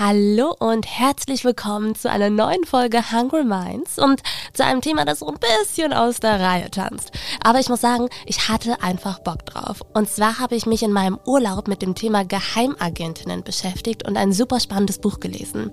Hallo 0.00 0.56
und 0.58 0.86
herzlich 0.88 1.44
willkommen 1.44 1.94
zu 1.94 2.10
einer 2.10 2.28
neuen 2.28 2.64
Folge 2.64 3.12
Hungry 3.12 3.44
Minds 3.44 3.96
und 3.96 4.24
zu 4.52 4.64
einem 4.64 4.80
Thema, 4.80 5.04
das 5.04 5.20
so 5.20 5.28
ein 5.28 5.38
bisschen 5.38 5.92
aus 5.92 6.18
der 6.18 6.40
Reihe 6.40 6.68
tanzt. 6.68 7.12
Aber 7.44 7.60
ich 7.60 7.68
muss 7.68 7.82
sagen, 7.82 8.08
ich 8.26 8.48
hatte 8.48 8.82
einfach 8.82 9.20
Bock 9.20 9.46
drauf. 9.46 9.82
Und 9.92 10.10
zwar 10.10 10.40
habe 10.40 10.56
ich 10.56 10.66
mich 10.66 10.82
in 10.82 10.90
meinem 10.90 11.20
Urlaub 11.26 11.68
mit 11.68 11.80
dem 11.80 11.94
Thema 11.94 12.24
Geheimagentinnen 12.24 13.44
beschäftigt 13.44 14.04
und 14.04 14.16
ein 14.16 14.32
super 14.32 14.58
spannendes 14.58 14.98
Buch 14.98 15.20
gelesen. 15.20 15.70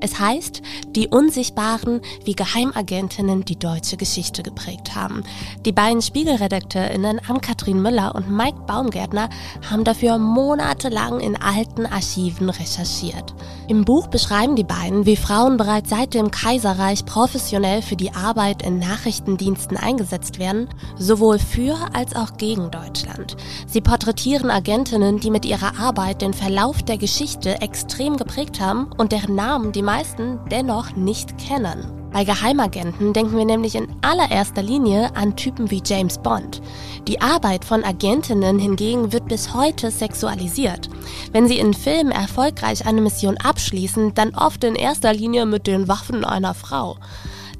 Es 0.00 0.18
heißt 0.18 0.60
Die 0.96 1.06
Unsichtbaren, 1.06 2.00
wie 2.24 2.34
Geheimagentinnen 2.34 3.44
die 3.44 3.60
deutsche 3.60 3.96
Geschichte 3.96 4.42
geprägt 4.42 4.96
haben. 4.96 5.22
Die 5.64 5.72
beiden 5.72 6.02
Spiegelredakteurinnen 6.02 7.20
Ann-Kathrin 7.28 7.80
Müller 7.80 8.16
und 8.16 8.28
Mike 8.28 8.58
Baumgärtner 8.66 9.30
haben 9.70 9.84
dafür 9.84 10.18
monatelang 10.18 11.20
in 11.20 11.40
alten 11.40 11.86
Archiven 11.86 12.50
recherchiert. 12.50 13.32
Im 13.68 13.84
Buch 13.84 14.08
beschreiben 14.08 14.56
die 14.56 14.64
beiden, 14.64 15.06
wie 15.06 15.16
Frauen 15.16 15.56
bereits 15.56 15.90
seit 15.90 16.14
dem 16.14 16.30
Kaiserreich 16.30 17.04
professionell 17.04 17.80
für 17.80 17.96
die 17.96 18.12
Arbeit 18.12 18.62
in 18.62 18.78
Nachrichtendiensten 18.78 19.76
eingesetzt 19.76 20.38
werden, 20.38 20.68
sowohl 20.98 21.38
für 21.38 21.76
als 21.92 22.16
auch 22.16 22.36
gegen 22.36 22.70
Deutschland. 22.70 23.36
Sie 23.66 23.80
porträtieren 23.80 24.50
Agentinnen, 24.50 25.20
die 25.20 25.30
mit 25.30 25.44
ihrer 25.44 25.78
Arbeit 25.78 26.22
den 26.22 26.34
Verlauf 26.34 26.82
der 26.82 26.98
Geschichte 26.98 27.60
extrem 27.60 28.16
geprägt 28.16 28.60
haben 28.60 28.90
und 28.98 29.12
deren 29.12 29.36
Namen 29.36 29.72
die 29.72 29.82
meisten 29.82 30.40
dennoch 30.50 30.96
nicht 30.96 31.38
kennen. 31.38 32.01
Bei 32.12 32.24
Geheimagenten 32.24 33.14
denken 33.14 33.36
wir 33.38 33.46
nämlich 33.46 33.74
in 33.74 33.88
allererster 34.02 34.62
Linie 34.62 35.16
an 35.16 35.34
Typen 35.34 35.70
wie 35.70 35.82
James 35.84 36.18
Bond. 36.18 36.60
Die 37.08 37.20
Arbeit 37.22 37.64
von 37.64 37.84
Agentinnen 37.84 38.58
hingegen 38.58 39.12
wird 39.12 39.28
bis 39.28 39.54
heute 39.54 39.90
sexualisiert. 39.90 40.90
Wenn 41.32 41.48
sie 41.48 41.58
in 41.58 41.72
Filmen 41.72 42.12
erfolgreich 42.12 42.86
eine 42.86 43.00
Mission 43.00 43.38
abschließen, 43.38 44.12
dann 44.14 44.34
oft 44.34 44.62
in 44.62 44.74
erster 44.74 45.14
Linie 45.14 45.46
mit 45.46 45.66
den 45.66 45.88
Waffen 45.88 46.24
einer 46.24 46.52
Frau. 46.52 46.96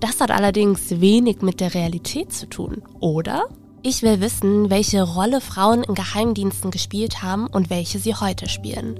Das 0.00 0.20
hat 0.20 0.30
allerdings 0.30 1.00
wenig 1.00 1.40
mit 1.40 1.60
der 1.60 1.74
Realität 1.74 2.32
zu 2.32 2.46
tun, 2.46 2.82
oder? 3.00 3.48
Ich 3.84 4.02
will 4.02 4.20
wissen, 4.20 4.70
welche 4.70 5.02
Rolle 5.02 5.40
Frauen 5.40 5.82
in 5.82 5.94
Geheimdiensten 5.94 6.70
gespielt 6.70 7.20
haben 7.20 7.48
und 7.48 7.68
welche 7.68 7.98
sie 7.98 8.14
heute 8.14 8.48
spielen. 8.48 8.96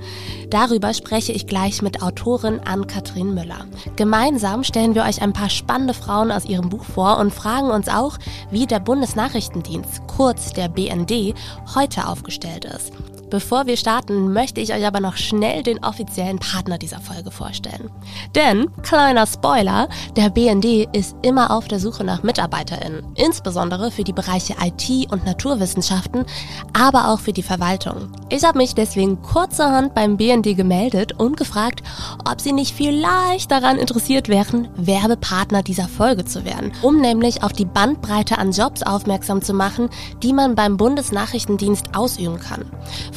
Darüber 0.50 0.92
spreche 0.92 1.30
ich 1.30 1.47
gleich 1.47 1.83
mit 1.83 2.02
Autorin 2.02 2.58
Ann-Kathrin 2.64 3.33
Müller. 3.33 3.66
Gemeinsam 3.94 4.64
stellen 4.64 4.97
wir 4.97 5.05
euch 5.05 5.22
ein 5.22 5.33
paar 5.33 5.50
spannende 5.50 5.94
Frauen 5.94 6.33
aus 6.33 6.47
ihrem 6.47 6.69
Buch 6.69 6.84
vor 6.84 7.19
und 7.19 7.33
fragen 7.33 7.70
uns 7.70 7.88
auch, 7.88 8.19
wie 8.50 8.66
der 8.66 8.80
Bundesnachrichtendienst, 8.80 10.05
kurz 10.08 10.53
der 10.53 10.69
BND, 10.69 11.34
heute 11.77 12.08
aufgestellt 12.08 12.64
ist. 12.64 12.92
Bevor 13.33 13.64
wir 13.64 13.78
starten, 13.78 14.30
möchte 14.34 14.61
ich 14.61 14.75
euch 14.75 14.86
aber 14.86 15.00
noch 15.00 15.16
schnell 15.16 15.62
den 15.62 15.83
offiziellen 15.83 16.38
Partner 16.38 16.77
dieser 16.77 17.00
Folge 17.00 17.30
vorstellen. 17.30 17.91
Denn, 18.34 18.69
kleiner 18.83 19.27
Spoiler, 19.27 19.88
der 20.16 20.28
BND 20.28 20.86
ist 20.94 21.16
immer 21.22 21.50
auf 21.50 21.66
der 21.66 21.80
Suche 21.80 22.05
nach 22.05 22.22
MitarbeiterInnen, 22.22 23.03
insbesondere 23.14 23.91
für 23.91 24.05
die 24.05 24.12
Bereiche 24.12 24.55
IT 24.62 25.10
und 25.10 25.25
Naturwissenschaften, 25.25 26.27
aber 26.75 27.08
auch 27.08 27.20
für 27.20 27.33
die 27.33 27.42
Verwaltung. 27.42 28.12
Ich 28.28 28.44
habe 28.44 28.58
mich 28.58 28.75
deswegen 28.75 29.22
kurzerhand 29.22 29.94
beim 29.94 30.19
BND 30.19 30.55
gemeldet 30.55 31.14
und 31.19 31.38
gefragt, 31.38 31.83
ob 32.30 32.38
sie 32.38 32.53
nicht 32.53 32.77
vielleicht 32.77 33.50
daran 33.50 33.78
interessiert 33.78 34.28
wären, 34.28 34.69
Werbepartner 34.76 35.62
dieser 35.62 35.88
Folge 35.88 36.26
zu 36.26 36.44
werden, 36.44 36.72
um 36.82 37.00
nämlich 37.00 37.43
auf 37.43 37.54
die 37.54 37.64
Bandbreite 37.64 38.37
an 38.37 38.53
Jobs 38.53 38.82
aufmerksam 38.82 39.41
zu 39.41 39.54
machen, 39.54 39.88
die 40.22 40.34
man 40.34 40.54
beim 40.54 40.76
Bundesnachrichtendienst 40.76 41.97
ausüben 41.97 42.38
kann. 42.38 42.66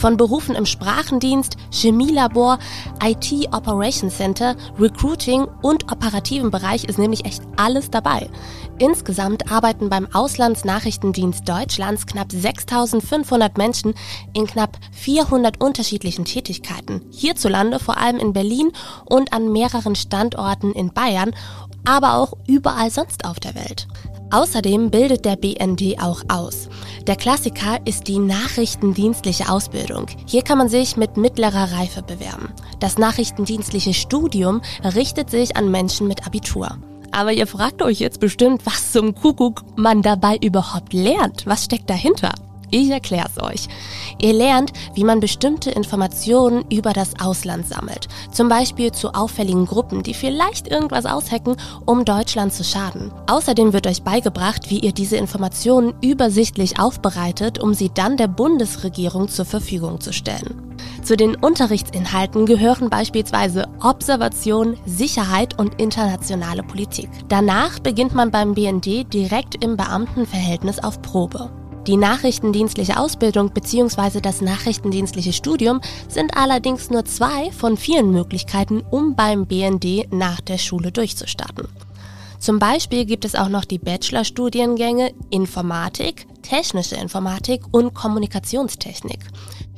Von 0.06 0.18
Berufen 0.18 0.54
im 0.54 0.68
Sprachendienst, 0.68 1.58
Chemielabor, 1.72 2.60
IT 3.04 3.34
Operations 3.52 4.16
Center, 4.16 4.56
Recruiting 4.78 5.48
und 5.64 5.92
operativen 5.92 6.52
Bereich 6.52 6.84
ist 6.84 7.00
nämlich 7.00 7.26
echt 7.26 7.42
alles 7.56 7.90
dabei. 7.90 8.30
Insgesamt 8.78 9.52
arbeiten 9.52 9.90
beim 9.90 10.08
Auslandsnachrichtendienst 10.14 11.50
Deutschlands 11.50 12.06
knapp 12.06 12.32
6500 12.32 13.58
Menschen 13.58 13.96
in 14.36 14.46
knapp 14.46 14.78
400 14.92 15.60
unterschiedlichen 15.60 16.26
Tätigkeiten. 16.26 17.02
Hierzulande 17.10 17.80
vor 17.80 17.98
allem 17.98 18.20
in 18.20 18.32
Berlin 18.32 18.74
und 19.06 19.34
an 19.34 19.52
mehreren 19.52 19.96
Standorten 19.96 20.72
in 20.74 20.94
Bayern, 20.94 21.34
aber 21.84 22.18
auch 22.18 22.34
überall 22.48 22.92
sonst 22.92 23.26
auf 23.26 23.40
der 23.40 23.56
Welt. 23.56 23.88
Außerdem 24.36 24.92
bildet 24.92 25.24
der 25.24 25.38
BND 25.38 25.98
auch 26.02 26.22
aus. 26.28 26.68
Der 27.08 27.16
Klassiker 27.16 27.80
ist 27.86 28.10
die 28.10 28.20
nachrichtendienstliche 28.20 29.48
Ausbildung. 29.48 30.08
Hier 30.28 30.42
kann 30.42 30.58
man 30.58 30.68
sich 30.68 30.98
mit 30.98 31.16
mittlerer 31.16 31.72
Reife 31.72 32.02
bewerben. 32.02 32.50
Das 32.82 32.98
nachrichtendienstliche 32.98 33.94
Studium 33.94 34.62
richtet 34.84 35.30
sich 35.30 35.56
an 35.56 35.72
Menschen 35.72 36.10
mit 36.10 36.28
Abitur. 36.28 36.78
Aber 37.12 37.32
ihr 37.32 37.48
fragt 37.48 37.82
euch 37.82 38.02
jetzt 38.02 38.20
bestimmt, 38.20 38.66
was 38.66 38.92
zum 38.92 39.16
Kuckuck 39.16 39.64
man 39.78 40.02
dabei 40.02 40.38
überhaupt 40.44 40.92
lernt. 40.92 41.46
Was 41.46 41.64
steckt 41.64 41.90
dahinter? 41.90 42.34
Ich 42.76 42.90
erkläre 42.90 43.30
es 43.34 43.42
euch. 43.42 43.68
Ihr 44.20 44.34
lernt, 44.34 44.74
wie 44.96 45.06
man 45.06 45.22
bestimmte 45.22 45.72
Informationen 45.72 46.66
über 46.70 46.92
das 46.92 47.18
Ausland 47.22 47.66
sammelt. 47.66 48.10
Zum 48.34 48.50
Beispiel 48.50 48.92
zu 48.92 49.14
auffälligen 49.14 49.66
Gruppen, 49.66 50.04
die 50.04 50.14
vielleicht 50.14 50.68
irgendwas 50.68 51.06
aushacken, 51.06 51.56
um 51.86 52.04
Deutschland 52.04 52.52
zu 52.52 52.66
schaden. 52.66 53.14
Außerdem 53.28 53.72
wird 53.72 53.88
euch 53.88 54.04
beigebracht, 54.04 54.70
wie 54.70 54.80
ihr 54.80 54.92
diese 54.92 55.16
Informationen 55.16 55.94
übersichtlich 56.02 56.78
aufbereitet, 56.78 57.60
um 57.60 57.74
sie 57.74 57.92
dann 57.94 58.18
der 58.18 58.28
Bundesregierung 58.28 59.30
zur 59.30 59.46
Verfügung 59.46 60.02
zu 60.02 60.12
stellen. 60.12 60.76
Zu 61.02 61.16
den 61.16 61.36
Unterrichtsinhalten 61.36 62.46
gehören 62.46 62.90
beispielsweise 62.90 63.70
Observation, 63.82 64.76
Sicherheit 64.86 65.58
und 65.58 65.80
internationale 65.80 66.62
Politik. 66.62 67.08
Danach 67.30 67.80
beginnt 67.80 68.14
man 68.14 68.32
beim 68.32 68.54
BND 68.54 69.14
direkt 69.14 69.64
im 69.64 69.78
Beamtenverhältnis 69.78 70.84
auf 70.84 71.02
Probe. 71.02 71.50
Die 71.88 71.98
nachrichtendienstliche 71.98 72.98
Ausbildung 72.98 73.52
bzw. 73.52 74.20
das 74.20 74.42
nachrichtendienstliche 74.42 75.34
Studium 75.34 75.82
sind 76.08 76.36
allerdings 76.36 76.90
nur 76.90 77.06
zwei 77.06 77.52
von 77.52 77.78
vielen 77.78 78.12
Möglichkeiten, 78.12 78.82
um 78.90 79.16
beim 79.16 79.46
BND 79.46 80.12
nach 80.12 80.42
der 80.42 80.58
Schule 80.58 80.92
durchzustarten. 80.92 81.68
Zum 82.40 82.58
Beispiel 82.58 83.06
gibt 83.06 83.24
es 83.24 83.36
auch 83.36 83.50
noch 83.50 83.66
die 83.66 83.78
Bachelorstudiengänge 83.78 85.14
Informatik, 85.30 86.28
Technische 86.42 86.96
Informatik 86.96 87.62
und 87.72 87.94
Kommunikationstechnik. 87.94 89.20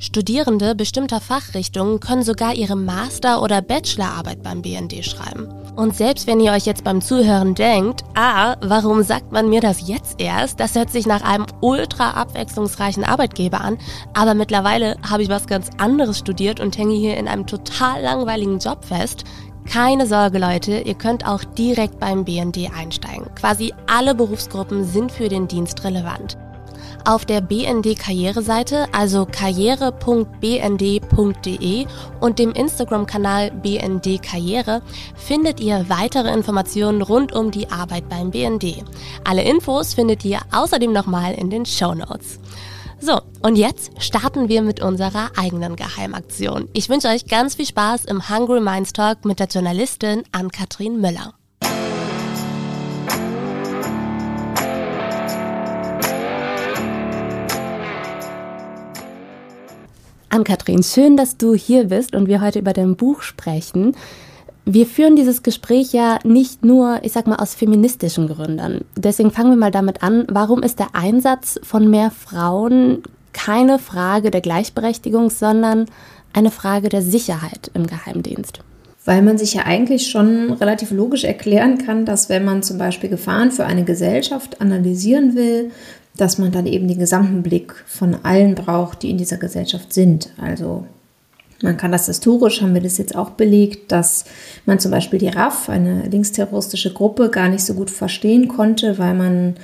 Studierende 0.00 0.76
bestimmter 0.76 1.20
Fachrichtungen 1.20 1.98
können 1.98 2.22
sogar 2.22 2.54
ihre 2.54 2.76
Master- 2.76 3.42
oder 3.42 3.60
Bachelorarbeit 3.60 4.44
beim 4.44 4.62
BND 4.62 5.04
schreiben. 5.04 5.48
Und 5.74 5.96
selbst 5.96 6.28
wenn 6.28 6.38
ihr 6.38 6.52
euch 6.52 6.66
jetzt 6.66 6.84
beim 6.84 7.00
Zuhören 7.00 7.56
denkt, 7.56 8.04
ah, 8.14 8.54
warum 8.60 9.02
sagt 9.02 9.32
man 9.32 9.48
mir 9.48 9.60
das 9.60 9.88
jetzt 9.88 10.20
erst? 10.20 10.60
Das 10.60 10.76
hört 10.76 10.90
sich 10.90 11.06
nach 11.06 11.22
einem 11.22 11.46
ultra 11.60 12.12
abwechslungsreichen 12.12 13.02
Arbeitgeber 13.02 13.60
an, 13.60 13.76
aber 14.14 14.34
mittlerweile 14.34 14.94
habe 15.08 15.24
ich 15.24 15.28
was 15.28 15.48
ganz 15.48 15.68
anderes 15.78 16.18
studiert 16.18 16.60
und 16.60 16.78
hänge 16.78 16.94
hier 16.94 17.16
in 17.16 17.26
einem 17.26 17.48
total 17.48 18.00
langweiligen 18.00 18.60
Job 18.60 18.84
fest. 18.84 19.24
Keine 19.68 20.06
Sorge, 20.06 20.38
Leute, 20.38 20.78
ihr 20.78 20.94
könnt 20.94 21.26
auch 21.26 21.42
direkt 21.42 21.98
beim 21.98 22.24
BND 22.24 22.70
einsteigen. 22.72 23.26
Quasi 23.34 23.74
alle 23.88 24.14
Berufsgruppen 24.14 24.84
sind 24.84 25.10
für 25.10 25.28
den 25.28 25.48
Dienst 25.48 25.82
relevant. 25.82 26.38
Auf 27.04 27.24
der 27.24 27.40
BND 27.40 27.98
Karriereseite, 27.98 28.86
also 28.92 29.26
karriere.bnd.de 29.26 31.86
und 32.20 32.38
dem 32.38 32.52
Instagram-Kanal 32.52 33.50
BND 33.50 34.22
Karriere 34.22 34.82
findet 35.16 35.58
ihr 35.60 35.86
weitere 35.88 36.32
Informationen 36.32 37.02
rund 37.02 37.32
um 37.32 37.50
die 37.50 37.68
Arbeit 37.70 38.08
beim 38.08 38.30
BND. 38.30 38.84
Alle 39.24 39.42
Infos 39.42 39.94
findet 39.94 40.24
ihr 40.24 40.38
außerdem 40.52 40.92
nochmal 40.92 41.34
in 41.34 41.50
den 41.50 41.66
Show 41.66 41.94
Notes. 41.94 42.38
So, 43.00 43.20
und 43.42 43.56
jetzt 43.56 44.02
starten 44.02 44.48
wir 44.48 44.62
mit 44.62 44.82
unserer 44.82 45.30
eigenen 45.36 45.76
Geheimaktion. 45.76 46.68
Ich 46.72 46.88
wünsche 46.88 47.08
euch 47.08 47.26
ganz 47.26 47.54
viel 47.54 47.66
Spaß 47.66 48.06
im 48.06 48.28
Hungry 48.28 48.60
Minds 48.60 48.92
Talk 48.92 49.24
mit 49.24 49.38
der 49.38 49.46
Journalistin 49.46 50.24
Ann-Kathrin 50.32 51.00
Müller. 51.00 51.34
Ann-Kathrin, 60.30 60.82
schön, 60.82 61.16
dass 61.16 61.36
du 61.36 61.54
hier 61.54 61.84
bist 61.84 62.14
und 62.14 62.28
wir 62.28 62.40
heute 62.40 62.58
über 62.58 62.72
dein 62.72 62.96
Buch 62.96 63.22
sprechen. 63.22 63.96
Wir 64.66 64.84
führen 64.84 65.16
dieses 65.16 65.42
Gespräch 65.42 65.94
ja 65.94 66.18
nicht 66.24 66.64
nur, 66.64 66.98
ich 67.02 67.12
sag 67.12 67.26
mal, 67.26 67.36
aus 67.36 67.54
feministischen 67.54 68.28
Gründen. 68.28 68.84
Deswegen 68.96 69.30
fangen 69.30 69.50
wir 69.50 69.56
mal 69.56 69.70
damit 69.70 70.02
an, 70.02 70.26
warum 70.28 70.62
ist 70.62 70.78
der 70.78 70.88
Einsatz 70.92 71.58
von 71.62 71.88
mehr 71.88 72.10
Frauen 72.10 73.02
keine 73.32 73.78
Frage 73.78 74.30
der 74.30 74.42
Gleichberechtigung, 74.42 75.30
sondern 75.30 75.86
eine 76.34 76.50
Frage 76.50 76.90
der 76.90 77.00
Sicherheit 77.00 77.70
im 77.72 77.86
Geheimdienst? 77.86 78.60
Weil 79.06 79.22
man 79.22 79.38
sich 79.38 79.54
ja 79.54 79.62
eigentlich 79.64 80.10
schon 80.10 80.52
relativ 80.52 80.90
logisch 80.90 81.24
erklären 81.24 81.78
kann, 81.78 82.04
dass 82.04 82.28
wenn 82.28 82.44
man 82.44 82.62
zum 82.62 82.76
Beispiel 82.76 83.08
Gefahren 83.08 83.50
für 83.50 83.64
eine 83.64 83.84
Gesellschaft 83.84 84.60
analysieren 84.60 85.34
will, 85.34 85.70
dass 86.18 86.36
man 86.36 86.52
dann 86.52 86.66
eben 86.66 86.88
den 86.88 86.98
gesamten 86.98 87.42
Blick 87.42 87.72
von 87.86 88.16
allen 88.24 88.54
braucht, 88.54 89.02
die 89.02 89.10
in 89.10 89.18
dieser 89.18 89.38
Gesellschaft 89.38 89.92
sind. 89.92 90.30
Also 90.36 90.84
man 91.62 91.76
kann 91.76 91.92
das 91.92 92.06
historisch, 92.06 92.60
haben 92.60 92.74
wir 92.74 92.82
das 92.82 92.98
jetzt 92.98 93.16
auch 93.16 93.30
belegt, 93.30 93.90
dass 93.90 94.24
man 94.66 94.78
zum 94.78 94.90
Beispiel 94.90 95.18
die 95.18 95.28
RAF, 95.28 95.68
eine 95.68 96.06
linksterroristische 96.08 96.92
Gruppe, 96.92 97.30
gar 97.30 97.48
nicht 97.48 97.64
so 97.64 97.74
gut 97.74 97.90
verstehen 97.90 98.48
konnte, 98.48 98.98
weil 98.98 99.14
man 99.14 99.54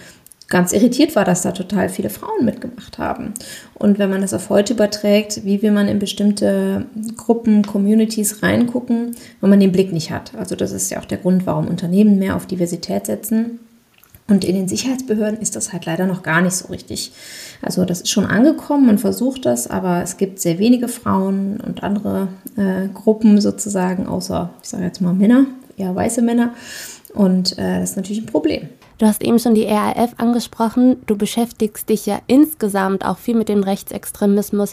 ganz 0.49 0.73
irritiert 0.73 1.17
war, 1.17 1.25
dass 1.25 1.43
da 1.43 1.53
total 1.53 1.89
viele 1.89 2.11
Frauen 2.11 2.45
mitgemacht 2.45 2.99
haben. 2.99 3.33
Und 3.75 3.99
wenn 3.99 4.11
man 4.11 4.21
das 4.21 4.35
auf 4.35 4.51
heute 4.51 4.75
überträgt, 4.75 5.45
wie 5.45 5.63
will 5.63 5.73
man 5.73 5.89
in 5.89 5.99
bestimmte 5.99 6.87
Gruppen, 7.17 7.63
Communities 7.65 8.43
reingucken, 8.43 9.17
wenn 9.41 9.51
man 9.51 9.61
den 9.61 9.73
Blick 9.73 9.93
nicht 9.93 10.11
hat. 10.11 10.35
Also 10.37 10.55
das 10.55 10.73
ist 10.73 10.91
ja 10.91 11.01
auch 11.01 11.07
der 11.07 11.19
Grund, 11.19 11.47
warum 11.47 11.67
Unternehmen 11.67 12.19
mehr 12.19 12.37
auf 12.37 12.47
Diversität 12.47 13.07
setzen. 13.07 13.61
Und 14.27 14.45
in 14.45 14.55
den 14.55 14.69
Sicherheitsbehörden 14.69 15.39
ist 15.39 15.55
das 15.55 15.73
halt 15.73 15.85
leider 15.85 16.07
noch 16.07 16.23
gar 16.23 16.41
nicht 16.41 16.55
so 16.55 16.69
richtig. 16.69 17.13
Also 17.61 17.85
das 17.85 18.01
ist 18.01 18.11
schon 18.11 18.25
angekommen, 18.25 18.87
man 18.87 18.99
versucht 18.99 19.45
das, 19.45 19.67
aber 19.69 20.03
es 20.03 20.17
gibt 20.17 20.41
sehr 20.41 20.59
wenige 20.59 20.89
Frauen 20.89 21.61
und 21.61 21.83
andere 21.83 22.29
äh, 22.57 22.89
Gruppen 22.89 23.41
sozusagen, 23.41 24.07
außer, 24.07 24.51
ich 24.63 24.69
sage 24.69 24.85
jetzt 24.85 25.03
mal 25.03 25.13
Männer, 25.13 25.47
eher 25.77 25.95
weiße 25.95 26.23
Männer. 26.23 26.55
Und 27.13 27.59
äh, 27.59 27.81
das 27.81 27.91
ist 27.91 27.97
natürlich 27.97 28.23
ein 28.23 28.27
Problem. 28.27 28.69
Du 28.99 29.07
hast 29.07 29.23
eben 29.23 29.39
schon 29.39 29.55
die 29.55 29.67
RAF 29.67 30.15
angesprochen. 30.19 30.97
Du 31.07 31.17
beschäftigst 31.17 31.89
dich 31.89 32.07
ja 32.07 32.21
insgesamt 32.27 33.05
auch 33.05 33.19
viel 33.19 33.35
mit 33.35 33.49
dem 33.49 33.63
Rechtsextremismus, 33.63 34.73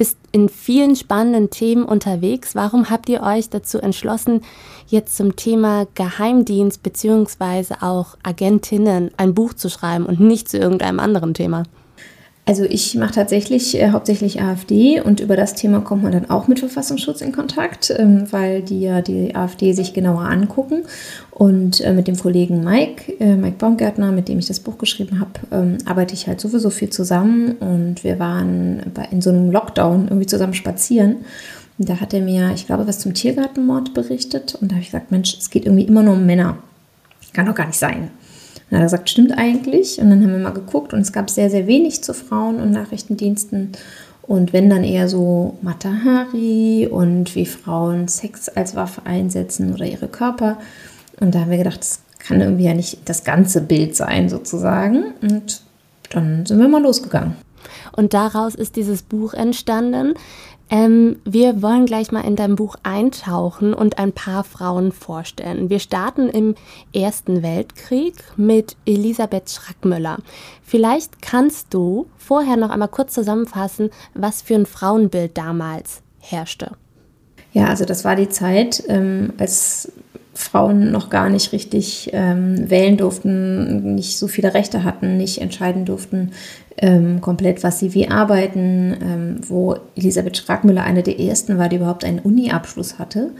bist 0.00 0.16
in 0.32 0.48
vielen 0.48 0.96
spannenden 0.96 1.50
Themen 1.50 1.84
unterwegs. 1.84 2.54
Warum 2.54 2.88
habt 2.88 3.10
ihr 3.10 3.22
euch 3.22 3.50
dazu 3.50 3.76
entschlossen, 3.76 4.40
jetzt 4.86 5.14
zum 5.14 5.36
Thema 5.36 5.86
Geheimdienst 5.94 6.82
bzw. 6.82 7.74
auch 7.82 8.16
Agentinnen 8.22 9.10
ein 9.18 9.34
Buch 9.34 9.52
zu 9.52 9.68
schreiben 9.68 10.06
und 10.06 10.18
nicht 10.18 10.48
zu 10.48 10.56
irgendeinem 10.56 11.00
anderen 11.00 11.34
Thema? 11.34 11.64
Also 12.50 12.64
ich 12.64 12.96
mache 12.96 13.12
tatsächlich 13.12 13.78
äh, 13.78 13.90
hauptsächlich 13.90 14.42
AfD 14.42 15.00
und 15.00 15.20
über 15.20 15.36
das 15.36 15.54
Thema 15.54 15.82
kommt 15.82 16.02
man 16.02 16.10
dann 16.10 16.30
auch 16.30 16.48
mit 16.48 16.58
Verfassungsschutz 16.58 17.20
in 17.20 17.30
Kontakt, 17.30 17.94
ähm, 17.96 18.24
weil 18.32 18.60
die 18.62 18.80
ja 18.80 19.02
die 19.02 19.36
AfD 19.36 19.72
sich 19.72 19.92
genauer 19.92 20.22
angucken. 20.22 20.82
Und 21.30 21.80
äh, 21.80 21.92
mit 21.92 22.08
dem 22.08 22.18
Kollegen 22.18 22.64
Mike, 22.64 23.12
äh, 23.20 23.36
Mike 23.36 23.58
Baumgärtner, 23.58 24.10
mit 24.10 24.26
dem 24.26 24.40
ich 24.40 24.46
das 24.46 24.58
Buch 24.58 24.78
geschrieben 24.78 25.20
habe, 25.20 25.30
ähm, 25.52 25.78
arbeite 25.84 26.12
ich 26.14 26.26
halt 26.26 26.40
sowieso 26.40 26.70
viel 26.70 26.90
zusammen. 26.90 27.52
Und 27.60 28.02
wir 28.02 28.18
waren 28.18 28.82
bei, 28.94 29.06
in 29.12 29.22
so 29.22 29.30
einem 29.30 29.52
Lockdown 29.52 30.08
irgendwie 30.08 30.26
zusammen 30.26 30.54
spazieren. 30.54 31.18
Und 31.78 31.88
da 31.88 32.00
hat 32.00 32.12
er 32.12 32.20
mir, 32.20 32.50
ich 32.52 32.66
glaube, 32.66 32.84
was 32.88 32.98
zum 32.98 33.14
Tiergartenmord 33.14 33.94
berichtet. 33.94 34.56
Und 34.60 34.72
da 34.72 34.74
habe 34.74 34.82
ich 34.82 34.90
gesagt, 34.90 35.12
Mensch, 35.12 35.38
es 35.38 35.50
geht 35.50 35.66
irgendwie 35.66 35.84
immer 35.84 36.02
nur 36.02 36.14
um 36.14 36.26
Männer. 36.26 36.56
Kann 37.32 37.46
doch 37.46 37.54
gar 37.54 37.68
nicht 37.68 37.78
sein. 37.78 38.10
Und 38.70 38.76
er 38.76 38.80
hat 38.80 38.86
gesagt, 38.86 39.10
stimmt 39.10 39.36
eigentlich. 39.36 40.00
Und 40.00 40.10
dann 40.10 40.22
haben 40.22 40.32
wir 40.32 40.38
mal 40.38 40.50
geguckt 40.52 40.92
und 40.92 41.00
es 41.00 41.12
gab 41.12 41.28
sehr, 41.28 41.50
sehr 41.50 41.66
wenig 41.66 42.02
zu 42.02 42.14
Frauen 42.14 42.60
und 42.60 42.70
Nachrichtendiensten. 42.70 43.72
Und 44.22 44.52
wenn 44.52 44.70
dann 44.70 44.84
eher 44.84 45.08
so 45.08 45.58
Matahari 45.60 46.86
und 46.88 47.34
wie 47.34 47.46
Frauen 47.46 48.06
Sex 48.06 48.48
als 48.48 48.76
Waffe 48.76 49.02
einsetzen 49.04 49.74
oder 49.74 49.86
ihre 49.86 50.06
Körper. 50.06 50.58
Und 51.18 51.34
da 51.34 51.40
haben 51.40 51.50
wir 51.50 51.58
gedacht, 51.58 51.80
das 51.80 52.00
kann 52.20 52.40
irgendwie 52.40 52.64
ja 52.64 52.74
nicht 52.74 53.08
das 53.08 53.24
ganze 53.24 53.60
Bild 53.60 53.96
sein 53.96 54.28
sozusagen. 54.28 55.14
Und 55.20 55.62
dann 56.10 56.46
sind 56.46 56.60
wir 56.60 56.68
mal 56.68 56.82
losgegangen. 56.82 57.34
Und 57.92 58.14
daraus 58.14 58.54
ist 58.54 58.76
dieses 58.76 59.02
Buch 59.02 59.34
entstanden. 59.34 60.14
Ähm, 60.70 61.16
wir 61.24 61.62
wollen 61.62 61.84
gleich 61.84 62.12
mal 62.12 62.20
in 62.20 62.36
dein 62.36 62.54
Buch 62.54 62.76
eintauchen 62.84 63.74
und 63.74 63.98
ein 63.98 64.12
paar 64.12 64.44
Frauen 64.44 64.92
vorstellen. 64.92 65.68
Wir 65.68 65.80
starten 65.80 66.28
im 66.28 66.54
Ersten 66.94 67.42
Weltkrieg 67.42 68.14
mit 68.36 68.76
Elisabeth 68.86 69.50
Schrackmüller. 69.50 70.18
Vielleicht 70.62 71.20
kannst 71.22 71.74
du 71.74 72.06
vorher 72.16 72.56
noch 72.56 72.70
einmal 72.70 72.88
kurz 72.88 73.14
zusammenfassen, 73.14 73.90
was 74.14 74.42
für 74.42 74.54
ein 74.54 74.66
Frauenbild 74.66 75.36
damals 75.36 76.02
herrschte. 76.20 76.76
Ja, 77.52 77.66
also 77.66 77.84
das 77.84 78.04
war 78.04 78.14
die 78.14 78.28
Zeit, 78.28 78.84
ähm, 78.86 79.32
als 79.38 79.90
Frauen 80.34 80.92
noch 80.92 81.10
gar 81.10 81.28
nicht 81.28 81.52
richtig 81.52 82.10
ähm, 82.12 82.70
wählen 82.70 82.96
durften, 82.96 83.96
nicht 83.96 84.16
so 84.18 84.28
viele 84.28 84.54
Rechte 84.54 84.84
hatten, 84.84 85.16
nicht 85.16 85.40
entscheiden 85.40 85.84
durften, 85.84 86.30
ähm, 86.82 87.20
komplett, 87.20 87.62
was 87.62 87.78
sie 87.78 87.92
wie 87.92 88.08
arbeiten, 88.08 88.96
ähm, 89.02 89.40
wo 89.46 89.76
Elisabeth 89.96 90.38
Schragmüller 90.38 90.82
eine 90.82 91.02
der 91.02 91.20
ersten 91.20 91.58
war, 91.58 91.68
die 91.68 91.76
überhaupt 91.76 92.04
einen 92.04 92.20
Uni-Abschluss 92.20 92.98
hatte. 92.98 93.32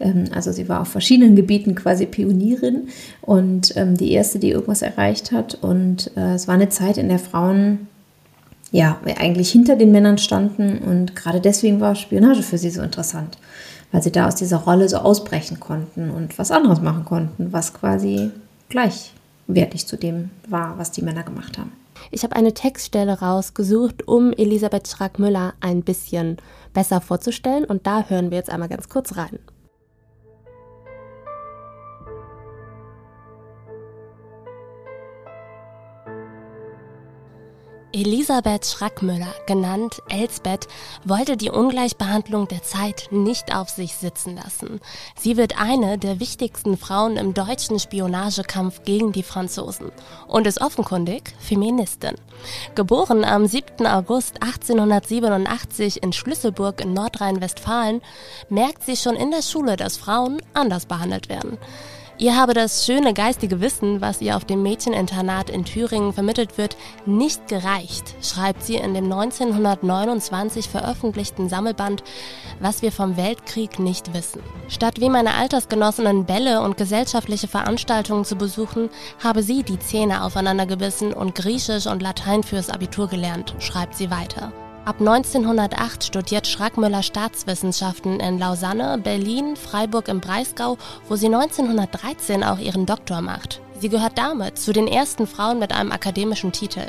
Ähm, 0.00 0.24
also 0.34 0.50
sie 0.50 0.68
war 0.68 0.80
auf 0.80 0.88
verschiedenen 0.88 1.36
Gebieten 1.36 1.76
quasi 1.76 2.06
Pionierin 2.06 2.88
und 3.22 3.76
ähm, 3.76 3.96
die 3.96 4.10
erste, 4.10 4.40
die 4.40 4.50
irgendwas 4.50 4.82
erreicht 4.82 5.30
hat. 5.30 5.54
Und 5.54 6.10
äh, 6.16 6.34
es 6.34 6.48
war 6.48 6.56
eine 6.56 6.70
Zeit, 6.70 6.98
in 6.98 7.08
der 7.08 7.20
Frauen 7.20 7.86
ja 8.72 8.98
eigentlich 9.16 9.50
hinter 9.50 9.76
den 9.76 9.92
Männern 9.92 10.18
standen 10.18 10.78
und 10.78 11.16
gerade 11.16 11.40
deswegen 11.40 11.80
war 11.80 11.94
Spionage 11.94 12.42
für 12.42 12.58
sie 12.58 12.68
so 12.68 12.82
interessant, 12.82 13.38
weil 13.92 14.02
sie 14.02 14.12
da 14.12 14.26
aus 14.26 14.34
dieser 14.34 14.58
Rolle 14.58 14.88
so 14.88 14.98
ausbrechen 14.98 15.58
konnten 15.58 16.10
und 16.10 16.38
was 16.38 16.50
anderes 16.50 16.82
machen 16.82 17.04
konnten, 17.06 17.50
was 17.52 17.72
quasi 17.72 18.30
gleichwertig 18.68 19.86
zu 19.86 19.96
dem 19.96 20.30
war, 20.48 20.76
was 20.76 20.90
die 20.90 21.00
Männer 21.00 21.22
gemacht 21.22 21.56
haben. 21.56 21.72
Ich 22.10 22.22
habe 22.22 22.36
eine 22.36 22.54
Textstelle 22.54 23.20
rausgesucht, 23.20 24.06
um 24.06 24.32
Elisabeth 24.32 24.88
Schrack-Müller 24.88 25.54
ein 25.60 25.82
bisschen 25.82 26.38
besser 26.72 27.00
vorzustellen 27.00 27.64
und 27.64 27.86
da 27.86 28.04
hören 28.08 28.30
wir 28.30 28.38
jetzt 28.38 28.50
einmal 28.50 28.68
ganz 28.68 28.88
kurz 28.88 29.16
rein. 29.16 29.38
Elisabeth 38.00 38.64
Schrackmüller, 38.64 39.34
genannt 39.46 40.02
Elsbeth, 40.08 40.68
wollte 41.04 41.36
die 41.36 41.50
Ungleichbehandlung 41.50 42.46
der 42.46 42.62
Zeit 42.62 43.08
nicht 43.10 43.52
auf 43.52 43.70
sich 43.70 43.96
sitzen 43.96 44.36
lassen. 44.36 44.80
Sie 45.18 45.36
wird 45.36 45.60
eine 45.60 45.98
der 45.98 46.20
wichtigsten 46.20 46.76
Frauen 46.76 47.16
im 47.16 47.34
deutschen 47.34 47.80
Spionagekampf 47.80 48.84
gegen 48.84 49.10
die 49.10 49.24
Franzosen 49.24 49.90
und 50.28 50.46
ist 50.46 50.60
offenkundig 50.60 51.34
Feministin. 51.40 52.14
Geboren 52.76 53.24
am 53.24 53.48
7. 53.48 53.84
August 53.88 54.44
1887 54.44 56.00
in 56.00 56.12
Schlüsselburg 56.12 56.80
in 56.80 56.94
Nordrhein-Westfalen, 56.94 58.00
merkt 58.48 58.84
sie 58.84 58.96
schon 58.96 59.16
in 59.16 59.32
der 59.32 59.42
Schule, 59.42 59.74
dass 59.74 59.96
Frauen 59.96 60.40
anders 60.54 60.86
behandelt 60.86 61.28
werden. 61.28 61.58
Ihr 62.20 62.36
habe 62.36 62.52
das 62.52 62.84
schöne 62.84 63.14
geistige 63.14 63.60
Wissen, 63.60 64.00
was 64.00 64.20
ihr 64.20 64.36
auf 64.36 64.44
dem 64.44 64.60
Mädcheninternat 64.64 65.50
in 65.50 65.64
Thüringen 65.64 66.12
vermittelt 66.12 66.58
wird, 66.58 66.76
nicht 67.06 67.46
gereicht, 67.46 68.16
schreibt 68.22 68.64
sie 68.64 68.74
in 68.74 68.92
dem 68.92 69.04
1929 69.04 70.68
veröffentlichten 70.68 71.48
Sammelband 71.48 72.02
Was 72.58 72.82
wir 72.82 72.90
vom 72.90 73.16
Weltkrieg 73.16 73.78
nicht 73.78 74.14
wissen. 74.14 74.42
Statt 74.66 75.00
wie 75.00 75.10
meine 75.10 75.34
Altersgenossinnen 75.34 76.24
Bälle 76.24 76.60
und 76.62 76.76
gesellschaftliche 76.76 77.46
Veranstaltungen 77.46 78.24
zu 78.24 78.34
besuchen, 78.34 78.90
habe 79.22 79.44
sie 79.44 79.62
die 79.62 79.78
Zähne 79.78 80.24
aufeinander 80.24 80.66
gebissen 80.66 81.12
und 81.12 81.36
Griechisch 81.36 81.86
und 81.86 82.02
Latein 82.02 82.42
fürs 82.42 82.68
Abitur 82.68 83.06
gelernt, 83.06 83.54
schreibt 83.60 83.94
sie 83.94 84.10
weiter. 84.10 84.52
Ab 84.88 85.00
1908 85.00 86.02
studiert 86.02 86.46
Schrackmüller 86.46 87.02
Staatswissenschaften 87.02 88.20
in 88.20 88.38
Lausanne, 88.38 88.96
Berlin, 88.96 89.54
Freiburg 89.54 90.08
im 90.08 90.20
Breisgau, 90.20 90.78
wo 91.10 91.16
sie 91.16 91.26
1913 91.26 92.42
auch 92.42 92.58
ihren 92.58 92.86
Doktor 92.86 93.20
macht. 93.20 93.60
Sie 93.80 93.90
gehört 93.90 94.16
damit 94.16 94.56
zu 94.56 94.72
den 94.72 94.88
ersten 94.88 95.26
Frauen 95.26 95.58
mit 95.58 95.74
einem 95.74 95.92
akademischen 95.92 96.52
Titel. 96.52 96.86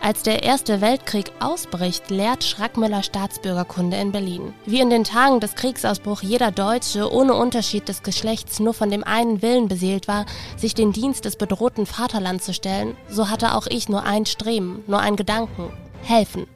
Als 0.00 0.22
der 0.22 0.44
Erste 0.44 0.80
Weltkrieg 0.80 1.30
ausbricht, 1.40 2.08
lehrt 2.08 2.42
Schrackmüller 2.42 3.02
Staatsbürgerkunde 3.02 3.98
in 3.98 4.12
Berlin. 4.12 4.54
Wie 4.64 4.80
in 4.80 4.88
den 4.88 5.04
Tagen 5.04 5.40
des 5.40 5.56
Kriegsausbruchs 5.56 6.22
jeder 6.22 6.50
Deutsche 6.50 7.12
ohne 7.12 7.34
Unterschied 7.34 7.86
des 7.86 8.02
Geschlechts 8.02 8.60
nur 8.60 8.72
von 8.72 8.90
dem 8.90 9.04
einen 9.04 9.42
Willen 9.42 9.68
beseelt 9.68 10.08
war, 10.08 10.24
sich 10.56 10.72
den 10.72 10.92
Dienst 10.92 11.26
des 11.26 11.36
bedrohten 11.36 11.84
Vaterlands 11.84 12.46
zu 12.46 12.54
stellen, 12.54 12.96
so 13.10 13.28
hatte 13.28 13.54
auch 13.56 13.66
ich 13.66 13.90
nur 13.90 14.04
ein 14.04 14.24
Streben, 14.24 14.82
nur 14.86 15.00
einen 15.00 15.16
Gedanken. 15.16 15.70
Helfen. 16.02 16.46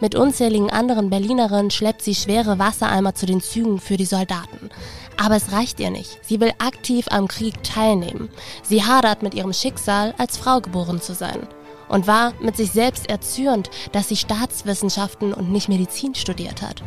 Mit 0.00 0.14
unzähligen 0.14 0.70
anderen 0.70 1.10
Berlinerinnen 1.10 1.70
schleppt 1.70 2.02
sie 2.02 2.14
schwere 2.14 2.58
Wassereimer 2.58 3.14
zu 3.14 3.26
den 3.26 3.40
Zügen 3.40 3.80
für 3.80 3.96
die 3.96 4.04
Soldaten. 4.04 4.70
Aber 5.16 5.36
es 5.36 5.52
reicht 5.52 5.80
ihr 5.80 5.90
nicht. 5.90 6.18
Sie 6.22 6.40
will 6.40 6.52
aktiv 6.58 7.06
am 7.10 7.28
Krieg 7.28 7.62
teilnehmen. 7.62 8.28
Sie 8.62 8.84
hadert 8.84 9.22
mit 9.22 9.34
ihrem 9.34 9.52
Schicksal, 9.52 10.14
als 10.18 10.36
Frau 10.36 10.60
geboren 10.60 11.00
zu 11.00 11.14
sein. 11.14 11.46
Und 11.88 12.06
war 12.06 12.34
mit 12.40 12.56
sich 12.56 12.70
selbst 12.70 13.08
erzürnt, 13.08 13.70
dass 13.92 14.08
sie 14.08 14.16
Staatswissenschaften 14.16 15.32
und 15.32 15.50
nicht 15.50 15.68
Medizin 15.68 16.14
studiert 16.14 16.62
hat. 16.62 16.82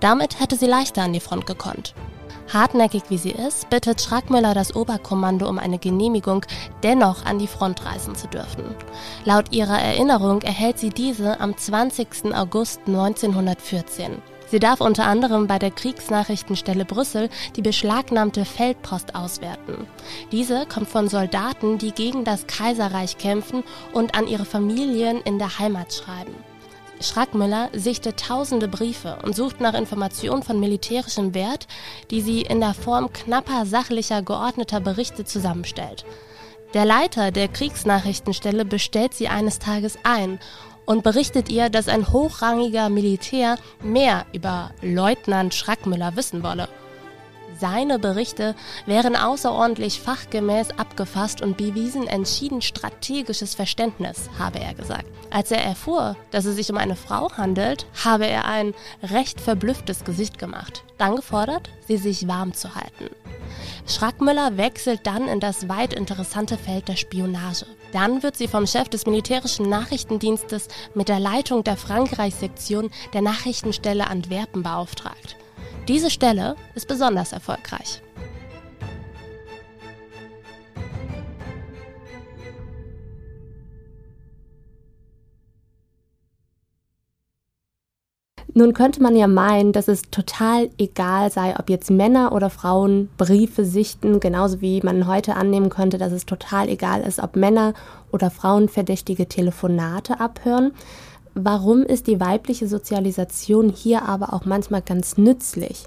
Damit 0.00 0.38
hätte 0.38 0.56
sie 0.56 0.66
leichter 0.66 1.02
an 1.02 1.14
die 1.14 1.20
Front 1.20 1.46
gekonnt. 1.46 1.94
Hartnäckig 2.52 3.04
wie 3.08 3.18
sie 3.18 3.32
ist, 3.32 3.70
bittet 3.70 4.00
Schrackmüller 4.00 4.54
das 4.54 4.76
Oberkommando 4.76 5.48
um 5.48 5.58
eine 5.58 5.78
Genehmigung, 5.78 6.44
dennoch 6.82 7.24
an 7.24 7.38
die 7.38 7.46
Front 7.46 7.84
reisen 7.84 8.14
zu 8.14 8.28
dürfen. 8.28 8.74
Laut 9.24 9.52
ihrer 9.52 9.78
Erinnerung 9.78 10.42
erhält 10.42 10.78
sie 10.78 10.90
diese 10.90 11.40
am 11.40 11.56
20. 11.56 12.34
August 12.34 12.80
1914. 12.86 14.22
Sie 14.46 14.60
darf 14.60 14.80
unter 14.80 15.06
anderem 15.06 15.46
bei 15.46 15.58
der 15.58 15.70
Kriegsnachrichtenstelle 15.70 16.84
Brüssel 16.84 17.28
die 17.56 17.62
beschlagnahmte 17.62 18.44
Feldpost 18.44 19.14
auswerten. 19.14 19.86
Diese 20.30 20.66
kommt 20.66 20.88
von 20.88 21.08
Soldaten, 21.08 21.78
die 21.78 21.92
gegen 21.92 22.24
das 22.24 22.46
Kaiserreich 22.46 23.18
kämpfen 23.18 23.64
und 23.92 24.14
an 24.14 24.28
ihre 24.28 24.44
Familien 24.44 25.20
in 25.22 25.38
der 25.38 25.58
Heimat 25.58 25.92
schreiben. 25.92 26.34
Schrackmüller 27.00 27.70
sichtet 27.72 28.20
tausende 28.20 28.68
Briefe 28.68 29.18
und 29.22 29.36
sucht 29.36 29.60
nach 29.60 29.74
Informationen 29.74 30.42
von 30.42 30.60
militärischem 30.60 31.34
Wert, 31.34 31.66
die 32.10 32.20
sie 32.20 32.42
in 32.42 32.60
der 32.60 32.74
Form 32.74 33.12
knapper, 33.12 33.66
sachlicher, 33.66 34.22
geordneter 34.22 34.80
Berichte 34.80 35.24
zusammenstellt. 35.24 36.04
Der 36.72 36.84
Leiter 36.84 37.30
der 37.30 37.48
Kriegsnachrichtenstelle 37.48 38.64
bestellt 38.64 39.14
sie 39.14 39.28
eines 39.28 39.58
Tages 39.58 39.98
ein 40.02 40.40
und 40.86 41.02
berichtet 41.02 41.48
ihr, 41.48 41.70
dass 41.70 41.88
ein 41.88 42.12
hochrangiger 42.12 42.88
Militär 42.88 43.56
mehr 43.82 44.26
über 44.32 44.72
Leutnant 44.82 45.54
Schrackmüller 45.54 46.16
wissen 46.16 46.42
wolle. 46.42 46.68
Seine 47.58 47.98
Berichte 47.98 48.54
wären 48.86 49.16
außerordentlich 49.16 50.00
fachgemäß 50.00 50.70
abgefasst 50.78 51.40
und 51.40 51.56
bewiesen 51.56 52.06
entschieden 52.06 52.62
strategisches 52.62 53.54
Verständnis, 53.54 54.28
habe 54.38 54.58
er 54.58 54.74
gesagt. 54.74 55.06
Als 55.30 55.50
er 55.50 55.62
erfuhr, 55.64 56.16
dass 56.30 56.44
es 56.44 56.56
sich 56.56 56.70
um 56.70 56.76
eine 56.76 56.96
Frau 56.96 57.30
handelt, 57.36 57.86
habe 58.04 58.26
er 58.26 58.46
ein 58.46 58.74
recht 59.02 59.40
verblüfftes 59.40 60.04
Gesicht 60.04 60.38
gemacht, 60.38 60.84
dann 60.98 61.16
gefordert, 61.16 61.70
sie 61.86 61.96
sich 61.96 62.26
warm 62.26 62.54
zu 62.54 62.74
halten. 62.74 63.10
Schrackmüller 63.86 64.56
wechselt 64.56 65.06
dann 65.06 65.28
in 65.28 65.40
das 65.40 65.68
weit 65.68 65.92
interessante 65.92 66.56
Feld 66.56 66.88
der 66.88 66.96
Spionage. 66.96 67.66
Dann 67.92 68.22
wird 68.22 68.36
sie 68.36 68.48
vom 68.48 68.66
Chef 68.66 68.88
des 68.88 69.06
militärischen 69.06 69.68
Nachrichtendienstes 69.68 70.68
mit 70.94 71.08
der 71.08 71.20
Leitung 71.20 71.62
der 71.62 71.76
Frankreichsektion 71.76 72.90
der 73.12 73.22
Nachrichtenstelle 73.22 74.08
Antwerpen 74.08 74.62
beauftragt. 74.62 75.36
Diese 75.86 76.10
Stelle 76.10 76.56
ist 76.74 76.88
besonders 76.88 77.32
erfolgreich. 77.32 78.00
Nun 88.56 88.72
könnte 88.72 89.02
man 89.02 89.16
ja 89.16 89.26
meinen, 89.26 89.72
dass 89.72 89.88
es 89.88 90.02
total 90.02 90.70
egal 90.78 91.30
sei, 91.30 91.58
ob 91.58 91.68
jetzt 91.68 91.90
Männer 91.90 92.32
oder 92.32 92.50
Frauen 92.50 93.10
Briefe 93.16 93.64
sichten, 93.64 94.20
genauso 94.20 94.60
wie 94.60 94.80
man 94.80 95.08
heute 95.08 95.34
annehmen 95.34 95.70
könnte, 95.70 95.98
dass 95.98 96.12
es 96.12 96.24
total 96.24 96.68
egal 96.68 97.02
ist, 97.02 97.20
ob 97.20 97.34
Männer 97.34 97.74
oder 98.12 98.30
Frauen 98.30 98.68
verdächtige 98.68 99.26
Telefonate 99.26 100.20
abhören. 100.20 100.72
Warum 101.34 101.82
ist 101.82 102.06
die 102.06 102.20
weibliche 102.20 102.68
Sozialisation 102.68 103.68
hier 103.68 104.02
aber 104.02 104.32
auch 104.32 104.44
manchmal 104.44 104.82
ganz 104.82 105.18
nützlich? 105.18 105.84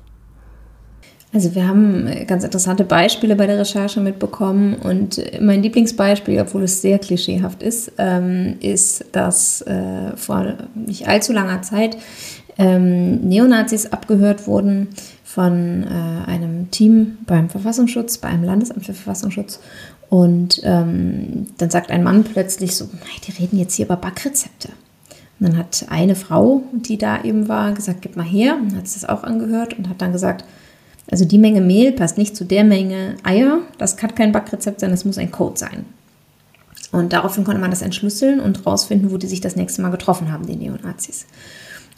Also 1.33 1.55
wir 1.55 1.67
haben 1.67 2.09
ganz 2.25 2.43
interessante 2.43 2.83
Beispiele 2.83 3.35
bei 3.35 3.47
der 3.47 3.59
Recherche 3.59 3.99
mitbekommen 3.99 4.75
und 4.75 5.21
mein 5.41 5.61
Lieblingsbeispiel, 5.61 6.39
obwohl 6.39 6.63
es 6.63 6.81
sehr 6.81 6.99
klischeehaft 6.99 7.61
ist, 7.61 7.91
ähm, 7.97 8.55
ist, 8.61 9.05
dass 9.11 9.61
äh, 9.61 10.15
vor 10.15 10.53
nicht 10.73 11.07
allzu 11.07 11.33
langer 11.33 11.61
Zeit 11.61 11.97
ähm, 12.57 13.27
Neonazis 13.27 13.91
abgehört 13.91 14.47
wurden 14.47 14.87
von 15.23 15.83
äh, 15.83 16.29
einem 16.29 16.71
Team 16.71 17.17
beim 17.25 17.49
Verfassungsschutz, 17.49 18.17
bei 18.17 18.29
einem 18.29 18.43
Landesamt 18.43 18.85
für 18.85 18.93
Verfassungsschutz. 18.93 19.59
Und 20.09 20.61
ähm, 20.63 21.47
dann 21.57 21.69
sagt 21.69 21.91
ein 21.91 22.03
Mann 22.03 22.23
plötzlich 22.23 22.75
so, 22.75 22.89
die 23.27 23.31
reden 23.31 23.59
jetzt 23.59 23.75
hier 23.75 23.85
über 23.85 23.97
Backrezepte. 23.97 24.69
Und 25.39 25.49
dann 25.49 25.57
hat 25.57 25.85
eine 25.89 26.15
Frau, 26.15 26.63
die 26.71 26.97
da 26.97 27.23
eben 27.23 27.47
war, 27.47 27.73
gesagt, 27.73 28.01
gib 28.01 28.15
mal 28.15 28.25
her. 28.25 28.57
Und 28.59 28.75
hat 28.75 28.87
sich 28.87 29.01
das 29.01 29.09
auch 29.09 29.23
angehört 29.23 29.77
und 29.77 29.89
hat 29.89 30.01
dann 30.01 30.11
gesagt, 30.11 30.43
also 31.09 31.25
die 31.25 31.37
Menge 31.37 31.61
Mehl 31.61 31.91
passt 31.91 32.17
nicht 32.17 32.35
zu 32.35 32.43
der 32.43 32.63
Menge 32.63 33.15
Eier. 33.23 33.59
Das 33.77 33.97
kann 33.97 34.15
kein 34.15 34.31
Backrezept 34.31 34.79
sein, 34.79 34.91
das 34.91 35.05
muss 35.05 35.17
ein 35.17 35.31
Code 35.31 35.57
sein. 35.57 35.85
Und 36.91 37.13
daraufhin 37.13 37.43
konnte 37.43 37.61
man 37.61 37.69
das 37.69 37.81
entschlüsseln 37.81 38.39
und 38.39 38.65
rausfinden, 38.65 39.11
wo 39.11 39.17
die 39.17 39.27
sich 39.27 39.41
das 39.41 39.55
nächste 39.55 39.81
Mal 39.81 39.91
getroffen 39.91 40.31
haben, 40.31 40.47
die 40.47 40.55
Neonazis. 40.55 41.25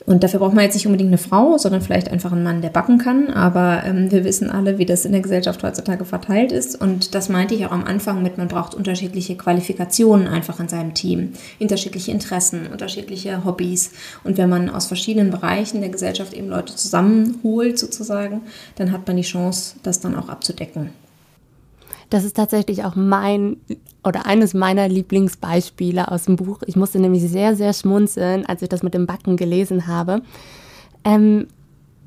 Und 0.10 0.24
dafür 0.24 0.40
braucht 0.40 0.56
man 0.56 0.64
jetzt 0.64 0.74
nicht 0.74 0.88
unbedingt 0.88 1.12
eine 1.12 1.20
Frau, 1.20 1.60
sondern 1.60 1.82
vielleicht 1.82 2.10
einfach 2.10 2.32
einen 2.32 2.42
Mann, 2.42 2.64
der 2.64 2.72
backen 2.72 2.98
kann. 2.98 3.28
Aber 3.28 3.84
ähm, 3.86 4.12
wir 4.12 4.24
wissen 4.24 4.50
alle, 4.50 4.80
wie 4.80 4.86
das 4.88 5.06
in 5.06 5.12
der 5.12 5.22
Gesellschaft 5.22 5.62
heutzutage 5.62 6.04
verteilt 6.04 6.52
ist. 6.52 6.82
Und 6.82 7.14
das 7.14 7.30
meinte 7.30 7.54
ich 7.54 7.68
auch 7.68 7.72
am 7.72 7.84
Anfang 7.84 8.24
mit, 8.24 8.36
man 8.40 8.48
braucht 8.48 8.74
unterschiedliche 8.74 9.38
Qualifikationen 9.38 10.28
einfach 10.28 10.60
in 10.60 10.68
seinem 10.68 10.96
Team, 10.96 11.34
unterschiedliche 11.60 12.10
Interessen, 12.10 12.66
unterschiedliche 12.72 13.46
Hobbys. 13.46 13.92
Und 14.24 14.40
wenn 14.40 14.50
man 14.50 14.72
aus 14.72 14.88
verschiedenen 14.88 15.30
Bereichen 15.30 15.82
der 15.82 15.92
Gesellschaft 15.92 16.34
eben 16.34 16.50
Leute 16.50 16.76
zusammenholt 16.76 17.78
sozusagen, 17.78 18.42
dann 18.78 18.92
hat 18.92 19.06
man 19.06 19.16
die 19.16 19.22
Chance, 19.22 19.76
das 19.84 20.00
dann 20.00 20.16
auch 20.16 20.30
abzudecken. 20.30 20.90
Das 22.10 22.24
ist 22.24 22.36
tatsächlich 22.36 22.86
auch 22.86 22.96
mein 22.96 23.58
oder 24.04 24.26
eines 24.26 24.54
meiner 24.54 24.88
Lieblingsbeispiele 24.88 26.12
aus 26.12 26.26
dem 26.26 26.38
Buch. 26.38 26.60
Ich 26.66 26.76
musste 26.76 27.00
nämlich 27.00 27.30
sehr, 27.30 27.56
sehr 27.56 27.74
schmunzeln, 27.74 28.46
als 28.46 28.62
ich 28.62 28.70
das 28.70 28.82
mit 28.82 28.94
dem 28.94 29.06
Backen 29.06 29.38
gelesen 29.38 29.88
habe. 29.88 30.22
Ähm, 31.04 31.48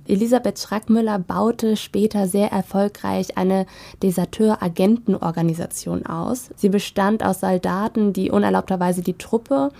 Elisabeth 0.08 0.58
Schrackmüller 0.58 1.20
baute 1.20 1.76
später 1.76 2.26
sehr 2.26 2.50
erfolgreich 2.50 3.38
eine 3.38 3.66
Deserteur-Agentenorganisation 4.02 6.06
aus. 6.06 6.50
Sie 6.56 6.68
bestand 6.68 7.24
aus 7.24 7.40
Soldaten, 7.40 8.12
die 8.12 8.30
unerlaubterweise 8.30 9.02
die 9.02 9.16
Truppe 9.16 9.70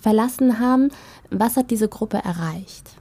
verlassen 0.00 0.58
haben. 0.58 0.90
Was 1.30 1.56
hat 1.56 1.70
diese 1.70 1.88
Gruppe 1.88 2.18
erreicht? 2.18 2.97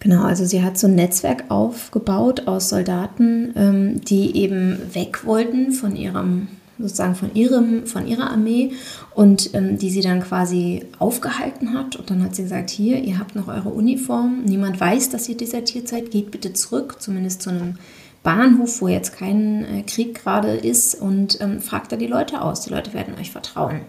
Genau, 0.00 0.22
also 0.22 0.44
sie 0.44 0.62
hat 0.62 0.78
so 0.78 0.86
ein 0.86 0.94
Netzwerk 0.94 1.44
aufgebaut 1.48 2.46
aus 2.46 2.68
Soldaten, 2.68 3.52
ähm, 3.56 4.00
die 4.02 4.36
eben 4.36 4.78
weg 4.94 5.24
wollten 5.24 5.72
von 5.72 5.96
ihrem 5.96 6.48
sozusagen 6.78 7.16
von 7.16 7.34
ihrem 7.34 7.88
von 7.88 8.06
ihrer 8.06 8.30
Armee 8.30 8.70
und 9.12 9.52
ähm, 9.54 9.78
die 9.78 9.90
sie 9.90 10.00
dann 10.00 10.22
quasi 10.22 10.84
aufgehalten 11.00 11.74
hat. 11.74 11.96
Und 11.96 12.10
dann 12.10 12.22
hat 12.22 12.36
sie 12.36 12.44
gesagt 12.44 12.70
hier 12.70 13.02
ihr 13.02 13.18
habt 13.18 13.34
noch 13.34 13.48
eure 13.48 13.70
Uniform. 13.70 14.44
Niemand 14.44 14.78
weiß 14.80 15.10
dass 15.10 15.28
ihr 15.28 15.36
desertiert 15.36 15.88
seid. 15.88 16.12
Geht 16.12 16.30
bitte 16.30 16.52
zurück 16.52 16.96
zumindest 17.00 17.42
zu 17.42 17.50
einem 17.50 17.74
Bahnhof 18.22 18.80
wo 18.80 18.88
jetzt 18.88 19.16
kein 19.16 19.64
äh, 19.64 19.82
Krieg 19.82 20.22
gerade 20.22 20.52
ist 20.52 20.94
und 20.94 21.40
ähm, 21.40 21.60
fragt 21.60 21.90
da 21.90 21.96
die 21.96 22.06
Leute 22.06 22.40
aus. 22.42 22.60
Die 22.60 22.70
Leute 22.70 22.92
werden 22.94 23.14
euch 23.18 23.32
vertrauen 23.32 23.80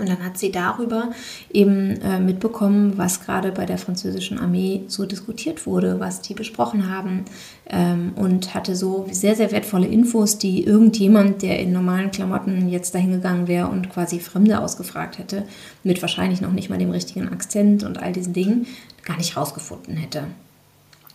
und 0.00 0.08
dann 0.08 0.24
hat 0.24 0.38
sie 0.38 0.50
darüber 0.50 1.10
eben 1.52 2.00
äh, 2.00 2.18
mitbekommen, 2.18 2.96
was 2.96 3.24
gerade 3.24 3.52
bei 3.52 3.66
der 3.66 3.78
französischen 3.78 4.38
Armee 4.38 4.82
so 4.88 5.06
diskutiert 5.06 5.66
wurde, 5.66 6.00
was 6.00 6.22
die 6.22 6.34
besprochen 6.34 6.90
haben 6.90 7.24
ähm, 7.68 8.12
und 8.16 8.54
hatte 8.54 8.74
so 8.74 9.06
sehr, 9.10 9.36
sehr 9.36 9.52
wertvolle 9.52 9.86
Infos, 9.86 10.38
die 10.38 10.64
irgendjemand, 10.64 11.42
der 11.42 11.60
in 11.60 11.72
normalen 11.72 12.10
Klamotten 12.10 12.68
jetzt 12.68 12.94
dahingegangen 12.94 13.46
wäre 13.46 13.68
und 13.68 13.90
quasi 13.90 14.20
Fremde 14.20 14.60
ausgefragt 14.60 15.18
hätte, 15.18 15.44
mit 15.84 16.00
wahrscheinlich 16.02 16.40
noch 16.40 16.52
nicht 16.52 16.70
mal 16.70 16.78
dem 16.78 16.90
richtigen 16.90 17.28
Akzent 17.28 17.84
und 17.84 17.98
all 17.98 18.12
diesen 18.12 18.32
Dingen, 18.32 18.66
gar 19.04 19.16
nicht 19.16 19.36
rausgefunden 19.36 19.96
hätte. 19.96 20.24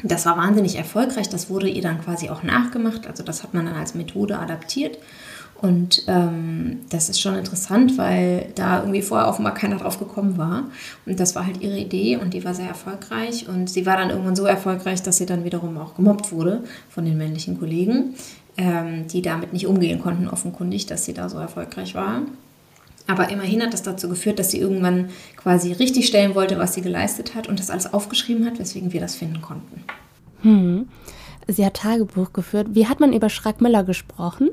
Das 0.04 0.26
war 0.26 0.38
wahnsinnig 0.38 0.76
erfolgreich, 0.76 1.30
das 1.30 1.50
wurde 1.50 1.70
ihr 1.70 1.82
dann 1.82 2.02
quasi 2.02 2.30
auch 2.30 2.44
nachgemacht, 2.44 3.08
also 3.08 3.24
das 3.24 3.44
hat 3.44 3.54
man 3.54 3.66
dann 3.66 3.76
als 3.76 3.96
Methode 3.96 4.38
adaptiert 4.38 4.98
und 5.62 6.04
ähm, 6.08 6.82
das 6.90 7.10
ist 7.10 7.22
schon 7.22 7.36
interessant, 7.36 7.98
weil 7.98 8.50
da 8.56 8.82
irgendwie 8.82 9.02
vorher 9.02 9.28
offenbar 9.28 9.54
keiner 9.54 9.78
drauf 9.78 9.98
gekommen 9.98 10.38
war. 10.38 10.66
Und 11.06 11.20
das 11.20 11.34
war 11.36 11.46
halt 11.46 11.62
ihre 11.62 11.78
Idee 11.78 12.18
und 12.18 12.34
die 12.34 12.44
war 12.44 12.54
sehr 12.54 12.68
erfolgreich. 12.68 13.48
Und 13.48 13.70
sie 13.70 13.86
war 13.86 13.98
dann 13.98 14.10
irgendwann 14.10 14.36
so 14.36 14.46
erfolgreich, 14.46 15.02
dass 15.02 15.18
sie 15.18 15.26
dann 15.26 15.46
wiederum 15.46 15.78
auch 15.78 15.96
gemobbt 15.96 16.32
wurde 16.32 16.64
von 16.90 17.06
den 17.06 17.18
männlichen 17.18 17.58
Kollegen, 17.58 18.16
ähm, 18.58 19.08
die 19.08 19.22
damit 19.22 19.54
nicht 19.54 19.66
umgehen 19.66 20.02
konnten, 20.02 20.28
offenkundig, 20.28 20.88
dass 20.88 21.06
sie 21.06 21.14
da 21.14 21.30
so 21.30 21.38
erfolgreich 21.38 21.96
war. 21.96 22.24
Aber 23.08 23.30
immerhin 23.30 23.62
hat 23.62 23.74
das 23.74 23.84
dazu 23.84 24.10
geführt, 24.10 24.40
dass 24.40 24.52
sie 24.52 24.60
irgendwann 24.60 25.10
quasi 25.38 25.72
richtig 25.72 26.08
stellen 26.08 26.36
wollte, 26.36 26.58
was 26.58 26.74
sie 26.74 26.82
geleistet 26.82 27.34
hat 27.34 27.48
und 27.48 27.60
das 27.60 27.70
alles 27.70 27.94
aufgeschrieben 27.94 28.46
hat, 28.46 28.60
weswegen 28.60 28.92
wir 28.94 29.00
das 29.00 29.16
finden 29.16 29.42
konnten. 29.42 29.84
Hm. 30.42 30.90
Sie 31.48 31.66
hat 31.66 31.76
Tagebuch 31.76 32.34
geführt. 32.34 32.70
Wie 32.72 32.88
hat 32.88 33.00
man 33.00 33.14
über 33.14 33.30
Schrack-Müller 33.30 33.84
gesprochen? 33.84 34.50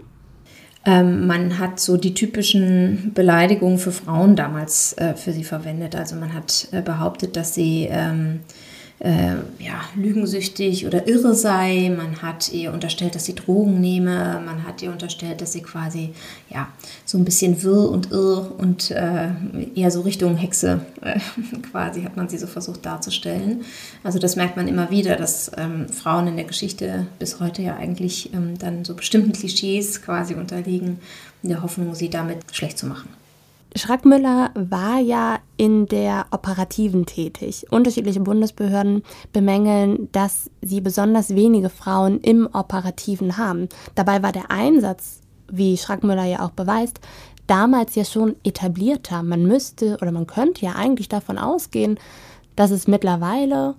Ähm, 0.84 1.26
man 1.26 1.58
hat 1.58 1.78
so 1.78 1.96
die 1.96 2.14
typischen 2.14 3.12
Beleidigungen 3.14 3.78
für 3.78 3.92
Frauen 3.92 4.34
damals 4.34 4.94
äh, 4.94 5.14
für 5.14 5.32
sie 5.32 5.44
verwendet. 5.44 5.94
Also 5.94 6.16
man 6.16 6.34
hat 6.34 6.68
äh, 6.72 6.82
behauptet, 6.82 7.36
dass 7.36 7.54
sie 7.54 7.88
ähm, 7.90 8.40
äh, 9.02 9.34
ja, 9.58 9.80
lügensüchtig 9.96 10.86
oder 10.86 11.08
irre 11.08 11.34
sei. 11.34 11.92
Man 11.94 12.22
hat 12.22 12.52
ihr 12.52 12.72
unterstellt, 12.72 13.16
dass 13.16 13.24
sie 13.24 13.34
Drogen 13.34 13.80
nehme. 13.80 14.40
Man 14.44 14.64
hat 14.64 14.80
ihr 14.80 14.92
unterstellt, 14.92 15.40
dass 15.40 15.52
sie 15.52 15.62
quasi 15.62 16.10
ja, 16.50 16.68
so 17.04 17.18
ein 17.18 17.24
bisschen 17.24 17.64
wirr 17.64 17.90
und 17.90 18.12
irr 18.12 18.52
und 18.58 18.92
äh, 18.92 19.30
eher 19.74 19.90
so 19.90 20.02
Richtung 20.02 20.36
Hexe 20.36 20.86
äh, 21.00 21.18
quasi 21.70 22.02
hat 22.02 22.16
man 22.16 22.28
sie 22.28 22.38
so 22.38 22.46
versucht 22.46 22.86
darzustellen. 22.86 23.62
Also 24.04 24.20
das 24.20 24.36
merkt 24.36 24.56
man 24.56 24.68
immer 24.68 24.90
wieder, 24.90 25.16
dass 25.16 25.50
ähm, 25.56 25.88
Frauen 25.88 26.28
in 26.28 26.36
der 26.36 26.44
Geschichte 26.44 27.08
bis 27.18 27.40
heute 27.40 27.62
ja 27.62 27.76
eigentlich 27.76 28.32
ähm, 28.32 28.56
dann 28.56 28.84
so 28.84 28.94
bestimmten 28.94 29.32
Klischees 29.32 30.00
quasi 30.00 30.34
unterliegen, 30.34 31.00
in 31.42 31.48
der 31.48 31.62
Hoffnung, 31.62 31.96
sie 31.96 32.08
damit 32.08 32.38
schlecht 32.52 32.78
zu 32.78 32.86
machen. 32.86 33.08
Schrackmüller 33.74 34.50
war 34.54 34.98
ja 34.98 35.38
in 35.56 35.86
der 35.86 36.26
Operativen 36.30 37.06
tätig. 37.06 37.66
Unterschiedliche 37.70 38.20
Bundesbehörden 38.20 39.02
bemängeln, 39.32 40.08
dass 40.12 40.50
sie 40.60 40.80
besonders 40.80 41.34
wenige 41.34 41.70
Frauen 41.70 42.20
im 42.20 42.48
Operativen 42.52 43.38
haben. 43.38 43.68
Dabei 43.94 44.22
war 44.22 44.32
der 44.32 44.50
Einsatz, 44.50 45.20
wie 45.50 45.76
Schrackmüller 45.78 46.24
ja 46.24 46.40
auch 46.40 46.50
beweist, 46.50 47.00
damals 47.46 47.94
ja 47.94 48.04
schon 48.04 48.36
etablierter. 48.44 49.22
Man 49.22 49.44
müsste 49.44 49.96
oder 50.02 50.12
man 50.12 50.26
könnte 50.26 50.66
ja 50.66 50.72
eigentlich 50.74 51.08
davon 51.08 51.38
ausgehen, 51.38 51.98
dass 52.56 52.70
es 52.70 52.86
mittlerweile 52.86 53.74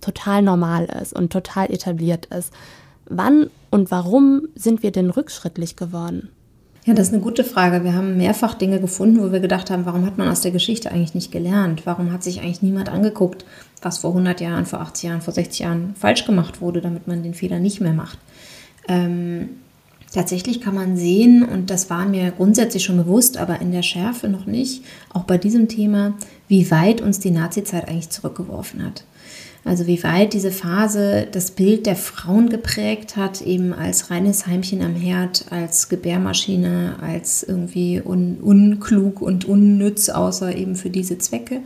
total 0.00 0.42
normal 0.42 0.84
ist 1.00 1.12
und 1.12 1.32
total 1.32 1.72
etabliert 1.72 2.26
ist. 2.26 2.52
Wann 3.06 3.50
und 3.70 3.90
warum 3.90 4.48
sind 4.54 4.82
wir 4.82 4.92
denn 4.92 5.10
rückschrittlich 5.10 5.76
geworden? 5.76 6.30
Ja, 6.86 6.92
das 6.92 7.08
ist 7.08 7.14
eine 7.14 7.22
gute 7.22 7.44
Frage. 7.44 7.82
Wir 7.82 7.94
haben 7.94 8.18
mehrfach 8.18 8.52
Dinge 8.52 8.78
gefunden, 8.78 9.22
wo 9.22 9.32
wir 9.32 9.40
gedacht 9.40 9.70
haben, 9.70 9.86
warum 9.86 10.04
hat 10.04 10.18
man 10.18 10.28
aus 10.28 10.42
der 10.42 10.50
Geschichte 10.50 10.90
eigentlich 10.90 11.14
nicht 11.14 11.32
gelernt? 11.32 11.86
Warum 11.86 12.12
hat 12.12 12.22
sich 12.22 12.40
eigentlich 12.40 12.60
niemand 12.60 12.90
angeguckt, 12.90 13.46
was 13.80 13.98
vor 13.98 14.10
100 14.10 14.42
Jahren, 14.42 14.66
vor 14.66 14.82
80 14.82 15.08
Jahren, 15.08 15.22
vor 15.22 15.32
60 15.32 15.60
Jahren 15.60 15.94
falsch 15.98 16.26
gemacht 16.26 16.60
wurde, 16.60 16.82
damit 16.82 17.06
man 17.06 17.22
den 17.22 17.32
Fehler 17.32 17.58
nicht 17.58 17.80
mehr 17.80 17.94
macht? 17.94 18.18
Ähm, 18.86 19.48
tatsächlich 20.12 20.60
kann 20.60 20.74
man 20.74 20.98
sehen, 20.98 21.42
und 21.42 21.70
das 21.70 21.88
war 21.88 22.04
mir 22.04 22.30
grundsätzlich 22.32 22.84
schon 22.84 22.98
bewusst, 22.98 23.38
aber 23.38 23.62
in 23.62 23.72
der 23.72 23.82
Schärfe 23.82 24.28
noch 24.28 24.44
nicht, 24.44 24.84
auch 25.10 25.24
bei 25.24 25.38
diesem 25.38 25.68
Thema, 25.68 26.12
wie 26.48 26.70
weit 26.70 27.00
uns 27.00 27.18
die 27.18 27.30
Nazizeit 27.30 27.88
eigentlich 27.88 28.10
zurückgeworfen 28.10 28.84
hat. 28.84 29.04
Also 29.64 29.86
wie 29.86 30.02
weit 30.02 30.34
diese 30.34 30.50
Phase 30.50 31.26
das 31.30 31.50
Bild 31.50 31.86
der 31.86 31.96
Frauen 31.96 32.50
geprägt 32.50 33.16
hat, 33.16 33.40
eben 33.40 33.72
als 33.72 34.10
reines 34.10 34.46
Heimchen 34.46 34.82
am 34.82 34.94
Herd, 34.94 35.46
als 35.50 35.88
Gebärmaschine, 35.88 36.96
als 37.00 37.42
irgendwie 37.42 38.02
un 38.04 38.38
unklug 38.42 39.22
und 39.22 39.46
unnütz, 39.46 40.10
außer 40.10 40.54
eben 40.54 40.76
für 40.76 40.90
diese 40.90 41.16
Zwecke. 41.16 41.60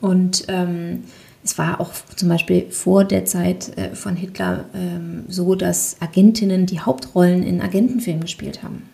Und 0.00 0.44
ähm, 0.48 1.04
es 1.44 1.58
war 1.58 1.80
auch 1.80 1.90
zum 2.16 2.30
Beispiel 2.30 2.70
vor 2.70 3.04
der 3.04 3.26
Zeit 3.26 3.76
äh, 3.76 3.94
von 3.94 4.16
Hitler 4.16 4.64
ähm, 4.74 5.24
so, 5.28 5.54
dass 5.54 5.96
Agentinnen 6.00 6.64
die 6.64 6.80
Hauptrollen 6.80 7.42
in 7.42 7.60
Agentenfilmen 7.60 8.22
gespielt 8.22 8.62
haben. 8.62 8.84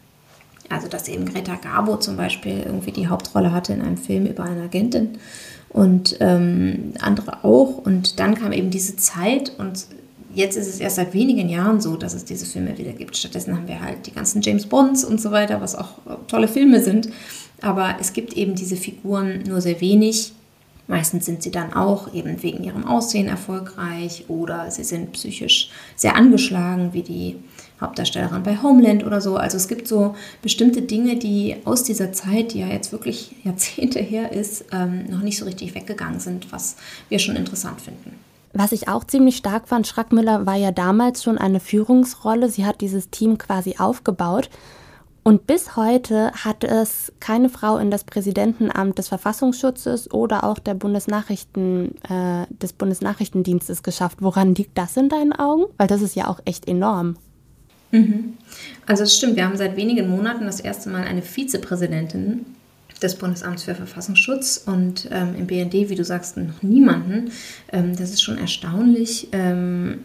Also 0.68 0.88
dass 0.88 1.09
eben 1.09 1.26
Greta 1.26 1.56
Garbo 1.56 1.97
zum 1.97 2.16
Beispiel 2.16 2.62
irgendwie 2.64 2.92
die 2.92 3.09
Hauptrolle 3.09 3.52
hatte 3.52 3.73
in 3.73 3.83
einem 3.83 3.99
Film 3.99 4.26
über 4.26 4.44
eine 4.44 4.62
Agentin 4.62 5.18
und 5.68 6.16
ähm, 6.21 6.94
andere 7.00 7.44
auch. 7.44 7.78
Und 7.78 8.18
dann 8.18 8.35
kam 8.35 8.52
eben 8.52 8.71
diese 8.71 8.97
Zeit 8.97 9.52
und 9.59 9.87
jetzt 10.35 10.56
ist 10.56 10.68
es 10.68 10.80
erst 10.80 10.97
seit 10.97 11.14
wenigen 11.14 11.49
Jahren 11.49 11.80
so, 11.80 11.97
dass 11.97 12.14
es 12.14 12.25
diese 12.25 12.47
Filme 12.47 12.78
wieder 12.78 12.92
gibt. 12.92 13.16
Stattdessen 13.16 13.56
haben 13.56 13.68
wir 13.68 13.80
halt 13.80 14.06
die 14.06 14.12
ganzen 14.12 14.40
James 14.40 14.66
Bonds 14.66 15.04
und 15.04 15.21
so 15.21 15.30
weiter, 15.30 15.61
was 15.61 15.75
auch 15.75 15.99
tolle 16.28 16.49
Filme 16.49 16.80
sind. 16.80 17.09
Aber 17.61 17.97
es 18.00 18.12
gibt 18.12 18.35
eben 18.35 18.54
diese 18.54 18.76
Figuren 18.76 19.42
nur 19.47 19.61
sehr 19.61 19.80
wenig. 19.80 20.33
Meistens 20.87 21.25
sind 21.25 21.42
sie 21.42 21.50
dann 21.50 21.73
auch 21.73 22.12
eben 22.12 22.42
wegen 22.42 22.62
ihrem 22.62 22.85
Aussehen 22.87 23.26
erfolgreich 23.26 24.26
oder 24.28 24.71
sie 24.71 24.85
sind 24.85 25.12
psychisch 25.12 25.71
sehr 25.97 26.14
angeschlagen, 26.14 26.90
wie 26.92 27.02
die 27.02 27.37
Hauptdarstellerin 27.81 28.43
bei 28.43 28.62
Homeland 28.62 29.04
oder 29.04 29.21
so. 29.21 29.37
Also 29.37 29.57
es 29.57 29.69
gibt 29.69 29.88
so 29.88 30.14
bestimmte 30.43 30.83
Dinge, 30.83 31.16
die 31.16 31.57
aus 31.64 31.85
dieser 31.85 32.12
Zeit, 32.12 32.52
die 32.52 32.61
ja 32.61 32.69
jetzt 32.69 32.93
wirklich 32.93 33.35
Jahrzehnte 33.45 34.00
her 34.00 34.33
ist, 34.33 34.66
ähm, 34.73 35.07
noch 35.11 35.21
nicht 35.21 35.38
so 35.38 35.45
richtig 35.45 35.75
weggegangen 35.75 36.21
sind, 36.21 36.52
was 36.52 36.76
wir 37.09 37.19
schon 37.19 37.37
interessant 37.37 37.81
finden. 37.81 38.19
Was 38.52 38.71
ich 38.71 38.87
auch 38.87 39.02
ziemlich 39.02 39.37
stark 39.37 39.66
fand, 39.66 39.87
Schrackmüller 39.87 40.47
war 40.47 40.54
ja 40.54 40.71
damals 40.71 41.25
schon 41.25 41.38
eine 41.38 41.59
Führungsrolle. 41.59 42.49
Sie 42.49 42.64
hat 42.64 42.81
dieses 42.81 43.11
Team 43.11 43.37
quasi 43.37 43.76
aufgebaut. 43.78 44.49
Und 45.25 45.47
bis 45.47 45.75
heute 45.75 46.31
hat 46.33 46.62
es 46.62 47.11
keine 47.19 47.49
Frau 47.49 47.78
in 47.78 47.90
das 47.90 48.04
Präsidentenamt 48.04 48.99
des 48.99 49.09
Verfassungsschutzes 49.09 50.12
oder 50.12 50.45
auch 50.45 50.59
der 50.59 50.75
Bundesnachrichten, 50.75 51.97
äh, 52.04 52.47
des 52.50 52.75
Bundesnachrichtendienstes 52.75 53.83
geschafft. 53.83 54.19
Woran 54.21 54.54
liegt 54.54 54.76
das 54.76 54.96
in 54.99 55.09
deinen 55.09 55.33
Augen? 55.33 55.64
Weil 55.79 55.88
das 55.88 56.03
ist 56.03 56.14
ja 56.14 56.29
auch 56.29 56.40
echt 56.44 56.68
enorm. 56.68 57.16
Mhm. 57.94 58.35
Also 58.87 59.04
es 59.04 59.16
stimmt, 59.16 59.37
wir 59.37 59.44
haben 59.44 59.57
seit 59.57 59.76
wenigen 59.76 60.09
Monaten 60.09 60.44
das 60.46 60.61
erste 60.61 60.90
Mal 60.90 61.04
eine 61.04 61.22
Vizepräsidentin 61.22 62.44
des 63.00 63.16
Bundesamts 63.16 63.64
für 63.64 63.74
Verfassungsschutz 63.74 64.64
und 64.66 65.09
ähm, 65.11 65.35
im 65.38 65.46
BND, 65.46 65.88
wie 65.88 65.94
du 65.94 66.04
sagst, 66.04 66.37
noch 66.37 66.62
niemanden. 66.62 67.30
Ähm, 67.72 67.96
das 67.96 68.11
ist 68.11 68.22
schon 68.22 68.38
erstaunlich. 68.38 69.28
Ähm, 69.33 70.00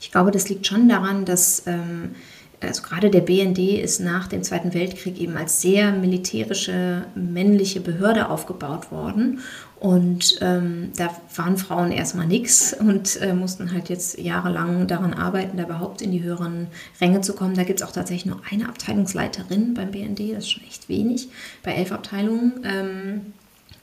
ich 0.00 0.10
glaube, 0.10 0.30
das 0.30 0.48
liegt 0.48 0.66
schon 0.66 0.88
daran, 0.88 1.24
dass 1.24 1.66
ähm, 1.66 2.10
also 2.60 2.82
gerade 2.82 3.10
der 3.10 3.20
BND 3.20 3.58
ist 3.58 4.00
nach 4.00 4.26
dem 4.26 4.42
Zweiten 4.42 4.74
Weltkrieg 4.74 5.20
eben 5.20 5.36
als 5.36 5.60
sehr 5.60 5.92
militärische 5.92 7.04
männliche 7.14 7.80
Behörde 7.80 8.28
aufgebaut 8.28 8.90
worden 8.90 9.40
und 9.84 10.38
ähm, 10.40 10.92
da 10.96 11.10
waren 11.36 11.58
Frauen 11.58 11.92
erstmal 11.92 12.26
nichts 12.26 12.72
und 12.72 13.20
äh, 13.20 13.34
mussten 13.34 13.70
halt 13.70 13.90
jetzt 13.90 14.18
jahrelang 14.18 14.86
daran 14.86 15.12
arbeiten, 15.12 15.58
da 15.58 15.64
überhaupt 15.64 16.00
in 16.00 16.10
die 16.10 16.22
höheren 16.22 16.68
Ränge 17.02 17.20
zu 17.20 17.34
kommen. 17.34 17.54
Da 17.54 17.64
gibt 17.64 17.82
es 17.82 17.86
auch 17.86 17.92
tatsächlich 17.92 18.24
nur 18.24 18.40
eine 18.50 18.66
Abteilungsleiterin 18.66 19.74
beim 19.74 19.90
BND, 19.90 20.32
das 20.32 20.44
ist 20.44 20.52
schon 20.52 20.64
echt 20.64 20.88
wenig, 20.88 21.28
bei 21.62 21.72
elf 21.72 21.92
Abteilungen. 21.92 22.62
Ähm, 22.64 23.20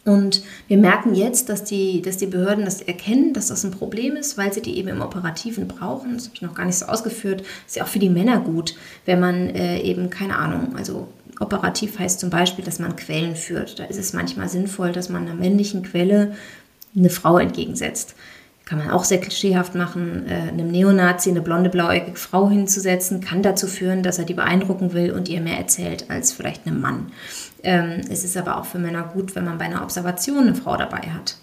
und 0.04 0.42
wir 0.68 0.78
merken 0.78 1.14
jetzt, 1.14 1.50
dass 1.50 1.64
die, 1.64 2.02
dass 2.02 2.18
die 2.18 2.26
Behörden 2.26 2.66
das 2.66 2.82
erkennen, 2.82 3.34
dass 3.34 3.50
das 3.50 3.64
ein 3.64 3.70
Problem 3.70 4.16
ist, 4.16 4.40
weil 4.40 4.52
sie 4.52 4.64
die 4.64 4.80
eben 4.80 4.88
im 4.88 5.04
Operativen 5.04 5.68
brauchen. 5.68 6.16
Das 6.16 6.26
habe 6.26 6.36
ich 6.36 6.42
noch 6.42 6.56
gar 6.56 6.66
nicht 6.66 6.78
so 6.80 6.88
ausgeführt. 6.88 7.42
Das 7.42 7.68
ist 7.68 7.76
ja 7.76 7.84
auch 7.84 7.88
für 7.88 8.00
die 8.00 8.10
Männer 8.10 8.40
gut, 8.40 8.74
wenn 9.06 9.20
man 9.20 9.52
äh, 9.52 9.80
eben, 9.82 10.10
keine 10.10 10.38
Ahnung, 10.38 10.76
also 10.76 11.10
Operativ 11.42 12.00
heißt 12.00 12.20
zum 12.20 12.30
Beispiel, 12.30 12.64
dass 12.64 12.80
man 12.80 12.96
Quellen 12.96 13.36
führt. 13.36 13.80
Da 13.80 13.86
ist 13.86 13.98
es 13.98 14.14
manchmal 14.14 14.50
sinnvoll, 14.50 14.92
dass 14.92 15.10
man 15.10 15.24
einer 15.24 15.36
männlichen 15.36 15.84
Quelle 15.84 16.36
eine 16.96 17.10
Frau 17.10 17.38
entgegensetzt. 17.38 18.16
Kann 18.66 18.80
man 18.80 18.92
auch 18.92 19.04
sehr 19.04 19.20
klischeehaft 19.20 19.76
machen, 19.76 20.28
äh, 20.28 20.50
einem 20.50 20.72
Neonazi 20.72 21.30
eine 21.30 21.42
blonde, 21.42 21.70
blauäugige 21.70 22.16
Frau 22.16 22.50
hinzusetzen, 22.50 23.20
kann 23.20 23.42
dazu 23.42 23.68
führen, 23.68 24.04
dass 24.04 24.20
er 24.20 24.26
die 24.26 24.34
beeindrucken 24.34 24.94
will 24.94 25.12
und 25.12 25.28
ihr 25.28 25.42
mehr 25.42 25.58
erzählt 25.58 26.10
als 26.10 26.32
vielleicht 26.32 26.66
einem 26.66 26.80
Mann. 26.80 27.12
Ähm, 27.64 28.02
es 28.10 28.24
ist 28.24 28.38
aber 28.38 28.58
auch 28.58 28.66
für 28.66 28.80
Männer 28.80 29.10
gut, 29.14 29.36
wenn 29.36 29.46
man 29.46 29.58
bei 29.58 29.66
einer 29.66 29.84
Observation 29.84 30.48
eine 30.48 30.56
Frau 30.56 30.78
dabei 30.78 31.10
hat. 31.10 31.36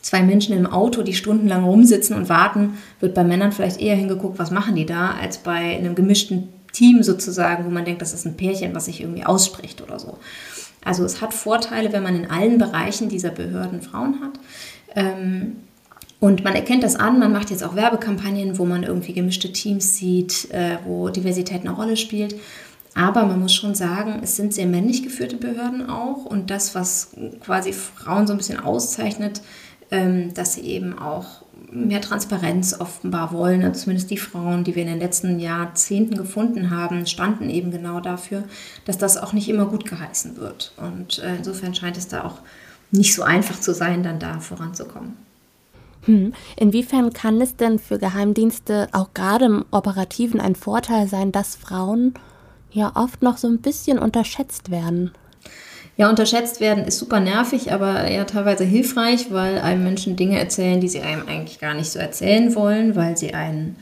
Zwei 0.00 0.22
Menschen 0.22 0.56
im 0.56 0.66
Auto, 0.66 1.02
die 1.02 1.14
stundenlang 1.14 1.64
rumsitzen 1.64 2.16
und 2.16 2.28
warten, 2.28 2.78
wird 3.00 3.14
bei 3.14 3.24
Männern 3.24 3.52
vielleicht 3.52 3.80
eher 3.80 3.96
hingeguckt, 3.96 4.38
was 4.38 4.50
machen 4.50 4.76
die 4.76 4.86
da, 4.86 5.14
als 5.20 5.38
bei 5.38 5.76
einem 5.76 5.94
gemischten 5.94 6.48
Team 6.76 7.02
sozusagen, 7.02 7.64
wo 7.64 7.70
man 7.70 7.86
denkt, 7.86 8.02
das 8.02 8.12
ist 8.12 8.26
ein 8.26 8.36
Pärchen, 8.36 8.74
was 8.74 8.84
sich 8.84 9.00
irgendwie 9.00 9.24
ausspricht 9.24 9.80
oder 9.80 9.98
so. 9.98 10.18
Also 10.84 11.04
es 11.04 11.20
hat 11.20 11.32
Vorteile, 11.32 11.92
wenn 11.92 12.02
man 12.02 12.14
in 12.14 12.30
allen 12.30 12.58
Bereichen 12.58 13.08
dieser 13.08 13.30
Behörden 13.30 13.80
Frauen 13.80 14.20
hat. 14.20 14.38
Ähm, 14.94 15.56
und 16.20 16.44
man 16.44 16.54
erkennt 16.54 16.82
das 16.82 16.96
an, 16.96 17.18
man 17.18 17.32
macht 17.32 17.50
jetzt 17.50 17.64
auch 17.64 17.76
Werbekampagnen, 17.76 18.58
wo 18.58 18.64
man 18.64 18.82
irgendwie 18.82 19.14
gemischte 19.14 19.52
Teams 19.52 19.96
sieht, 19.96 20.50
äh, 20.50 20.78
wo 20.84 21.08
Diversität 21.08 21.62
eine 21.62 21.70
Rolle 21.70 21.96
spielt. 21.96 22.36
Aber 22.94 23.24
man 23.24 23.40
muss 23.40 23.54
schon 23.54 23.74
sagen, 23.74 24.20
es 24.22 24.36
sind 24.36 24.54
sehr 24.54 24.66
männlich 24.66 25.02
geführte 25.02 25.36
Behörden 25.36 25.88
auch. 25.88 26.24
Und 26.24 26.50
das, 26.50 26.74
was 26.74 27.10
quasi 27.40 27.72
Frauen 27.72 28.26
so 28.26 28.34
ein 28.34 28.38
bisschen 28.38 28.60
auszeichnet, 28.60 29.40
ähm, 29.90 30.34
dass 30.34 30.54
sie 30.54 30.62
eben 30.62 30.98
auch 30.98 31.42
mehr 31.76 32.00
Transparenz 32.00 32.78
offenbar 32.78 33.32
wollen. 33.32 33.62
Also 33.62 33.82
zumindest 33.82 34.10
die 34.10 34.16
Frauen, 34.16 34.64
die 34.64 34.74
wir 34.74 34.82
in 34.82 34.88
den 34.88 34.98
letzten 34.98 35.38
Jahrzehnten 35.38 36.16
gefunden 36.16 36.70
haben, 36.70 37.06
standen 37.06 37.50
eben 37.50 37.70
genau 37.70 38.00
dafür, 38.00 38.44
dass 38.84 38.98
das 38.98 39.16
auch 39.16 39.32
nicht 39.32 39.48
immer 39.48 39.66
gut 39.66 39.84
geheißen 39.84 40.36
wird. 40.36 40.72
Und 40.76 41.18
äh, 41.18 41.36
insofern 41.36 41.74
scheint 41.74 41.96
es 41.96 42.08
da 42.08 42.24
auch 42.24 42.38
nicht 42.90 43.14
so 43.14 43.22
einfach 43.22 43.60
zu 43.60 43.74
sein, 43.74 44.02
dann 44.02 44.18
da 44.18 44.40
voranzukommen. 44.40 45.16
Hm. 46.04 46.32
Inwiefern 46.56 47.12
kann 47.12 47.40
es 47.40 47.56
denn 47.56 47.78
für 47.78 47.98
Geheimdienste 47.98 48.88
auch 48.92 49.12
gerade 49.12 49.46
im 49.46 49.64
Operativen 49.72 50.40
ein 50.40 50.54
Vorteil 50.54 51.08
sein, 51.08 51.32
dass 51.32 51.56
Frauen 51.56 52.14
ja 52.70 52.92
oft 52.94 53.22
noch 53.22 53.38
so 53.38 53.48
ein 53.48 53.58
bisschen 53.58 53.98
unterschätzt 53.98 54.70
werden? 54.70 55.12
Ja, 55.98 56.10
unterschätzt 56.10 56.60
werden 56.60 56.84
ist 56.84 56.98
super 56.98 57.20
nervig, 57.20 57.72
aber 57.72 58.10
ja 58.10 58.24
teilweise 58.24 58.64
hilfreich, 58.64 59.30
weil 59.30 59.58
einem 59.58 59.82
Menschen 59.82 60.16
Dinge 60.16 60.38
erzählen, 60.38 60.80
die 60.80 60.88
sie 60.88 61.00
einem 61.00 61.26
eigentlich 61.26 61.58
gar 61.58 61.74
nicht 61.74 61.90
so 61.90 61.98
erzählen 61.98 62.54
wollen, 62.54 62.96
weil 62.96 63.16
sie 63.16 63.32
einen 63.32 63.76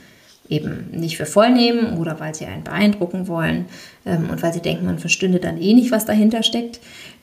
eben 0.49 0.91
nicht 0.93 1.17
für 1.17 1.27
voll 1.27 1.51
nehmen 1.51 1.99
oder 1.99 2.21
weil 2.21 2.35
sie 2.35 2.47
einen 2.47 2.65
beeindrucken 2.65 3.27
wollen 3.29 3.65
ähm, 4.05 4.29
und 4.31 4.43
weil 4.43 4.53
sie 4.53 4.61
denken, 4.61 4.85
man 4.85 4.99
verstünde 4.99 5.41
dann 5.41 5.61
eh 5.61 5.75
nicht, 5.75 5.91
was 5.91 6.05
dahinter 6.05 6.43
steckt. 6.43 6.81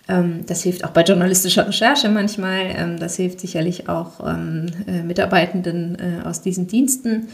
Ähm, 0.09 0.41
das 0.47 0.63
hilft 0.63 0.83
auch 0.83 0.89
bei 0.89 1.03
journalistischer 1.03 1.67
Recherche 1.67 2.09
manchmal. 2.09 2.73
Ähm, 2.75 2.99
das 2.99 3.15
hilft 3.15 3.39
sicherlich 3.39 3.87
auch 3.87 4.27
ähm, 4.27 4.67
äh, 4.87 5.03
Mitarbeitenden 5.03 5.97
äh, 5.99 6.27
aus 6.27 6.41
diesen 6.41 6.67
Diensten. 6.67 7.27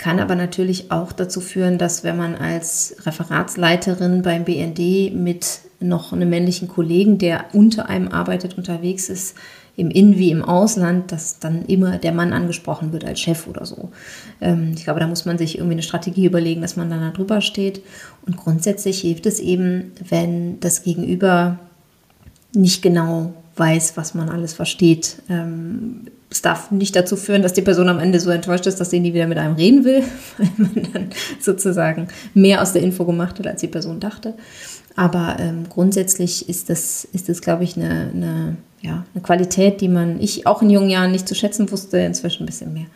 Ähm, 0.00 0.04
kann 0.04 0.18
aber 0.20 0.34
natürlich 0.34 0.90
auch 0.90 1.12
dazu 1.12 1.40
führen, 1.40 1.78
dass 1.78 2.04
wenn 2.04 2.16
man 2.16 2.34
als 2.34 2.96
Referatsleiterin 3.04 4.22
beim 4.22 4.44
BND 4.44 5.14
mit 5.14 5.60
noch 5.80 6.12
einem 6.12 6.28
männlichen 6.30 6.68
Kollegen, 6.68 7.18
der 7.18 7.44
unter 7.52 7.88
einem 7.88 8.08
arbeitet, 8.08 8.56
unterwegs 8.58 9.08
ist, 9.08 9.36
im 9.76 9.90
In- 9.90 10.18
wie 10.18 10.30
im 10.30 10.42
Ausland, 10.42 11.10
dass 11.12 11.38
dann 11.38 11.64
immer 11.66 11.96
der 11.96 12.12
Mann 12.12 12.32
angesprochen 12.32 12.92
wird 12.92 13.04
als 13.04 13.20
Chef 13.20 13.46
oder 13.46 13.64
so. 13.64 13.90
Ähm, 14.40 14.72
ich 14.76 14.84
glaube, 14.84 15.00
da 15.00 15.06
muss 15.06 15.24
man 15.24 15.38
sich 15.38 15.56
irgendwie 15.56 15.74
eine 15.74 15.82
Strategie 15.82 16.26
überlegen, 16.26 16.60
dass 16.60 16.76
man 16.76 16.90
dann 16.90 17.00
da 17.00 17.10
drüber 17.10 17.40
steht. 17.40 17.80
Und 18.26 18.36
grundsätzlich 18.36 19.00
hilft 19.00 19.26
es 19.26 19.38
eben, 19.40 19.92
wenn 20.08 20.60
das 20.60 20.82
Gegenüber 20.82 21.58
nicht 22.54 22.82
genau 22.82 23.32
weiß, 23.56 23.96
was 23.96 24.14
man 24.14 24.28
alles 24.28 24.52
versteht. 24.52 25.16
Es 26.30 26.42
darf 26.42 26.70
nicht 26.70 26.94
dazu 26.94 27.16
führen, 27.16 27.42
dass 27.42 27.52
die 27.52 27.62
Person 27.62 27.88
am 27.88 27.98
Ende 27.98 28.20
so 28.20 28.30
enttäuscht 28.30 28.66
ist, 28.66 28.80
dass 28.80 28.90
sie 28.90 29.00
nie 29.00 29.12
wieder 29.12 29.26
mit 29.26 29.38
einem 29.38 29.56
reden 29.56 29.84
will, 29.84 30.04
weil 30.38 30.50
man 30.56 30.92
dann 30.92 31.10
sozusagen 31.40 32.08
mehr 32.34 32.62
aus 32.62 32.72
der 32.72 32.82
Info 32.82 33.04
gemacht 33.04 33.38
hat, 33.38 33.46
als 33.46 33.60
die 33.60 33.68
Person 33.68 33.98
dachte. 34.00 34.34
Aber 34.96 35.36
ähm, 35.40 35.64
grundsätzlich 35.68 36.48
ist 36.48 36.70
das, 36.70 37.04
ist 37.12 37.28
das 37.28 37.40
glaube 37.40 37.64
ich, 37.64 37.76
eine, 37.76 38.10
eine, 38.14 38.56
ja, 38.80 39.04
eine 39.14 39.22
Qualität, 39.22 39.80
die 39.80 39.88
man, 39.88 40.20
ich 40.20 40.46
auch 40.46 40.62
in 40.62 40.70
jungen 40.70 40.90
Jahren 40.90 41.12
nicht 41.12 41.28
zu 41.28 41.34
schätzen 41.34 41.70
wusste, 41.70 41.98
inzwischen 41.98 42.44
ein 42.44 42.46
bisschen 42.46 42.72
mehr. 42.72 42.86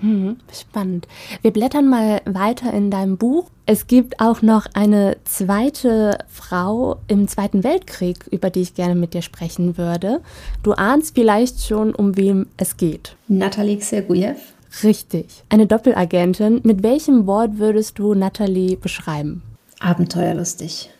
Hm, 0.00 0.36
spannend. 0.52 1.06
Wir 1.42 1.50
blättern 1.50 1.88
mal 1.88 2.22
weiter 2.24 2.72
in 2.72 2.90
deinem 2.90 3.18
Buch. 3.18 3.50
Es 3.66 3.86
gibt 3.86 4.18
auch 4.18 4.42
noch 4.42 4.66
eine 4.74 5.18
zweite 5.24 6.18
Frau 6.28 6.96
im 7.06 7.28
Zweiten 7.28 7.62
Weltkrieg, 7.64 8.26
über 8.30 8.50
die 8.50 8.62
ich 8.62 8.74
gerne 8.74 8.94
mit 8.94 9.14
dir 9.14 9.22
sprechen 9.22 9.76
würde. 9.76 10.20
Du 10.62 10.72
ahnst 10.72 11.14
vielleicht 11.14 11.62
schon, 11.62 11.94
um 11.94 12.16
wem 12.16 12.46
es 12.56 12.76
geht. 12.76 13.14
Nathalie 13.28 13.80
Sergujew. 13.80 14.36
Richtig. 14.82 15.26
Eine 15.48 15.66
Doppelagentin. 15.66 16.60
Mit 16.62 16.82
welchem 16.82 17.26
Wort 17.26 17.58
würdest 17.58 17.98
du 17.98 18.14
Nathalie 18.14 18.76
beschreiben? 18.76 19.42
Abenteuerlustig. 19.80 20.90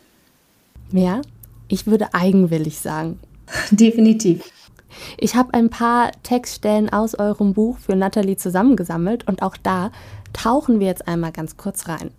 Ja, 0.92 1.20
ich 1.68 1.86
würde 1.86 2.12
eigenwillig 2.14 2.78
sagen. 2.78 3.20
Definitiv. 3.70 4.44
Ich 5.18 5.34
habe 5.34 5.54
ein 5.54 5.70
paar 5.70 6.12
Textstellen 6.22 6.92
aus 6.92 7.14
eurem 7.14 7.54
Buch 7.54 7.78
für 7.78 7.96
Natalie 7.96 8.36
zusammengesammelt 8.36 9.26
und 9.26 9.42
auch 9.42 9.56
da 9.56 9.90
tauchen 10.32 10.80
wir 10.80 10.86
jetzt 10.86 11.08
einmal 11.08 11.32
ganz 11.32 11.56
kurz 11.56 11.88
rein. 11.88 12.10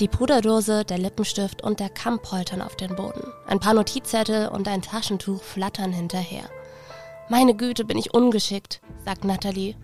Die 0.00 0.08
Puderdose, 0.08 0.84
der 0.84 0.98
Lippenstift 0.98 1.62
und 1.62 1.78
der 1.78 1.88
Kamm 1.88 2.18
poltern 2.18 2.60
auf 2.60 2.74
den 2.74 2.96
Boden. 2.96 3.32
Ein 3.46 3.60
paar 3.60 3.74
Notizzettel 3.74 4.48
und 4.48 4.66
ein 4.66 4.82
Taschentuch 4.82 5.40
flattern 5.40 5.92
hinterher. 5.92 6.44
Meine 7.28 7.54
Güte, 7.54 7.84
bin 7.84 7.96
ich 7.96 8.12
ungeschickt, 8.12 8.80
sagt 9.04 9.24
Natalie 9.24 9.76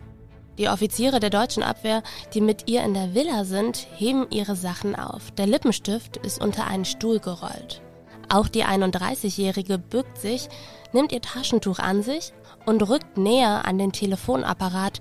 die 0.59 0.69
Offiziere 0.69 1.21
der 1.21 1.31
deutschen 1.31 1.63
Abwehr, 1.63 2.03
die 2.35 2.41
mit 2.41 2.69
ihr 2.69 2.83
in 2.83 2.95
der 2.95 3.15
Villa 3.15 3.45
sind, 3.45 3.87
heben 3.97 4.27
ihre 4.31 4.57
Sachen 4.57 4.95
auf. 4.95 5.31
Der 5.33 5.47
Lippenstift 5.47 6.17
ist 6.19 6.41
unter 6.41 6.67
einen 6.67 6.85
Stuhl 6.85 7.19
gerollt. 7.19 7.81
Auch 8.29 8.49
die 8.49 8.65
31-Jährige 8.65 9.79
bückt 9.79 10.19
sich, 10.19 10.49
nimmt 10.93 11.13
ihr 11.13 11.21
Taschentuch 11.21 11.79
an 11.79 12.03
sich 12.03 12.33
und 12.67 12.89
rückt 12.89 13.17
näher 13.17 13.65
an 13.65 13.79
den 13.79 13.93
Telefonapparat, 13.93 15.01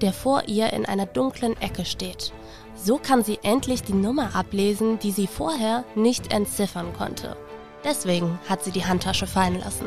der 0.00 0.12
vor 0.12 0.44
ihr 0.46 0.72
in 0.72 0.86
einer 0.86 1.06
dunklen 1.06 1.60
Ecke 1.60 1.84
steht. 1.84 2.32
So 2.76 2.98
kann 2.98 3.24
sie 3.24 3.40
endlich 3.42 3.82
die 3.82 3.94
Nummer 3.94 4.36
ablesen, 4.36 5.00
die 5.00 5.10
sie 5.10 5.26
vorher 5.26 5.84
nicht 5.96 6.32
entziffern 6.32 6.92
konnte. 6.92 7.36
Deswegen 7.84 8.38
hat 8.48 8.62
sie 8.62 8.70
die 8.70 8.84
Handtasche 8.84 9.26
fallen 9.26 9.58
lassen. 9.58 9.86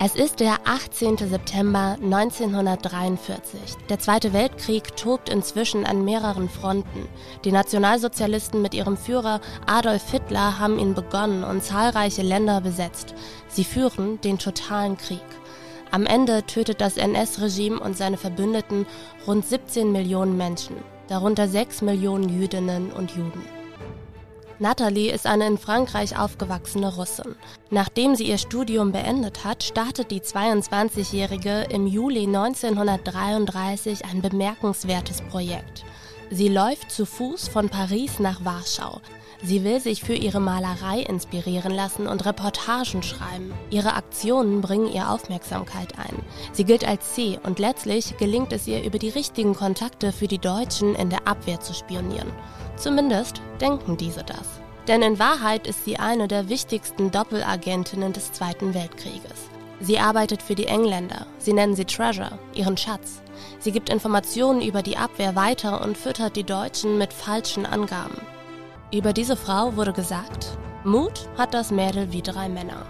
Es 0.00 0.16
ist 0.16 0.40
der 0.40 0.56
18. 0.64 1.16
September 1.18 1.96
1943. 2.02 3.60
Der 3.88 3.98
Zweite 3.98 4.32
Weltkrieg 4.32 4.96
tobt 4.96 5.28
inzwischen 5.28 5.86
an 5.86 6.04
mehreren 6.04 6.48
Fronten. 6.48 7.08
Die 7.44 7.52
Nationalsozialisten 7.52 8.60
mit 8.60 8.74
ihrem 8.74 8.96
Führer 8.96 9.40
Adolf 9.66 10.10
Hitler 10.10 10.58
haben 10.58 10.78
ihn 10.78 10.94
begonnen 10.94 11.44
und 11.44 11.62
zahlreiche 11.62 12.22
Länder 12.22 12.60
besetzt. 12.60 13.14
Sie 13.48 13.64
führen 13.64 14.20
den 14.20 14.38
totalen 14.38 14.98
Krieg. 14.98 15.22
Am 15.92 16.06
Ende 16.06 16.44
tötet 16.44 16.80
das 16.80 16.96
NS-Regime 16.96 17.78
und 17.78 17.96
seine 17.96 18.16
Verbündeten 18.16 18.86
rund 19.28 19.46
17 19.46 19.92
Millionen 19.92 20.36
Menschen, 20.36 20.76
darunter 21.06 21.46
6 21.46 21.82
Millionen 21.82 22.28
Jüdinnen 22.28 22.90
und 22.90 23.12
Juden. 23.12 23.63
Natalie 24.60 25.10
ist 25.10 25.26
eine 25.26 25.46
in 25.46 25.58
Frankreich 25.58 26.16
aufgewachsene 26.16 26.94
Russin. 26.94 27.34
Nachdem 27.70 28.14
sie 28.14 28.28
ihr 28.28 28.38
Studium 28.38 28.92
beendet 28.92 29.44
hat, 29.44 29.64
startet 29.64 30.10
die 30.10 30.20
22-Jährige 30.20 31.66
im 31.70 31.86
Juli 31.86 32.26
1933 32.26 34.04
ein 34.04 34.22
bemerkenswertes 34.22 35.22
Projekt. 35.22 35.84
Sie 36.30 36.48
läuft 36.48 36.90
zu 36.90 37.04
Fuß 37.04 37.48
von 37.48 37.68
Paris 37.68 38.20
nach 38.20 38.44
Warschau. 38.44 39.00
Sie 39.42 39.62
will 39.62 39.78
sich 39.78 40.02
für 40.02 40.14
ihre 40.14 40.40
Malerei 40.40 41.00
inspirieren 41.00 41.74
lassen 41.74 42.06
und 42.06 42.24
Reportagen 42.24 43.02
schreiben. 43.02 43.52
Ihre 43.70 43.94
Aktionen 43.94 44.62
bringen 44.62 44.90
ihr 44.90 45.10
Aufmerksamkeit 45.10 45.98
ein. 45.98 46.22
Sie 46.52 46.64
gilt 46.64 46.86
als 46.86 47.12
C 47.14 47.38
und 47.42 47.58
letztlich 47.58 48.16
gelingt 48.16 48.52
es 48.52 48.66
ihr 48.66 48.82
über 48.84 48.98
die 48.98 49.10
richtigen 49.10 49.54
Kontakte 49.54 50.12
für 50.12 50.28
die 50.28 50.38
Deutschen 50.38 50.94
in 50.94 51.10
der 51.10 51.28
Abwehr 51.28 51.60
zu 51.60 51.74
spionieren. 51.74 52.32
Zumindest 52.76 53.40
denken 53.60 53.96
diese 53.96 54.24
das. 54.24 54.60
Denn 54.88 55.02
in 55.02 55.18
Wahrheit 55.18 55.66
ist 55.66 55.84
sie 55.84 55.98
eine 55.98 56.28
der 56.28 56.48
wichtigsten 56.48 57.10
Doppelagentinnen 57.10 58.12
des 58.12 58.32
Zweiten 58.32 58.74
Weltkrieges. 58.74 59.48
Sie 59.80 59.98
arbeitet 59.98 60.42
für 60.42 60.54
die 60.54 60.66
Engländer. 60.66 61.26
Sie 61.38 61.52
nennen 61.52 61.74
sie 61.74 61.84
Treasure, 61.84 62.38
ihren 62.54 62.76
Schatz. 62.76 63.22
Sie 63.58 63.72
gibt 63.72 63.88
Informationen 63.88 64.62
über 64.62 64.82
die 64.82 64.96
Abwehr 64.96 65.34
weiter 65.34 65.82
und 65.82 65.98
füttert 65.98 66.36
die 66.36 66.44
Deutschen 66.44 66.98
mit 66.98 67.12
falschen 67.12 67.66
Angaben. 67.66 68.20
Über 68.92 69.12
diese 69.12 69.36
Frau 69.36 69.76
wurde 69.76 69.92
gesagt, 69.92 70.56
Mut 70.84 71.28
hat 71.36 71.54
das 71.54 71.70
Mädel 71.70 72.12
wie 72.12 72.22
drei 72.22 72.48
Männer. 72.48 72.86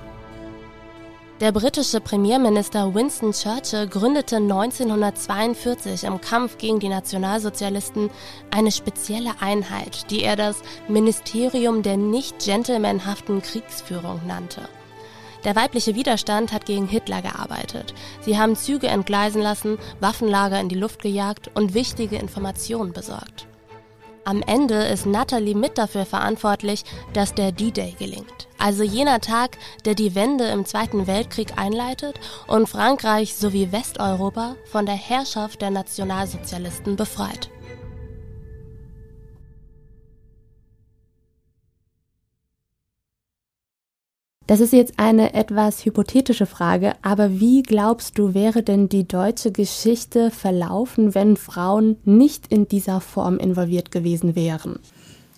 Der 1.41 1.51
britische 1.51 2.01
Premierminister 2.01 2.95
Winston 2.95 3.33
Churchill 3.33 3.89
gründete 3.89 4.37
1942 4.37 6.05
im 6.05 6.21
Kampf 6.21 6.59
gegen 6.59 6.79
die 6.79 6.89
Nationalsozialisten 6.89 8.11
eine 8.53 8.71
spezielle 8.71 9.33
Einheit, 9.41 10.13
die 10.13 10.23
er 10.23 10.37
das 10.37 10.63
Ministerium 10.87 11.83
der 11.83 11.97
nicht 11.97 12.39
gentlemanhaften 12.39 13.43
Kriegsführung 13.43 14.21
nannte. 14.29 14.61
Der 15.43 15.57
weibliche 15.57 15.97
Widerstand 15.97 16.53
hat 16.53 16.67
gegen 16.67 16.87
Hitler 16.87 17.21
gearbeitet. 17.21 17.95
Sie 18.21 18.39
haben 18.39 18.55
Züge 18.55 18.87
entgleisen 18.87 19.43
lassen, 19.43 19.79
Waffenlager 19.99 20.61
in 20.61 20.69
die 20.69 20.77
Luft 20.77 21.03
gejagt 21.03 21.51
und 21.55 21.75
wichtige 21.75 22.15
Informationen 22.15 22.93
besorgt. 22.93 23.49
Am 24.27 24.43
Ende 24.43 24.75
ist 24.85 25.05
Natalie 25.05 25.55
mit 25.55 25.77
dafür 25.77 26.07
verantwortlich, 26.07 26.85
dass 27.13 27.35
der 27.35 27.53
D-Day 27.53 27.95
gelingt. 27.99 28.49
Also 28.59 28.83
jener 28.83 29.21
Tag, 29.21 29.59
der 29.85 29.95
die 29.95 30.15
Wende 30.15 30.45
im 30.47 30.65
Zweiten 30.65 31.07
Weltkrieg 31.07 31.59
einleitet 31.59 32.19
und 32.47 32.67
Frankreich 32.67 33.35
sowie 33.35 33.71
Westeuropa 33.71 34.57
von 34.65 34.87
der 34.87 34.95
Herrschaft 34.95 35.61
der 35.61 35.71
Nationalsozialisten 35.71 36.97
befreit. 36.97 37.51
Das 44.47 44.61
ist 44.61 44.75
jetzt 44.75 44.95
eine 44.99 45.33
etwas 45.33 45.87
hypothetische 45.87 46.45
Frage, 46.45 46.93
aber 47.01 47.41
wie 47.41 47.63
glaubst 47.63 48.19
du, 48.19 48.35
wäre 48.35 48.63
denn 48.63 48.91
die 48.91 49.09
deutsche 49.09 49.53
Geschichte 49.53 50.31
verlaufen, 50.31 51.15
wenn 51.15 51.39
Frauen 51.39 51.97
nicht 52.05 52.49
in 52.49 52.69
dieser 52.69 53.01
Form 53.01 53.39
involviert 53.39 53.91
gewesen 53.91 54.37
wären? 54.37 54.79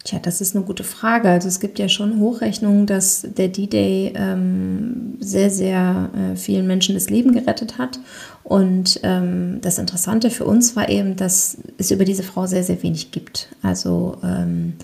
Tja, 0.02 0.20
das 0.20 0.40
ist 0.40 0.54
eine 0.54 0.64
gute 0.64 0.84
Frage. 0.84 1.28
Also 1.28 1.48
es 1.48 1.58
gibt 1.58 1.80
ja 1.80 1.88
schon 1.88 2.20
Hochrechnungen, 2.20 2.86
dass 2.86 3.26
der 3.36 3.48
D-Day 3.48 4.12
ähm, 4.14 5.16
sehr, 5.18 5.50
sehr 5.50 6.10
äh, 6.14 6.36
vielen 6.36 6.66
Menschen 6.68 6.94
das 6.94 7.10
Leben 7.10 7.32
gerettet 7.32 7.76
hat. 7.76 7.98
Und 8.44 9.00
ähm, 9.02 9.58
das 9.62 9.78
Interessante 9.78 10.30
für 10.30 10.44
uns 10.44 10.76
war 10.76 10.88
eben, 10.88 11.16
dass 11.16 11.58
es 11.78 11.90
über 11.90 12.04
diese 12.04 12.22
Frau 12.22 12.46
sehr, 12.46 12.62
sehr 12.62 12.80
wenig 12.84 13.10
gibt. 13.10 13.48
Also 13.62 14.16
ähm, 14.22 14.74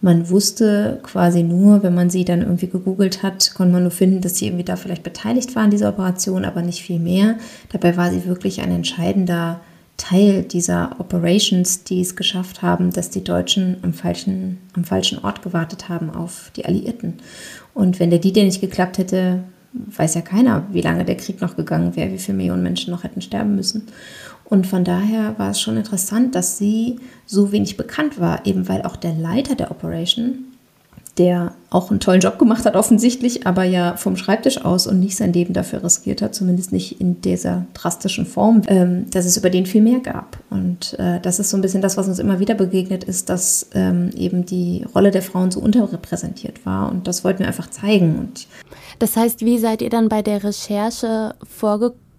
man 0.00 0.30
wusste 0.30 0.98
quasi 1.02 1.42
nur, 1.42 1.82
wenn 1.82 1.94
man 1.94 2.08
sie 2.08 2.24
dann 2.24 2.40
irgendwie 2.40 2.68
gegoogelt 2.68 3.22
hat, 3.22 3.52
konnte 3.54 3.72
man 3.72 3.82
nur 3.82 3.90
finden, 3.90 4.22
dass 4.22 4.38
sie 4.38 4.46
irgendwie 4.46 4.64
da 4.64 4.76
vielleicht 4.76 5.02
beteiligt 5.02 5.54
war 5.54 5.64
an 5.64 5.70
dieser 5.70 5.90
Operation, 5.90 6.44
aber 6.44 6.62
nicht 6.62 6.82
viel 6.82 6.98
mehr. 6.98 7.36
Dabei 7.70 7.96
war 7.96 8.10
sie 8.10 8.24
wirklich 8.24 8.62
ein 8.62 8.70
entscheidender 8.70 9.60
Teil 9.98 10.42
dieser 10.42 10.96
Operations, 10.98 11.84
die 11.84 12.00
es 12.00 12.16
geschafft 12.16 12.62
haben, 12.62 12.90
dass 12.90 13.10
die 13.10 13.22
Deutschen 13.22 13.76
am 13.82 13.92
falschen, 13.92 14.58
am 14.74 14.84
falschen 14.84 15.22
Ort 15.22 15.42
gewartet 15.42 15.90
haben 15.90 16.08
auf 16.08 16.50
die 16.56 16.64
Alliierten. 16.64 17.18
Und 17.74 18.00
wenn 18.00 18.08
der 18.08 18.18
D-Day 18.18 18.44
nicht 18.44 18.62
geklappt 18.62 18.96
hätte, 18.96 19.40
weiß 19.72 20.14
ja 20.14 20.22
keiner, 20.22 20.66
wie 20.72 20.80
lange 20.80 21.04
der 21.04 21.16
Krieg 21.16 21.42
noch 21.42 21.56
gegangen 21.56 21.94
wäre, 21.94 22.10
wie 22.10 22.18
viele 22.18 22.38
Millionen 22.38 22.62
Menschen 22.62 22.90
noch 22.90 23.04
hätten 23.04 23.20
sterben 23.20 23.54
müssen. 23.54 23.86
Und 24.50 24.66
von 24.66 24.84
daher 24.84 25.38
war 25.38 25.50
es 25.50 25.60
schon 25.60 25.76
interessant, 25.76 26.34
dass 26.34 26.58
sie 26.58 26.98
so 27.24 27.52
wenig 27.52 27.76
bekannt 27.76 28.20
war, 28.20 28.44
eben 28.44 28.68
weil 28.68 28.82
auch 28.82 28.96
der 28.96 29.14
Leiter 29.14 29.54
der 29.54 29.70
Operation 29.70 30.50
der 31.20 31.52
auch 31.68 31.90
einen 31.90 32.00
tollen 32.00 32.20
Job 32.20 32.38
gemacht 32.38 32.64
hat 32.64 32.76
offensichtlich, 32.76 33.46
aber 33.46 33.64
ja 33.64 33.96
vom 33.96 34.16
Schreibtisch 34.16 34.64
aus 34.64 34.86
und 34.86 35.00
nicht 35.00 35.16
sein 35.16 35.32
Leben 35.32 35.52
dafür 35.52 35.84
riskiert 35.84 36.22
hat, 36.22 36.34
zumindest 36.34 36.72
nicht 36.72 37.00
in 37.00 37.20
dieser 37.20 37.66
drastischen 37.74 38.24
Form, 38.24 38.62
ähm, 38.68 39.10
dass 39.10 39.26
es 39.26 39.36
über 39.36 39.50
den 39.50 39.66
viel 39.66 39.82
mehr 39.82 40.00
gab. 40.00 40.38
Und 40.48 40.98
äh, 40.98 41.20
das 41.20 41.38
ist 41.38 41.50
so 41.50 41.58
ein 41.58 41.60
bisschen 41.60 41.82
das, 41.82 41.98
was 41.98 42.08
uns 42.08 42.18
immer 42.18 42.40
wieder 42.40 42.54
begegnet 42.54 43.04
ist, 43.04 43.28
dass 43.28 43.68
ähm, 43.74 44.10
eben 44.16 44.46
die 44.46 44.86
Rolle 44.94 45.10
der 45.10 45.22
Frauen 45.22 45.50
so 45.50 45.60
unterrepräsentiert 45.60 46.64
war. 46.64 46.90
Und 46.90 47.06
das 47.06 47.22
wollten 47.22 47.40
wir 47.40 47.48
einfach 47.48 47.68
zeigen. 47.68 48.18
Und 48.18 48.46
das 48.98 49.16
heißt, 49.16 49.44
wie 49.44 49.58
seid 49.58 49.82
ihr 49.82 49.90
dann 49.90 50.08
bei 50.08 50.22
der 50.22 50.42
Recherche 50.42 51.34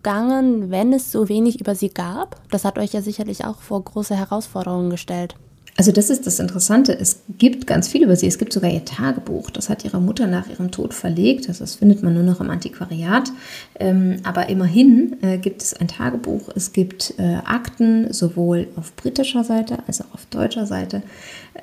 vorgegangen, 0.02 0.72
wenn 0.72 0.94
es 0.94 1.12
so 1.12 1.30
wenig 1.30 1.60
über 1.60 1.76
sie 1.76 1.90
gab? 1.90 2.36
Das 2.50 2.66
hat 2.66 2.78
euch 2.78 2.94
ja 2.94 3.02
sicherlich 3.02 3.46
auch 3.46 3.62
vor 3.62 3.84
große 3.84 4.16
Herausforderungen 4.16 4.90
gestellt. 4.90 5.36
Also 5.78 5.92
das 5.92 6.10
ist 6.10 6.28
das 6.28 6.40
Interessante. 6.40 6.98
Es 6.98 7.24
gibt 7.38 7.66
ganz 7.66 7.88
viel 7.88 8.04
über 8.04 8.16
sie. 8.16 8.28
Es 8.28 8.38
gibt 8.38 8.54
sogar 8.54 8.70
ihr 8.70 8.86
Tagebuch. 8.86 9.50
Das 9.50 9.70
hat 9.70 9.86
ihre 9.86 10.02
Mutter 10.02 10.28
nach 10.28 10.50
ihrem 10.50 10.70
Tod 10.70 10.94
verlegt. 10.94 11.48
Also 11.48 11.64
das 11.64 11.76
findet 11.76 12.04
man 12.04 12.14
nur 12.14 12.24
noch 12.24 12.42
im 12.42 12.50
Antiquariat. 12.50 13.32
Ähm, 13.80 14.18
aber 14.24 14.50
immerhin 14.50 15.18
äh, 15.22 15.38
gibt 15.38 15.62
es 15.62 15.74
ein 15.74 15.88
Tagebuch. 15.88 16.50
Es 16.56 16.74
gibt 16.74 17.16
äh, 17.18 17.36
Akten 17.46 18.12
sowohl 18.14 18.68
auf 18.76 18.96
britischer 18.96 19.44
Seite 19.44 19.80
als 19.88 20.02
auch 20.02 20.14
auf 20.14 20.26
deutscher 20.26 20.66
Seite. 20.66 21.04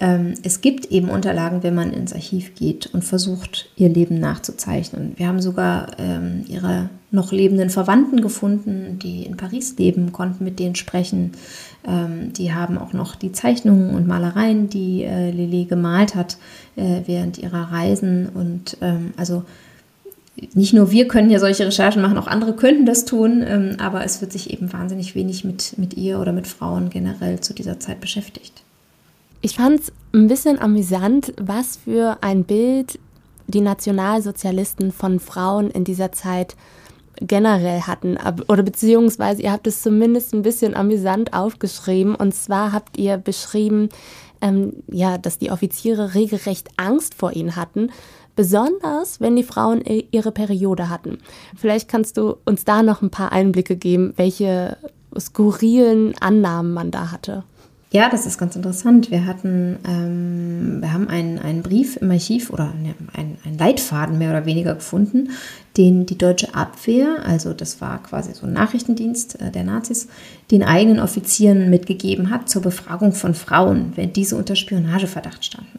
Ähm, 0.00 0.34
es 0.42 0.60
gibt 0.60 0.86
eben 0.86 1.10
Unterlagen, 1.10 1.62
wenn 1.62 1.74
man 1.74 1.92
ins 1.92 2.12
Archiv 2.12 2.54
geht 2.54 2.86
und 2.86 3.04
versucht, 3.04 3.70
ihr 3.76 3.88
Leben 3.88 4.18
nachzuzeichnen. 4.20 5.12
Wir 5.16 5.28
haben 5.28 5.40
sogar 5.40 5.98
ähm, 5.98 6.44
ihre 6.48 6.88
noch 7.10 7.32
lebenden 7.32 7.70
Verwandten 7.70 8.20
gefunden, 8.20 8.98
die 8.98 9.24
in 9.24 9.36
Paris 9.36 9.76
leben, 9.78 10.12
konnten 10.12 10.44
mit 10.44 10.58
denen 10.58 10.74
sprechen. 10.74 11.32
Ähm, 11.88 12.33
die 12.35 12.53
haben 12.53 12.79
auch 12.79 12.92
noch 12.92 13.16
die 13.16 13.33
Zeichnungen 13.33 13.94
und 13.94 14.07
Malereien, 14.07 14.68
die 14.68 15.05
äh, 15.05 15.31
Lili 15.31 15.64
gemalt 15.64 16.14
hat 16.14 16.37
äh, 16.77 17.01
während 17.07 17.38
ihrer 17.38 17.72
Reisen. 17.72 18.29
Und 18.29 18.77
ähm, 18.83 19.12
also 19.16 19.44
nicht 20.55 20.74
nur 20.74 20.90
wir 20.90 21.09
können 21.09 21.31
ja 21.31 21.40
solche 21.40 21.66
Recherchen 21.66 22.03
machen, 22.03 22.18
auch 22.18 22.27
andere 22.27 22.53
könnten 22.55 22.87
das 22.87 23.05
tun, 23.05 23.42
ähm, 23.46 23.77
aber 23.79 24.05
es 24.05 24.20
wird 24.20 24.33
sich 24.33 24.51
eben 24.51 24.72
wahnsinnig 24.72 25.14
wenig 25.14 25.44
mit, 25.44 25.79
mit 25.79 25.94
ihr 25.94 26.20
oder 26.20 26.33
mit 26.33 26.46
Frauen 26.46 26.90
generell 26.90 27.40
zu 27.40 27.55
dieser 27.55 27.81
Zeit 27.81 28.01
beschäftigt. 28.01 28.62
Ich 29.40 29.57
fand 29.57 29.81
es 29.81 29.92
ein 30.12 30.29
bisschen 30.29 30.59
amüsant, 30.59 31.33
was 31.40 31.79
für 31.85 32.18
ein 32.20 32.44
Bild 32.44 32.98
die 33.46 33.61
Nationalsozialisten 33.61 34.92
von 34.92 35.20
Frauen 35.20 35.70
in 35.70 35.85
dieser 35.85 36.12
Zeit 36.12 36.55
generell 37.20 37.83
hatten. 37.83 38.18
Oder 38.48 38.62
beziehungsweise 38.62 39.42
ihr 39.42 39.52
habt 39.52 39.66
es 39.66 39.83
zumindest 39.83 40.35
ein 40.35 40.42
bisschen 40.42 40.74
amüsant 40.74 41.33
aufgeschrieben. 41.33 42.14
Und 42.14 42.35
zwar 42.35 42.72
habt 42.72 42.96
ihr 42.98 43.16
beschrieben, 43.16 43.88
ähm, 44.40 44.83
ja, 44.90 45.18
dass 45.18 45.38
die 45.38 45.50
Offiziere 45.50 46.14
regelrecht 46.14 46.68
Angst 46.76 47.14
vor 47.14 47.33
ihnen 47.33 47.57
hatten. 47.57 47.90
Besonders, 48.37 49.20
wenn 49.20 49.35
die 49.35 49.42
Frauen 49.42 49.83
ihre 49.83 50.31
Periode 50.31 50.88
hatten. 50.88 51.18
Vielleicht 51.57 51.88
kannst 51.88 52.16
du 52.16 52.37
uns 52.44 52.64
da 52.64 52.85
noch 52.85 53.02
ein 53.02 53.11
paar 53.11 53.33
Einblicke 53.33 53.76
geben, 53.76 54.12
welche 54.16 54.76
skurrilen 55.18 56.16
Annahmen 56.20 56.72
man 56.72 56.92
da 56.92 57.11
hatte. 57.11 57.42
Ja, 57.90 58.11
das 58.11 58.27
ist 58.27 58.37
ganz 58.37 58.55
interessant. 58.55 59.11
Wir 59.11 59.24
hatten, 59.24 59.79
ähm, 59.88 60.83
wir 60.83 60.92
haben 60.92 61.09
einen, 61.09 61.38
einen 61.38 61.62
Brief 61.62 61.96
im 61.96 62.11
Archiv 62.11 62.51
oder 62.51 62.74
ne, 62.74 62.94
einen, 63.14 63.38
einen 63.46 63.57
Leitfaden 63.57 64.18
mehr 64.18 64.29
oder 64.29 64.44
weniger 64.44 64.74
gefunden, 64.74 65.31
den 65.79 66.05
die 66.05 66.18
deutsche 66.18 66.55
Abwehr, 66.55 67.24
also 67.24 67.55
das 67.55 67.81
war 67.81 68.03
quasi 68.03 68.35
so 68.35 68.46
ein 68.46 68.53
Nachrichtendienst 68.53 69.40
äh, 69.40 69.51
der 69.51 69.64
Nazis, 69.64 70.09
den 70.51 70.62
eigenen 70.62 71.01
Offizieren 71.01 71.70
mitgegeben 71.70 72.29
hat 72.29 72.51
zur 72.51 72.61
Befragung 72.61 73.12
von 73.12 73.33
Frauen, 73.33 73.92
wenn 73.96 74.12
diese 74.12 74.37
unter 74.37 74.55
Spionageverdacht 74.55 75.42
standen. 75.42 75.79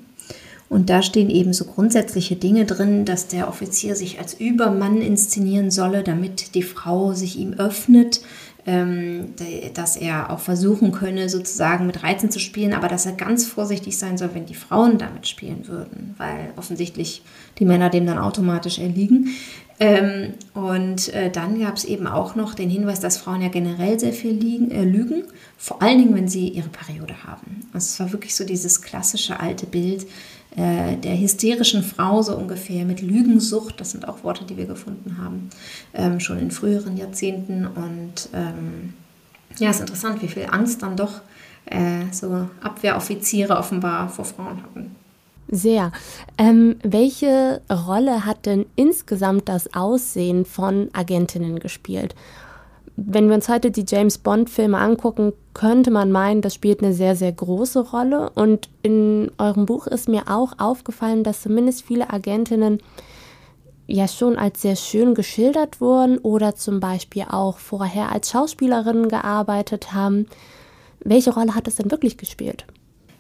Und 0.67 0.89
da 0.91 1.02
stehen 1.02 1.32
eben 1.32 1.52
so 1.52 1.65
grundsätzliche 1.65 2.36
Dinge 2.36 2.65
drin, 2.65 3.04
dass 3.04 3.28
der 3.28 3.48
Offizier 3.48 3.95
sich 3.95 4.19
als 4.19 4.36
Übermann 4.36 5.02
inszenieren 5.02 5.72
solle, 5.72 6.04
damit 6.04 6.54
die 6.54 6.63
Frau 6.63 7.13
sich 7.13 7.38
ihm 7.38 7.54
öffnet, 7.54 8.22
ähm, 8.69 9.34
dass 9.73 9.97
er 9.97 10.29
auch 10.29 10.39
versuchen 10.39 10.91
könne, 10.91 11.27
sozusagen 11.27 11.88
mit 11.88 12.03
Reizen 12.03 12.29
zu 12.29 12.39
spielen, 12.39 12.73
aber 12.73 12.88
dass 12.88 13.08
er 13.08 13.13
ganz 13.13 13.47
vorsichtig 13.47 13.97
sein 13.97 14.15
soll, 14.19 14.29
wenn 14.34 14.45
die 14.45 14.53
Frauen 14.53 14.99
damit 14.99 15.27
spielen 15.27 15.67
würden, 15.67 16.13
weil 16.17 16.53
offensichtlich 16.55 17.23
die 17.58 17.65
Männer 17.65 17.89
dem 17.89 18.05
dann 18.05 18.19
automatisch 18.19 18.77
erliegen. 18.77 19.29
Ähm, 19.79 20.34
und 20.53 21.12
äh, 21.15 21.32
dann 21.32 21.60
gab 21.60 21.77
es 21.77 21.86
eben 21.86 22.05
auch 22.05 22.36
noch 22.36 22.53
den 22.53 22.69
Hinweis, 22.69 22.99
dass 22.99 23.17
Frauen 23.17 23.41
ja 23.41 23.47
generell 23.47 23.99
sehr 23.99 24.13
viel 24.13 24.34
liegen, 24.34 24.69
äh, 24.69 24.84
lügen, 24.84 25.23
vor 25.58 25.82
allen 25.82 25.97
Dingen, 25.97 26.15
wenn 26.15 26.27
sie 26.27 26.49
ihre 26.49 26.69
Periode 26.69 27.23
haben. 27.23 27.62
Also 27.73 27.86
es 27.86 27.99
war 27.99 28.12
wirklich 28.12 28.36
so 28.36 28.43
dieses 28.43 28.84
klassische 28.84 29.39
alte 29.39 29.65
Bild, 29.65 30.05
äh, 30.55 30.97
der 30.97 31.19
hysterischen 31.19 31.83
Frau 31.83 32.21
so 32.21 32.35
ungefähr 32.35 32.83
mit 32.85 33.01
Lügensucht, 33.01 33.79
das 33.79 33.91
sind 33.91 34.07
auch 34.07 34.23
Worte, 34.23 34.45
die 34.45 34.57
wir 34.57 34.65
gefunden 34.65 35.17
haben, 35.21 35.49
ähm, 35.93 36.19
schon 36.19 36.39
in 36.39 36.51
früheren 36.51 36.97
Jahrzehnten. 36.97 37.67
Und 37.67 38.29
ähm, 38.33 38.93
ja, 39.59 39.69
es 39.69 39.77
ist 39.77 39.81
interessant, 39.81 40.21
wie 40.21 40.27
viel 40.27 40.47
Angst 40.49 40.81
dann 40.81 40.97
doch 40.97 41.21
äh, 41.65 42.12
so 42.12 42.47
Abwehroffiziere 42.62 43.57
offenbar 43.57 44.09
vor 44.09 44.25
Frauen 44.25 44.63
hatten. 44.63 44.95
Sehr. 45.51 45.91
Ähm, 46.38 46.75
welche 46.83 47.62
Rolle 47.71 48.25
hat 48.25 48.45
denn 48.45 48.65
insgesamt 48.75 49.49
das 49.49 49.73
Aussehen 49.73 50.45
von 50.45 50.89
Agentinnen 50.93 51.59
gespielt? 51.59 52.15
Wenn 53.07 53.27
wir 53.27 53.35
uns 53.35 53.49
heute 53.49 53.71
die 53.71 53.85
James 53.88 54.17
Bond-Filme 54.17 54.77
angucken, 54.77 55.33
könnte 55.53 55.91
man 55.91 56.12
meinen, 56.12 56.41
das 56.41 56.53
spielt 56.53 56.81
eine 56.83 56.93
sehr, 56.93 57.15
sehr 57.15 57.31
große 57.31 57.91
Rolle. 57.91 58.29
Und 58.31 58.69
in 58.81 59.31
eurem 59.38 59.65
Buch 59.65 59.88
ist 59.88 60.09
mir 60.09 60.23
auch 60.27 60.53
aufgefallen, 60.57 61.23
dass 61.23 61.41
zumindest 61.41 61.83
viele 61.83 62.09
Agentinnen 62.12 62.79
ja 63.88 64.07
schon 64.07 64.38
als 64.38 64.62
sehr 64.62 64.75
schön 64.75 65.15
geschildert 65.15 65.81
wurden 65.81 66.19
oder 66.19 66.55
zum 66.55 66.79
Beispiel 66.79 67.25
auch 67.29 67.57
vorher 67.57 68.12
als 68.12 68.29
Schauspielerinnen 68.29 69.09
gearbeitet 69.09 69.93
haben. 69.93 70.27
Welche 70.99 71.33
Rolle 71.33 71.55
hat 71.55 71.67
es 71.67 71.75
denn 71.75 71.89
wirklich 71.89 72.17
gespielt? 72.17 72.65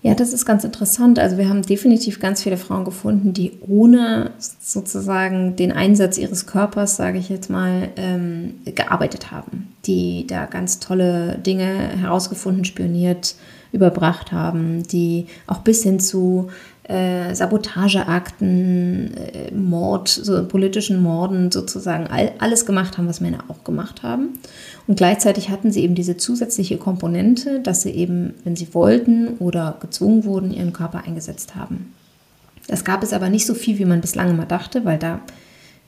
Ja, 0.01 0.15
das 0.15 0.31
ist 0.31 0.45
ganz 0.45 0.63
interessant. 0.63 1.19
Also 1.19 1.37
wir 1.37 1.49
haben 1.49 1.61
definitiv 1.61 2.21
ganz 2.21 2.43
viele 2.43 2.55
Frauen 2.55 2.85
gefunden, 2.85 3.33
die 3.33 3.51
ohne 3.67 4.31
sozusagen 4.59 5.57
den 5.57 5.73
Einsatz 5.73 6.17
ihres 6.17 6.45
Körpers, 6.45 6.95
sage 6.95 7.17
ich 7.17 7.27
jetzt 7.27 7.49
mal, 7.49 7.89
ähm, 7.97 8.53
gearbeitet 8.63 9.29
haben, 9.31 9.67
die 9.85 10.25
da 10.25 10.45
ganz 10.45 10.79
tolle 10.79 11.37
Dinge 11.39 11.65
herausgefunden, 11.65 12.63
spioniert, 12.63 13.35
überbracht 13.73 14.31
haben, 14.31 14.83
die 14.83 15.27
auch 15.47 15.59
bis 15.59 15.83
hin 15.83 15.99
zu 15.99 16.49
äh, 16.89 17.35
Sabotageakten, 17.35 19.13
äh, 19.15 19.51
Mord, 19.53 20.07
so 20.09 20.43
politischen 20.45 21.01
Morden 21.03 21.51
sozusagen 21.51 22.07
all, 22.07 22.31
alles 22.39 22.65
gemacht 22.65 22.97
haben, 22.97 23.07
was 23.07 23.21
Männer 23.21 23.43
auch 23.47 23.63
gemacht 23.63 24.01
haben. 24.01 24.39
Und 24.87 24.97
gleichzeitig 24.97 25.49
hatten 25.51 25.71
sie 25.71 25.83
eben 25.83 25.93
diese 25.93 26.17
zusätzliche 26.17 26.77
Komponente, 26.77 27.59
dass 27.59 27.83
sie 27.83 27.91
eben, 27.91 28.33
wenn 28.43 28.55
sie 28.55 28.73
wollten 28.73 29.37
oder 29.37 29.77
gezwungen 29.79 30.23
wurden, 30.23 30.51
ihren 30.51 30.73
Körper 30.73 31.03
eingesetzt 31.05 31.55
haben. 31.55 31.93
Das 32.67 32.83
gab 32.83 33.03
es 33.03 33.13
aber 33.13 33.29
nicht 33.29 33.45
so 33.45 33.53
viel, 33.53 33.77
wie 33.77 33.85
man 33.85 34.01
bislang 34.01 34.31
immer 34.31 34.45
dachte, 34.45 34.83
weil 34.83 34.97
da 34.97 35.21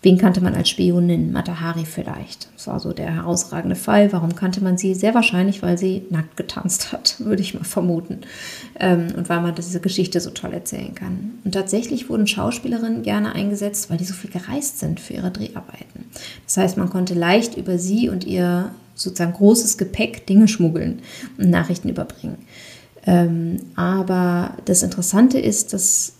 Wen 0.04 0.18
kannte 0.18 0.42
man 0.42 0.56
als 0.56 0.70
Spionin? 0.70 1.32
Matahari 1.32 1.86
vielleicht. 1.86 2.50
Das 2.56 2.66
war 2.66 2.80
so 2.80 2.92
der 2.92 3.14
herausragende 3.14 3.76
Fall. 3.76 4.12
Warum 4.12 4.36
kannte 4.36 4.64
man 4.64 4.76
sie? 4.78 4.96
Sehr 4.96 5.14
wahrscheinlich, 5.14 5.62
weil 5.62 5.78
sie 5.78 6.04
nackt 6.10 6.38
getanzt 6.38 6.92
hat, 6.92 7.16
würde 7.20 7.44
ich 7.44 7.54
mal 7.54 7.64
vermuten. 7.64 8.22
Ähm, 8.80 9.10
und 9.16 9.30
weil 9.30 9.42
man 9.42 9.54
diese 9.54 9.80
Geschichte 9.80 10.20
so 10.20 10.32
toll 10.32 10.54
erzählen 10.54 10.96
kann. 10.96 11.34
Und 11.44 11.52
tatsächlich 11.52 12.10
wurden 12.10 12.26
Schauspielerinnen 12.26 13.04
gerne 13.04 13.36
eingesetzt, 13.36 13.92
weil 13.92 13.98
die 13.98 14.06
so 14.06 14.16
viel 14.16 14.32
gereist 14.32 14.80
sind 14.80 15.00
für 15.00 15.14
ihre 15.14 15.30
Dreharbeiten. 15.30 16.06
Das 16.46 16.58
heißt, 16.58 16.78
man 16.78 16.90
konnte 16.90 17.14
leicht 17.14 17.56
über 17.56 17.78
sie 17.78 18.10
und 18.10 18.26
ihr 18.26 18.72
sozusagen 18.96 19.34
großes 19.34 19.78
Gepäck 19.78 20.26
Dinge 20.26 20.48
schmuggeln 20.48 21.02
und 21.38 21.52
Nachrichten 21.52 21.90
überbringen. 21.90 22.38
Ähm, 23.06 23.58
aber 23.76 24.58
das 24.66 24.82
Interessante 24.84 25.40
ist, 25.40 25.74
dass 25.74 26.14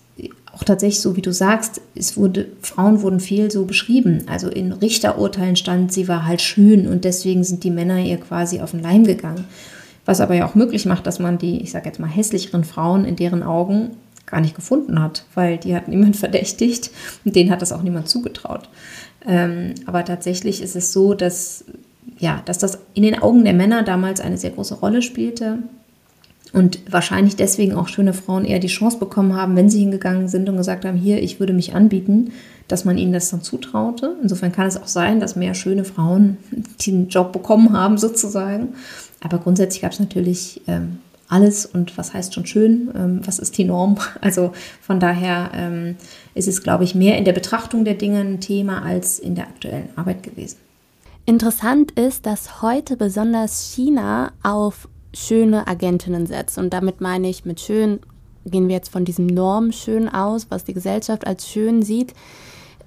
auch 0.54 0.64
tatsächlich 0.64 1.00
so, 1.00 1.16
wie 1.16 1.22
du 1.22 1.32
sagst, 1.32 1.80
es 1.94 2.16
wurde, 2.16 2.48
Frauen 2.60 3.00
wurden 3.00 3.20
viel 3.20 3.50
so 3.50 3.64
beschrieben. 3.64 4.24
Also 4.26 4.48
in 4.48 4.72
Richterurteilen 4.72 5.56
stand, 5.56 5.92
sie 5.92 6.08
war 6.08 6.26
halt 6.26 6.42
schön 6.42 6.86
und 6.86 7.04
deswegen 7.04 7.42
sind 7.42 7.64
die 7.64 7.70
Männer 7.70 7.98
ihr 7.98 8.18
quasi 8.18 8.60
auf 8.60 8.72
den 8.72 8.82
Leim 8.82 9.04
gegangen. 9.04 9.44
Was 10.04 10.20
aber 10.20 10.34
ja 10.34 10.46
auch 10.46 10.54
möglich 10.54 10.84
macht, 10.84 11.06
dass 11.06 11.18
man 11.18 11.38
die, 11.38 11.62
ich 11.62 11.70
sage 11.70 11.86
jetzt 11.86 12.00
mal, 12.00 12.08
hässlicheren 12.08 12.64
Frauen 12.64 13.04
in 13.04 13.16
deren 13.16 13.42
Augen 13.42 13.92
gar 14.26 14.40
nicht 14.40 14.54
gefunden 14.54 15.00
hat, 15.00 15.24
weil 15.34 15.58
die 15.58 15.74
hat 15.74 15.88
niemand 15.88 16.16
verdächtigt 16.18 16.90
und 17.24 17.34
denen 17.34 17.50
hat 17.50 17.62
das 17.62 17.72
auch 17.72 17.82
niemand 17.82 18.08
zugetraut. 18.08 18.68
Ähm, 19.26 19.74
aber 19.86 20.04
tatsächlich 20.04 20.60
ist 20.60 20.76
es 20.76 20.92
so, 20.92 21.14
dass, 21.14 21.64
ja, 22.18 22.42
dass 22.44 22.58
das 22.58 22.78
in 22.94 23.04
den 23.04 23.22
Augen 23.22 23.44
der 23.44 23.54
Männer 23.54 23.84
damals 23.84 24.20
eine 24.20 24.36
sehr 24.36 24.50
große 24.50 24.74
Rolle 24.74 25.00
spielte. 25.00 25.58
Und 26.52 26.80
wahrscheinlich 26.90 27.36
deswegen 27.36 27.74
auch 27.74 27.88
schöne 27.88 28.12
Frauen 28.12 28.44
eher 28.44 28.58
die 28.58 28.68
Chance 28.68 28.98
bekommen 28.98 29.34
haben, 29.34 29.56
wenn 29.56 29.70
sie 29.70 29.80
hingegangen 29.80 30.28
sind 30.28 30.48
und 30.48 30.58
gesagt 30.58 30.84
haben, 30.84 30.98
hier, 30.98 31.22
ich 31.22 31.40
würde 31.40 31.54
mich 31.54 31.74
anbieten, 31.74 32.32
dass 32.68 32.84
man 32.84 32.98
ihnen 32.98 33.12
das 33.12 33.30
dann 33.30 33.42
zutraute. 33.42 34.16
Insofern 34.22 34.52
kann 34.52 34.66
es 34.66 34.76
auch 34.76 34.86
sein, 34.86 35.18
dass 35.18 35.34
mehr 35.34 35.54
schöne 35.54 35.84
Frauen 35.84 36.36
den 36.86 37.08
Job 37.08 37.32
bekommen 37.32 37.72
haben 37.72 37.96
sozusagen. 37.96 38.74
Aber 39.20 39.38
grundsätzlich 39.38 39.82
gab 39.82 39.92
es 39.92 40.00
natürlich 40.00 40.60
ähm, 40.66 40.98
alles 41.28 41.64
und 41.64 41.96
was 41.96 42.12
heißt 42.12 42.34
schon 42.34 42.44
schön, 42.44 42.90
ähm, 42.94 43.20
was 43.24 43.38
ist 43.38 43.56
die 43.56 43.64
Norm. 43.64 43.96
Also 44.20 44.52
von 44.80 45.00
daher 45.00 45.50
ähm, 45.54 45.96
ist 46.34 46.48
es, 46.48 46.62
glaube 46.62 46.84
ich, 46.84 46.94
mehr 46.94 47.16
in 47.16 47.24
der 47.24 47.32
Betrachtung 47.32 47.84
der 47.84 47.94
Dinge 47.94 48.20
ein 48.20 48.40
Thema 48.40 48.82
als 48.82 49.18
in 49.18 49.34
der 49.34 49.44
aktuellen 49.44 49.88
Arbeit 49.96 50.22
gewesen. 50.22 50.58
Interessant 51.24 51.92
ist, 51.92 52.26
dass 52.26 52.62
heute 52.62 52.96
besonders 52.96 53.72
China 53.72 54.32
auf 54.42 54.88
schöne 55.14 55.66
Agentinnen 55.66 56.26
setzt. 56.26 56.58
Und 56.58 56.72
damit 56.72 57.00
meine 57.00 57.28
ich, 57.28 57.44
mit 57.44 57.60
schön 57.60 58.00
gehen 58.44 58.68
wir 58.68 58.74
jetzt 58.74 58.90
von 58.90 59.04
diesem 59.04 59.26
Norm 59.26 59.72
schön 59.72 60.08
aus, 60.08 60.46
was 60.50 60.64
die 60.64 60.74
Gesellschaft 60.74 61.26
als 61.26 61.48
schön 61.48 61.82
sieht. 61.82 62.14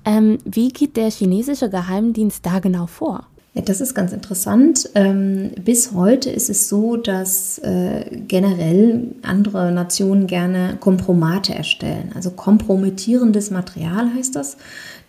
Ähm, 0.04 0.38
wie 0.44 0.70
geht 0.70 0.98
der 0.98 1.10
chinesische 1.10 1.70
Geheimdienst 1.70 2.46
da 2.46 2.60
genau 2.60 2.88
vor? 2.88 3.26
Ja, 3.56 3.62
das 3.62 3.80
ist 3.80 3.96
ganz 3.96 4.12
interessant. 4.12 4.90
Ähm, 4.96 5.52
bis 5.64 5.94
heute 5.94 6.30
ist 6.30 6.50
es 6.50 6.68
so, 6.68 6.98
dass 6.98 7.58
äh, 7.60 8.04
generell 8.28 9.16
andere 9.22 9.72
Nationen 9.72 10.28
gerne 10.28 10.76
Kompromate 10.80 11.56
erstellen. 11.56 12.12
Also 12.14 12.32
kompromittierendes 12.32 13.52
Material 13.52 14.14
heißt 14.14 14.36
das. 14.36 14.58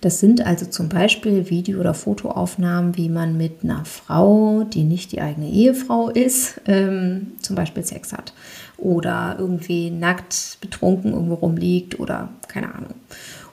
Das 0.00 0.20
sind 0.20 0.44
also 0.44 0.66
zum 0.66 0.88
Beispiel 0.88 1.48
Video- 1.50 1.80
oder 1.80 1.94
Fotoaufnahmen, 1.94 2.96
wie 2.96 3.08
man 3.08 3.36
mit 3.36 3.64
einer 3.64 3.84
Frau, 3.84 4.64
die 4.64 4.84
nicht 4.84 5.12
die 5.12 5.20
eigene 5.20 5.48
Ehefrau 5.48 6.10
ist, 6.10 6.60
ähm, 6.66 7.32
zum 7.40 7.56
Beispiel 7.56 7.84
Sex 7.84 8.12
hat. 8.12 8.34
Oder 8.76 9.36
irgendwie 9.38 9.90
nackt 9.90 10.58
betrunken 10.60 11.12
irgendwo 11.12 11.34
rumliegt 11.34 11.98
oder 11.98 12.28
keine 12.48 12.74
Ahnung. 12.74 12.94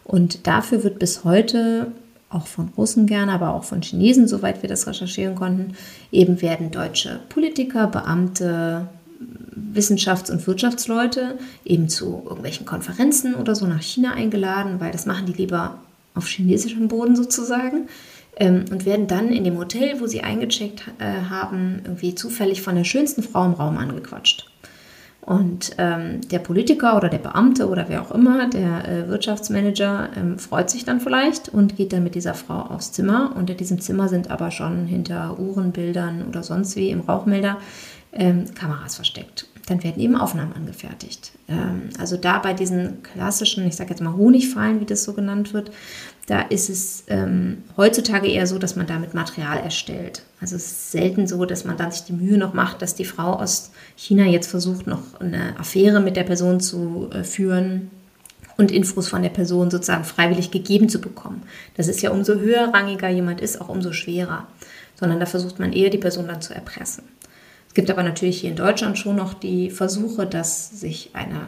Und 0.04 0.46
dafür 0.48 0.84
wird 0.84 1.00
bis 1.00 1.24
heute 1.24 1.88
auch 2.30 2.48
von 2.48 2.70
Russen 2.76 3.06
gerne, 3.06 3.32
aber 3.32 3.54
auch 3.54 3.64
von 3.64 3.82
Chinesen, 3.82 4.28
soweit 4.28 4.62
wir 4.62 4.70
das 4.70 4.88
recherchieren 4.88 5.36
konnten, 5.36 5.76
eben 6.12 6.42
werden 6.42 6.72
deutsche 6.72 7.20
Politiker, 7.30 7.88
Beamte, 7.88 8.88
Wissenschafts- 9.74 10.32
und 10.32 10.46
Wirtschaftsleute 10.46 11.38
eben 11.64 11.90
zu 11.90 12.24
irgendwelchen 12.26 12.66
Konferenzen 12.66 13.36
oder 13.36 13.56
so 13.56 13.66
nach 13.66 13.82
China 13.82 14.14
eingeladen, 14.14 14.80
weil 14.80 14.92
das 14.92 15.06
machen 15.06 15.26
die 15.26 15.34
lieber 15.34 15.80
auf 16.16 16.28
chinesischem 16.28 16.88
Boden 16.88 17.16
sozusagen 17.16 17.88
ähm, 18.38 18.66
und 18.72 18.86
werden 18.86 19.08
dann 19.08 19.30
in 19.30 19.44
dem 19.44 19.58
Hotel, 19.58 20.00
wo 20.00 20.08
sie 20.08 20.22
eingecheckt 20.22 20.86
äh, 21.00 21.30
haben, 21.30 21.82
irgendwie 21.84 22.16
zufällig 22.16 22.62
von 22.62 22.76
der 22.76 22.84
schönsten 22.84 23.24
Frau 23.24 23.46
im 23.46 23.54
Raum 23.54 23.78
angequatscht. 23.78 24.50
Und 25.26 25.76
ähm, 25.78 26.20
der 26.30 26.40
Politiker 26.40 26.98
oder 26.98 27.08
der 27.08 27.18
Beamte 27.18 27.70
oder 27.70 27.86
wer 27.88 28.02
auch 28.02 28.12
immer, 28.12 28.50
der 28.50 28.88
äh, 28.88 29.08
Wirtschaftsmanager, 29.08 30.10
ähm, 30.18 30.38
freut 30.38 30.70
sich 30.70 30.84
dann 30.84 31.00
vielleicht 31.00 31.48
und 31.48 31.78
geht 31.78 31.94
dann 31.94 32.04
mit 32.04 32.16
dieser 32.16 32.34
Frau 32.34 32.60
aufs 32.60 32.92
Zimmer. 32.92 33.34
Und 33.38 33.50
in 33.50 33.56
diesem 33.56 33.80
Zimmer 33.80 34.10
sind 34.10 34.30
aber 34.30 34.52
schon 34.52 34.86
hinter 34.86 35.40
Uhrenbildern 35.40 36.26
oder 36.28 36.44
sonst 36.44 36.76
wie 36.76 36.90
im 36.90 37.00
Rauchmelder 37.00 37.58
ähm, 38.14 38.46
Kameras 38.54 38.96
versteckt. 38.96 39.48
Dann 39.68 39.84
werden 39.84 40.02
eben 40.02 40.16
Aufnahmen 40.16 40.54
angefertigt. 40.54 41.32
Ähm, 41.48 41.90
also 41.98 42.18
da 42.18 42.40
bei 42.40 42.54
diesen 42.54 43.02
klassischen, 43.04 43.66
ich 43.66 43.76
sage 43.76 43.92
jetzt 43.92 44.02
mal 44.02 44.14
Honigfallen, 44.14 44.82
wie 44.82 44.86
das 44.86 45.04
so 45.04 45.14
genannt 45.14 45.54
wird, 45.54 45.72
da 46.28 46.42
ist 46.42 46.70
es 46.70 47.04
ähm, 47.08 47.64
heutzutage 47.76 48.28
eher 48.28 48.48
so, 48.48 48.58
dass 48.58 48.76
man 48.76 48.88
damit 48.88 49.14
Material 49.14 49.58
erstellt. 49.60 50.24
Also 50.40 50.56
es 50.56 50.66
ist 50.66 50.92
selten 50.92 51.28
so, 51.28 51.46
dass 51.46 51.66
man 51.66 51.76
dann 51.76 51.92
sich 51.92 52.04
die 52.04 52.14
Mühe 52.14 52.38
noch 52.38 52.54
macht, 52.54 52.82
dass 52.82 52.96
die 52.96 53.06
Frau 53.06 53.34
aus 53.34 53.72
China 53.96 54.26
jetzt 54.26 54.48
versucht, 54.48 54.88
noch 54.88 55.20
eine 55.20 55.58
Affäre 55.60 56.00
mit 56.00 56.16
der 56.16 56.24
Person 56.24 56.60
zu 56.60 57.10
äh, 57.12 57.24
führen 57.24 57.92
und 58.58 58.72
Infos 58.72 59.08
von 59.08 59.22
der 59.22 59.30
Person 59.30 59.72
sozusagen 59.72 60.04
freiwillig 60.04 60.52
gegeben 60.52 60.88
zu 60.88 61.02
bekommen. 61.02 61.44
Das 61.76 61.88
ist 61.88 62.02
ja 62.02 62.12
umso 62.12 62.36
höherrangiger 62.36 63.10
jemand 63.10 63.42
ist, 63.42 63.60
auch 63.60 63.70
umso 63.70 63.92
schwerer. 63.92 64.48
Sondern 64.96 65.20
da 65.20 65.26
versucht 65.26 65.60
man 65.60 65.74
eher, 65.74 65.90
die 65.90 65.98
Person 65.98 66.28
dann 66.28 66.42
zu 66.42 66.54
erpressen. 66.54 67.04
Es 67.74 67.76
gibt 67.76 67.90
aber 67.90 68.04
natürlich 68.04 68.42
hier 68.42 68.52
in 68.52 68.56
Deutschland 68.56 69.00
schon 69.00 69.16
noch 69.16 69.34
die 69.34 69.72
Versuche, 69.72 70.28
dass 70.28 70.80
sich 70.80 71.10
eine 71.14 71.48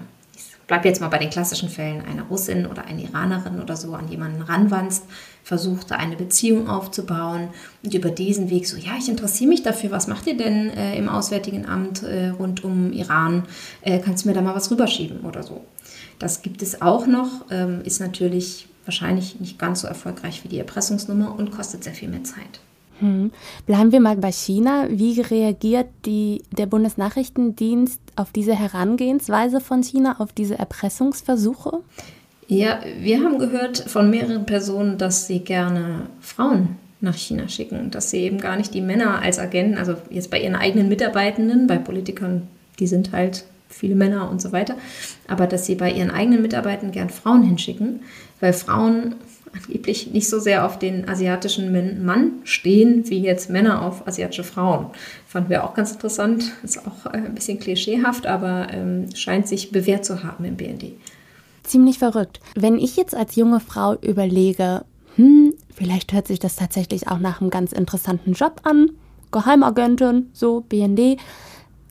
bleibe 0.66 0.88
jetzt 0.88 1.00
mal 1.00 1.10
bei 1.10 1.20
den 1.20 1.30
klassischen 1.30 1.70
Fällen, 1.70 2.04
eine 2.04 2.24
Russin 2.24 2.66
oder 2.66 2.86
eine 2.86 3.04
Iranerin 3.04 3.62
oder 3.62 3.76
so 3.76 3.94
an 3.94 4.08
jemanden 4.08 4.42
ranwanzt, 4.42 5.04
versucht 5.44 5.92
eine 5.92 6.16
Beziehung 6.16 6.68
aufzubauen 6.68 7.50
und 7.84 7.94
über 7.94 8.10
diesen 8.10 8.50
Weg 8.50 8.68
so, 8.68 8.76
ja, 8.76 8.94
ich 8.98 9.08
interessiere 9.08 9.50
mich 9.50 9.62
dafür, 9.62 9.92
was 9.92 10.08
macht 10.08 10.26
ihr 10.26 10.36
denn 10.36 10.72
äh, 10.72 10.98
im 10.98 11.10
Auswärtigen 11.10 11.68
Amt 11.68 12.02
äh, 12.02 12.30
rund 12.30 12.64
um 12.64 12.92
Iran? 12.92 13.44
Äh, 13.84 14.00
kannst 14.00 14.26
du 14.26 14.30
mir 14.30 14.34
da 14.34 14.42
mal 14.42 14.56
was 14.56 14.72
rüberschieben 14.72 15.20
oder 15.20 15.44
so? 15.44 15.64
Das 16.18 16.42
gibt 16.42 16.64
es 16.64 16.82
auch 16.82 17.06
noch, 17.06 17.46
ähm, 17.52 17.82
ist 17.84 18.00
natürlich 18.00 18.68
wahrscheinlich 18.86 19.40
nicht 19.40 19.60
ganz 19.60 19.82
so 19.82 19.88
erfolgreich 19.88 20.44
wie 20.44 20.48
die 20.48 20.58
Erpressungsnummer 20.58 21.38
und 21.38 21.52
kostet 21.52 21.84
sehr 21.84 21.94
viel 21.94 22.10
mehr 22.10 22.24
Zeit. 22.24 22.62
Hm. 23.00 23.32
Bleiben 23.66 23.92
wir 23.92 24.00
mal 24.00 24.18
bei 24.18 24.32
China. 24.32 24.86
Wie 24.90 25.20
reagiert 25.20 25.88
die, 26.06 26.44
der 26.58 26.66
Bundesnachrichtendienst 26.66 28.00
auf 28.16 28.32
diese 28.32 28.56
Herangehensweise 28.56 29.60
von 29.60 29.84
China, 29.84 30.18
auf 30.20 30.32
diese 30.32 30.58
Erpressungsversuche? 30.58 31.82
Ja, 32.48 32.80
wir 33.00 33.22
haben 33.22 33.40
gehört 33.40 33.78
von 33.78 34.10
mehreren 34.10 34.46
Personen, 34.46 34.98
dass 34.98 35.28
sie 35.28 35.40
gerne 35.40 36.08
Frauen 36.22 36.78
nach 37.02 37.16
China 37.16 37.48
schicken, 37.50 37.92
dass 37.92 38.12
sie 38.12 38.20
eben 38.20 38.40
gar 38.40 38.56
nicht 38.56 38.74
die 38.74 38.82
Männer 38.82 39.22
als 39.22 39.40
Agenten, 39.40 39.78
also 39.78 39.96
jetzt 40.10 40.30
bei 40.30 40.40
ihren 40.40 40.56
eigenen 40.56 40.88
Mitarbeitenden, 40.88 41.68
bei 41.68 41.78
Politikern, 41.78 42.48
die 42.80 42.88
sind 42.88 43.12
halt 43.12 43.46
viele 43.70 43.96
Männer 43.96 44.30
und 44.30 44.42
so 44.42 44.52
weiter, 44.52 44.76
aber 45.28 45.48
dass 45.48 45.66
sie 45.66 45.76
bei 45.76 45.92
ihren 45.92 46.12
eigenen 46.12 46.42
Mitarbeitern 46.42 46.92
gern 46.92 47.10
Frauen 47.10 47.44
hinschicken, 47.44 48.02
weil 48.40 48.54
Frauen 48.54 49.16
angeblich 49.56 50.12
nicht 50.12 50.30
so 50.30 50.40
sehr 50.40 50.66
auf 50.66 50.80
den 50.80 51.08
asiatischen 51.08 52.06
Mann 52.06 52.34
stehen, 52.44 53.10
wie 53.10 53.20
jetzt 53.20 53.50
Männer 53.50 53.82
auf 53.82 54.08
asiatische 54.08 54.44
Frauen. 54.44 54.88
Fanden 55.28 55.50
wir 55.50 55.64
auch 55.64 55.74
ganz 55.74 55.92
interessant. 55.92 56.52
Ist 56.64 56.86
auch 56.86 57.06
äh, 57.06 57.18
ein 57.18 57.36
bisschen 57.36 57.60
klischeehaft, 57.60 58.28
aber 58.28 58.68
ähm, 58.72 59.08
scheint 59.16 59.48
sich 59.48 59.72
bewährt 59.72 60.06
zu 60.06 60.24
haben 60.24 60.46
im 60.46 60.58
BND. 60.58 60.94
Ziemlich 61.64 62.00
verrückt. 62.00 62.40
Wenn 62.56 62.78
ich 62.78 62.96
jetzt 62.96 63.16
als 63.16 63.36
junge 63.36 63.60
Frau 63.60 63.96
überlege, 64.02 64.86
hm, 65.16 65.54
vielleicht 65.74 66.14
hört 66.14 66.28
sich 66.28 66.40
das 66.40 66.56
tatsächlich 66.56 67.08
auch 67.08 67.20
nach 67.20 67.42
einem 67.42 67.50
ganz 67.50 67.72
interessanten 67.72 68.34
Job 68.34 68.62
an, 68.64 68.92
Geheimagentin, 69.32 70.30
so 70.34 70.62
BND, 70.62 71.18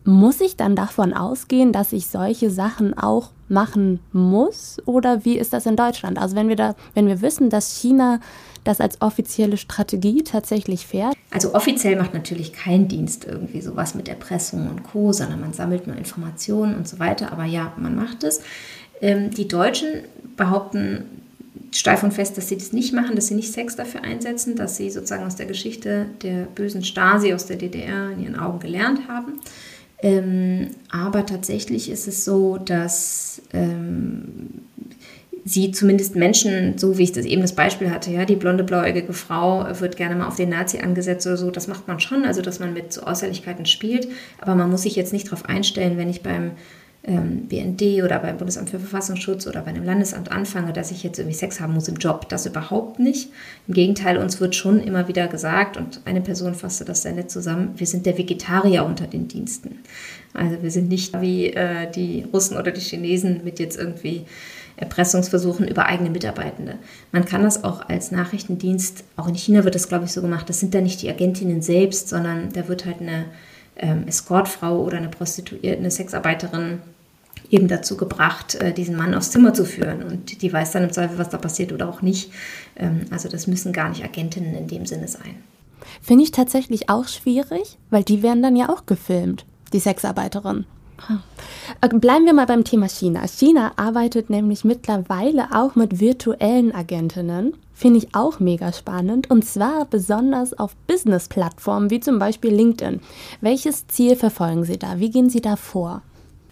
muss 0.04 0.40
ich 0.40 0.56
dann 0.56 0.76
davon 0.76 1.14
ausgehen, 1.14 1.72
dass 1.72 1.92
ich 1.92 2.06
solche 2.06 2.50
Sachen 2.50 2.96
auch 2.96 3.30
machen 3.48 4.00
muss? 4.12 4.76
Oder 4.84 5.24
wie 5.24 5.38
ist 5.38 5.52
das 5.52 5.66
in 5.66 5.76
Deutschland? 5.76 6.18
Also 6.18 6.36
wenn 6.36 6.48
wir 6.48 6.56
da, 6.56 6.74
wenn 6.94 7.06
wir 7.06 7.22
wissen, 7.22 7.50
dass 7.50 7.76
China 7.76 8.20
das 8.64 8.80
als 8.80 9.00
offizielle 9.00 9.56
Strategie 9.56 10.22
tatsächlich 10.22 10.86
fährt? 10.86 11.14
Also 11.30 11.54
offiziell 11.54 11.96
macht 11.96 12.14
natürlich 12.14 12.52
kein 12.52 12.88
Dienst 12.88 13.26
irgendwie 13.26 13.60
sowas 13.60 13.94
mit 13.94 14.08
Erpressung 14.08 14.68
und 14.68 14.82
Co., 14.82 15.12
sondern 15.12 15.40
man 15.40 15.52
sammelt 15.52 15.86
nur 15.86 15.96
Informationen 15.96 16.74
und 16.74 16.88
so 16.88 16.98
weiter. 16.98 17.32
Aber 17.32 17.44
ja, 17.44 17.72
man 17.76 17.94
macht 17.94 18.24
es. 18.24 18.40
Ähm, 19.00 19.30
die 19.30 19.48
Deutschen 19.48 19.88
behaupten 20.36 21.04
steif 21.72 22.02
und 22.02 22.14
fest, 22.14 22.38
dass 22.38 22.48
sie 22.48 22.56
das 22.56 22.72
nicht 22.72 22.92
machen, 22.94 23.16
dass 23.16 23.26
sie 23.26 23.34
nicht 23.34 23.52
Sex 23.52 23.76
dafür 23.76 24.02
einsetzen, 24.02 24.56
dass 24.56 24.76
sie 24.76 24.90
sozusagen 24.90 25.24
aus 25.24 25.36
der 25.36 25.46
Geschichte 25.46 26.06
der 26.22 26.44
bösen 26.44 26.84
Stasi 26.84 27.34
aus 27.34 27.46
der 27.46 27.56
DDR 27.56 28.10
in 28.10 28.22
ihren 28.22 28.38
Augen 28.38 28.60
gelernt 28.60 29.08
haben. 29.08 29.40
Ähm, 30.04 30.68
aber 30.90 31.24
tatsächlich 31.24 31.90
ist 31.90 32.06
es 32.06 32.26
so, 32.26 32.58
dass 32.58 33.40
ähm, 33.54 34.50
sie 35.46 35.70
zumindest 35.70 36.14
Menschen, 36.14 36.76
so 36.76 36.98
wie 36.98 37.04
ich 37.04 37.12
das 37.12 37.24
eben 37.24 37.40
das 37.40 37.54
Beispiel 37.54 37.90
hatte, 37.90 38.10
ja, 38.10 38.26
die 38.26 38.36
blonde, 38.36 38.64
blauäugige 38.64 39.14
Frau 39.14 39.66
wird 39.80 39.96
gerne 39.96 40.14
mal 40.14 40.28
auf 40.28 40.36
den 40.36 40.50
Nazi 40.50 40.80
angesetzt 40.80 41.26
oder 41.26 41.38
so, 41.38 41.50
das 41.50 41.68
macht 41.68 41.88
man 41.88 42.00
schon, 42.00 42.26
also 42.26 42.42
dass 42.42 42.60
man 42.60 42.74
mit 42.74 42.92
so 42.92 43.06
Äußerlichkeiten 43.06 43.64
spielt, 43.64 44.06
aber 44.42 44.54
man 44.54 44.70
muss 44.70 44.82
sich 44.82 44.94
jetzt 44.94 45.14
nicht 45.14 45.28
darauf 45.28 45.46
einstellen, 45.46 45.96
wenn 45.96 46.10
ich 46.10 46.22
beim 46.22 46.50
ähm, 47.06 47.48
BND 47.48 48.02
oder 48.02 48.18
beim 48.18 48.38
Bundesamt 48.38 48.70
für 48.70 48.78
Verfassungsschutz 48.78 49.46
oder 49.46 49.60
bei 49.60 49.70
einem 49.70 49.84
Landesamt 49.84 50.32
anfange, 50.32 50.72
dass 50.72 50.90
ich 50.90 51.02
jetzt 51.02 51.18
irgendwie 51.18 51.36
Sex 51.36 51.60
haben 51.60 51.74
muss 51.74 51.88
im 51.88 51.96
Job. 51.96 52.28
Das 52.30 52.46
überhaupt 52.46 52.98
nicht. 52.98 53.30
Im 53.68 53.74
Gegenteil, 53.74 54.16
uns 54.16 54.40
wird 54.40 54.54
schon 54.54 54.80
immer 54.80 55.06
wieder 55.06 55.28
gesagt, 55.28 55.76
und 55.76 56.00
eine 56.06 56.22
Person 56.22 56.54
fasste 56.54 56.84
das 56.84 57.02
sehr 57.02 57.12
nett 57.12 57.30
zusammen, 57.30 57.74
wir 57.76 57.86
sind 57.86 58.06
der 58.06 58.16
Vegetarier 58.16 58.84
unter 58.84 59.06
den 59.06 59.28
Diensten. 59.28 59.80
Also 60.32 60.62
wir 60.62 60.70
sind 60.70 60.88
nicht 60.88 61.20
wie 61.20 61.48
äh, 61.48 61.90
die 61.90 62.24
Russen 62.32 62.56
oder 62.56 62.70
die 62.70 62.80
Chinesen 62.80 63.44
mit 63.44 63.58
jetzt 63.58 63.78
irgendwie 63.78 64.24
Erpressungsversuchen 64.76 65.68
über 65.68 65.86
eigene 65.86 66.10
Mitarbeitende. 66.10 66.76
Man 67.12 67.24
kann 67.24 67.42
das 67.42 67.62
auch 67.62 67.88
als 67.88 68.10
Nachrichtendienst, 68.10 69.04
auch 69.16 69.28
in 69.28 69.36
China 69.36 69.64
wird 69.64 69.74
das, 69.74 69.88
glaube 69.88 70.06
ich, 70.06 70.12
so 70.12 70.20
gemacht, 70.20 70.48
das 70.48 70.58
sind 70.58 70.74
da 70.74 70.80
nicht 70.80 71.02
die 71.02 71.10
Agentinnen 71.10 71.62
selbst, 71.62 72.08
sondern 72.08 72.50
da 72.52 72.66
wird 72.66 72.84
halt 72.86 73.00
eine 73.00 73.26
ähm, 73.76 74.04
Escortfrau 74.08 74.82
oder 74.82 74.96
eine 74.96 75.08
Prostituierte, 75.08 75.78
eine 75.78 75.90
Sexarbeiterin 75.90 76.80
eben 77.50 77.68
dazu 77.68 77.96
gebracht, 77.96 78.54
äh, 78.56 78.72
diesen 78.72 78.96
Mann 78.96 79.14
aufs 79.14 79.30
Zimmer 79.30 79.54
zu 79.54 79.64
führen. 79.64 80.02
Und 80.02 80.42
die 80.42 80.52
weiß 80.52 80.72
dann 80.72 80.84
im 80.84 80.92
Zweifel, 80.92 81.18
was 81.18 81.28
da 81.28 81.38
passiert 81.38 81.72
oder 81.72 81.88
auch 81.88 82.02
nicht. 82.02 82.30
Ähm, 82.76 83.02
also 83.10 83.28
das 83.28 83.46
müssen 83.46 83.72
gar 83.72 83.88
nicht 83.88 84.04
Agentinnen 84.04 84.54
in 84.54 84.66
dem 84.66 84.86
Sinne 84.86 85.08
sein. 85.08 85.36
Finde 86.00 86.24
ich 86.24 86.30
tatsächlich 86.30 86.88
auch 86.88 87.08
schwierig, 87.08 87.78
weil 87.90 88.02
die 88.04 88.22
werden 88.22 88.42
dann 88.42 88.56
ja 88.56 88.68
auch 88.70 88.86
gefilmt, 88.86 89.44
die 89.72 89.80
Sexarbeiterin. 89.80 90.66
Äh, 91.80 91.88
bleiben 91.88 92.24
wir 92.24 92.32
mal 92.32 92.46
beim 92.46 92.64
Thema 92.64 92.88
China. 92.88 93.26
China 93.26 93.72
arbeitet 93.76 94.30
nämlich 94.30 94.64
mittlerweile 94.64 95.48
auch 95.52 95.74
mit 95.74 96.00
virtuellen 96.00 96.74
Agentinnen. 96.74 97.54
Finde 97.74 97.98
ich 97.98 98.14
auch 98.14 98.38
mega 98.40 98.72
spannend. 98.72 99.30
Und 99.30 99.44
zwar 99.44 99.84
besonders 99.86 100.58
auf 100.58 100.76
Business-Plattformen 100.86 101.90
wie 101.90 102.00
zum 102.00 102.18
Beispiel 102.18 102.54
LinkedIn. 102.54 103.00
Welches 103.40 103.86
Ziel 103.88 104.16
verfolgen 104.16 104.64
Sie 104.64 104.78
da? 104.78 104.98
Wie 104.98 105.10
gehen 105.10 105.28
Sie 105.28 105.40
da 105.40 105.56
vor? 105.56 106.02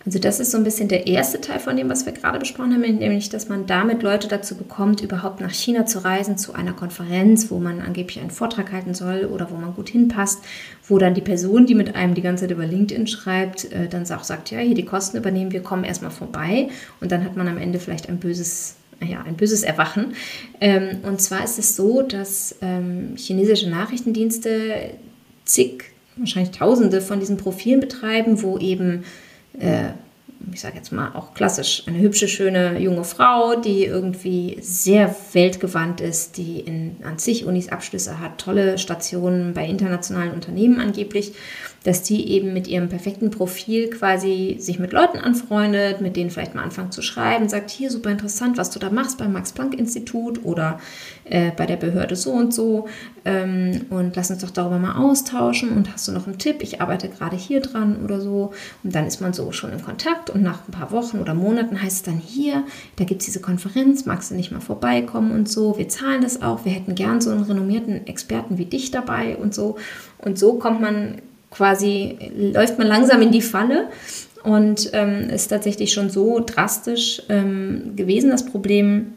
Also 0.04 0.18
das 0.18 0.40
ist 0.40 0.50
so 0.50 0.58
ein 0.58 0.64
bisschen 0.64 0.88
der 0.88 1.06
erste 1.06 1.40
Teil 1.40 1.60
von 1.60 1.76
dem, 1.76 1.88
was 1.88 2.06
wir 2.06 2.12
gerade 2.12 2.38
besprochen 2.38 2.72
haben, 2.72 2.82
nämlich 2.82 3.28
dass 3.28 3.48
man 3.48 3.66
damit 3.66 4.02
Leute 4.02 4.26
dazu 4.26 4.56
bekommt, 4.56 5.00
überhaupt 5.00 5.40
nach 5.40 5.52
China 5.52 5.86
zu 5.86 6.04
reisen 6.04 6.36
zu 6.36 6.54
einer 6.54 6.72
Konferenz, 6.72 7.50
wo 7.50 7.58
man 7.58 7.80
angeblich 7.80 8.20
einen 8.20 8.30
Vortrag 8.30 8.72
halten 8.72 8.94
soll 8.94 9.26
oder 9.32 9.50
wo 9.50 9.56
man 9.56 9.74
gut 9.74 9.90
hinpasst, 9.90 10.40
wo 10.88 10.98
dann 10.98 11.14
die 11.14 11.20
Person, 11.20 11.66
die 11.66 11.76
mit 11.76 11.94
einem 11.94 12.14
die 12.14 12.22
ganze 12.22 12.44
Zeit 12.44 12.50
über 12.50 12.66
LinkedIn 12.66 13.06
schreibt, 13.06 13.70
äh, 13.72 13.88
dann 13.88 14.02
auch 14.10 14.24
sagt, 14.24 14.50
ja, 14.50 14.58
hier 14.58 14.74
die 14.74 14.84
Kosten 14.84 15.16
übernehmen, 15.16 15.52
wir 15.52 15.62
kommen 15.62 15.84
erstmal 15.84 16.10
vorbei 16.10 16.68
und 17.00 17.12
dann 17.12 17.24
hat 17.24 17.36
man 17.36 17.46
am 17.46 17.58
Ende 17.58 17.78
vielleicht 17.78 18.08
ein 18.08 18.18
böses 18.18 18.76
ja, 19.00 19.22
ein 19.22 19.34
böses 19.34 19.64
Erwachen. 19.64 20.14
Ähm, 20.60 20.98
und 21.02 21.20
zwar 21.20 21.42
ist 21.42 21.58
es 21.58 21.74
so, 21.74 22.02
dass 22.02 22.54
ähm, 22.62 23.14
chinesische 23.16 23.68
Nachrichtendienste 23.68 24.90
zig, 25.44 25.84
wahrscheinlich 26.16 26.56
tausende 26.56 27.00
von 27.00 27.18
diesen 27.18 27.36
Profilen 27.36 27.80
betreiben, 27.80 28.42
wo 28.42 28.58
eben 28.58 29.02
äh, 29.58 29.90
ich 30.52 30.60
sage 30.60 30.76
jetzt 30.76 30.92
mal 30.92 31.12
auch 31.14 31.34
klassisch, 31.34 31.84
eine 31.86 31.98
hübsche, 31.98 32.28
schöne 32.28 32.78
junge 32.78 33.04
Frau, 33.04 33.56
die 33.56 33.84
irgendwie 33.84 34.58
sehr 34.60 35.14
weltgewandt 35.32 36.00
ist, 36.00 36.36
die 36.36 36.60
in, 36.60 36.96
an 37.02 37.18
zig 37.18 37.46
Unis 37.46 37.68
Abschlüsse 37.68 38.18
hat, 38.20 38.38
tolle 38.38 38.78
Stationen 38.78 39.54
bei 39.54 39.66
internationalen 39.66 40.32
Unternehmen 40.32 40.80
angeblich 40.80 41.32
dass 41.84 42.02
die 42.02 42.30
eben 42.30 42.52
mit 42.52 42.68
ihrem 42.68 42.88
perfekten 42.88 43.30
Profil 43.30 43.90
quasi 43.90 44.56
sich 44.58 44.78
mit 44.78 44.92
Leuten 44.92 45.18
anfreundet, 45.18 46.00
mit 46.00 46.16
denen 46.16 46.30
vielleicht 46.30 46.54
mal 46.54 46.62
anfangen 46.62 46.92
zu 46.92 47.02
schreiben, 47.02 47.48
sagt, 47.48 47.70
hier 47.70 47.90
super 47.90 48.10
interessant, 48.10 48.56
was 48.56 48.70
du 48.70 48.78
da 48.78 48.90
machst 48.90 49.18
beim 49.18 49.32
Max-Planck-Institut 49.32 50.44
oder 50.44 50.78
äh, 51.24 51.50
bei 51.50 51.66
der 51.66 51.76
Behörde 51.76 52.14
so 52.14 52.32
und 52.32 52.54
so 52.54 52.88
ähm, 53.24 53.86
und 53.90 54.14
lass 54.16 54.30
uns 54.30 54.42
doch 54.42 54.50
darüber 54.50 54.78
mal 54.78 54.96
austauschen 54.96 55.70
und 55.70 55.92
hast 55.92 56.06
du 56.06 56.12
noch 56.12 56.26
einen 56.26 56.38
Tipp, 56.38 56.62
ich 56.62 56.80
arbeite 56.80 57.08
gerade 57.08 57.36
hier 57.36 57.60
dran 57.60 58.04
oder 58.04 58.20
so. 58.20 58.52
Und 58.82 58.94
dann 58.94 59.06
ist 59.06 59.20
man 59.20 59.32
so 59.32 59.52
schon 59.52 59.72
im 59.72 59.82
Kontakt 59.82 60.30
und 60.32 60.42
nach 60.42 60.68
ein 60.68 60.72
paar 60.72 60.90
Wochen 60.90 61.18
oder 61.20 61.34
Monaten 61.34 61.80
heißt 61.80 61.96
es 61.96 62.02
dann 62.02 62.18
hier, 62.18 62.64
da 62.96 63.04
gibt 63.04 63.20
es 63.20 63.26
diese 63.26 63.40
Konferenz, 63.40 64.06
magst 64.06 64.30
du 64.30 64.34
nicht 64.34 64.52
mal 64.52 64.60
vorbeikommen 64.60 65.32
und 65.32 65.48
so, 65.48 65.78
wir 65.78 65.88
zahlen 65.88 66.22
das 66.22 66.42
auch, 66.42 66.64
wir 66.64 66.72
hätten 66.72 66.94
gern 66.94 67.20
so 67.20 67.30
einen 67.30 67.42
renommierten 67.42 68.06
Experten 68.06 68.58
wie 68.58 68.64
dich 68.64 68.90
dabei 68.90 69.36
und 69.36 69.54
so. 69.54 69.76
Und 70.18 70.38
so 70.38 70.54
kommt 70.54 70.80
man 70.80 71.22
quasi 71.50 72.18
läuft 72.36 72.78
man 72.78 72.88
langsam 72.88 73.22
in 73.22 73.30
die 73.30 73.42
Falle. 73.42 73.88
Und 74.42 74.90
ähm, 74.92 75.30
ist 75.30 75.48
tatsächlich 75.48 75.92
schon 75.92 76.10
so 76.10 76.42
drastisch 76.44 77.22
ähm, 77.28 77.92
gewesen, 77.94 78.30
das 78.30 78.44
Problem. 78.44 79.12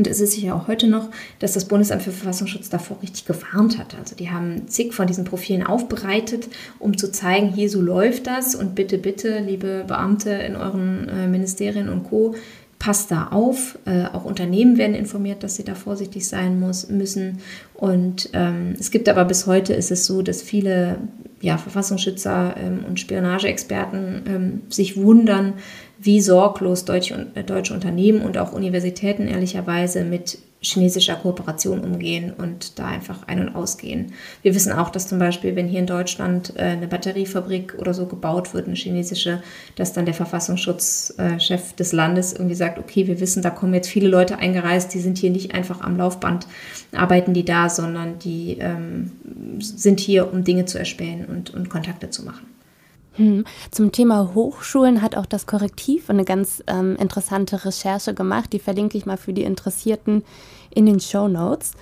Und 0.00 0.06
es 0.06 0.18
ist 0.18 0.32
sicher 0.32 0.54
auch 0.54 0.66
heute 0.66 0.86
noch, 0.86 1.10
dass 1.40 1.52
das 1.52 1.66
Bundesamt 1.66 2.00
für 2.00 2.10
Verfassungsschutz 2.10 2.70
davor 2.70 2.96
richtig 3.02 3.26
gewarnt 3.26 3.76
hat. 3.76 3.94
Also 3.98 4.16
die 4.16 4.30
haben 4.30 4.66
zig 4.66 4.94
von 4.94 5.06
diesen 5.06 5.26
Profilen 5.26 5.62
aufbereitet, 5.62 6.48
um 6.78 6.96
zu 6.96 7.12
zeigen, 7.12 7.52
hier 7.52 7.68
so 7.68 7.82
läuft 7.82 8.26
das 8.26 8.54
und 8.54 8.74
bitte, 8.74 8.96
bitte, 8.96 9.40
liebe 9.40 9.84
Beamte 9.86 10.30
in 10.30 10.56
euren 10.56 11.06
äh, 11.10 11.26
Ministerien 11.26 11.90
und 11.90 12.04
Co., 12.04 12.34
passt 12.78 13.10
da 13.10 13.26
auf. 13.26 13.78
Äh, 13.84 14.04
auch 14.06 14.24
Unternehmen 14.24 14.78
werden 14.78 14.94
informiert, 14.94 15.42
dass 15.42 15.56
sie 15.56 15.64
da 15.64 15.74
vorsichtig 15.74 16.26
sein 16.26 16.58
muss, 16.58 16.88
müssen. 16.88 17.40
Und 17.74 18.30
ähm, 18.32 18.74
es 18.80 18.90
gibt 18.90 19.06
aber 19.10 19.26
bis 19.26 19.46
heute 19.46 19.74
ist 19.74 19.90
es 19.90 20.06
so, 20.06 20.22
dass 20.22 20.40
viele 20.40 20.96
ja, 21.42 21.58
Verfassungsschützer 21.58 22.54
ähm, 22.56 22.86
und 22.88 22.98
Spionageexperten 22.98 24.22
ähm, 24.26 24.60
sich 24.70 24.96
wundern, 24.96 25.52
wie 26.02 26.20
sorglos 26.20 26.84
deutsche, 26.84 27.26
äh, 27.34 27.44
deutsche 27.44 27.74
Unternehmen 27.74 28.22
und 28.22 28.38
auch 28.38 28.52
Universitäten 28.52 29.28
ehrlicherweise 29.28 30.04
mit 30.04 30.38
chinesischer 30.62 31.16
Kooperation 31.16 31.80
umgehen 31.80 32.32
und 32.36 32.78
da 32.78 32.86
einfach 32.86 33.26
ein- 33.26 33.40
und 33.40 33.54
ausgehen. 33.54 34.12
Wir 34.42 34.54
wissen 34.54 34.72
auch, 34.72 34.90
dass 34.90 35.08
zum 35.08 35.18
Beispiel, 35.18 35.56
wenn 35.56 35.68
hier 35.68 35.80
in 35.80 35.86
Deutschland 35.86 36.52
äh, 36.56 36.62
eine 36.62 36.86
Batteriefabrik 36.86 37.76
oder 37.78 37.94
so 37.94 38.06
gebaut 38.06 38.52
wird, 38.52 38.66
eine 38.66 38.76
chinesische, 38.76 39.42
dass 39.76 39.94
dann 39.94 40.04
der 40.04 40.14
Verfassungsschutzchef 40.14 41.72
des 41.74 41.92
Landes 41.92 42.34
irgendwie 42.34 42.54
sagt, 42.54 42.78
okay, 42.78 43.06
wir 43.06 43.20
wissen, 43.20 43.42
da 43.42 43.50
kommen 43.50 43.72
jetzt 43.72 43.88
viele 43.88 44.08
Leute 44.08 44.38
eingereist, 44.38 44.92
die 44.92 45.00
sind 45.00 45.16
hier 45.16 45.30
nicht 45.30 45.54
einfach 45.54 45.80
am 45.80 45.96
Laufband, 45.96 46.46
arbeiten 46.92 47.32
die 47.32 47.44
da, 47.44 47.70
sondern 47.70 48.18
die 48.18 48.58
ähm, 48.60 49.12
sind 49.60 49.98
hier, 49.98 50.30
um 50.30 50.44
Dinge 50.44 50.66
zu 50.66 50.78
erspähen 50.78 51.24
und, 51.24 51.54
und 51.54 51.70
Kontakte 51.70 52.10
zu 52.10 52.22
machen. 52.22 52.59
Hm. 53.14 53.44
Zum 53.70 53.92
Thema 53.92 54.34
Hochschulen 54.34 55.02
hat 55.02 55.16
auch 55.16 55.26
das 55.26 55.46
Korrektiv 55.46 56.10
eine 56.10 56.24
ganz 56.24 56.62
ähm, 56.66 56.96
interessante 56.96 57.64
Recherche 57.64 58.14
gemacht. 58.14 58.52
Die 58.52 58.58
verlinke 58.58 58.96
ich 58.96 59.06
mal 59.06 59.16
für 59.16 59.32
die 59.32 59.42
Interessierten 59.42 60.22
in 60.70 60.86
den 60.86 61.00
Show 61.00 61.28
Notes. 61.28 61.72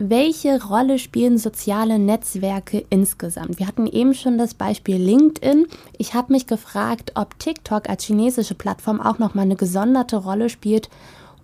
Welche 0.00 0.62
Rolle 0.64 1.00
spielen 1.00 1.38
soziale 1.38 1.98
Netzwerke 1.98 2.84
insgesamt? 2.88 3.58
Wir 3.58 3.66
hatten 3.66 3.88
eben 3.88 4.14
schon 4.14 4.38
das 4.38 4.54
Beispiel 4.54 4.96
LinkedIn. 4.96 5.66
Ich 5.96 6.14
habe 6.14 6.32
mich 6.32 6.46
gefragt, 6.46 7.12
ob 7.16 7.36
TikTok 7.40 7.88
als 7.88 8.04
chinesische 8.04 8.54
Plattform 8.54 9.00
auch 9.00 9.18
nochmal 9.18 9.46
eine 9.46 9.56
gesonderte 9.56 10.18
Rolle 10.18 10.50
spielt, 10.50 10.88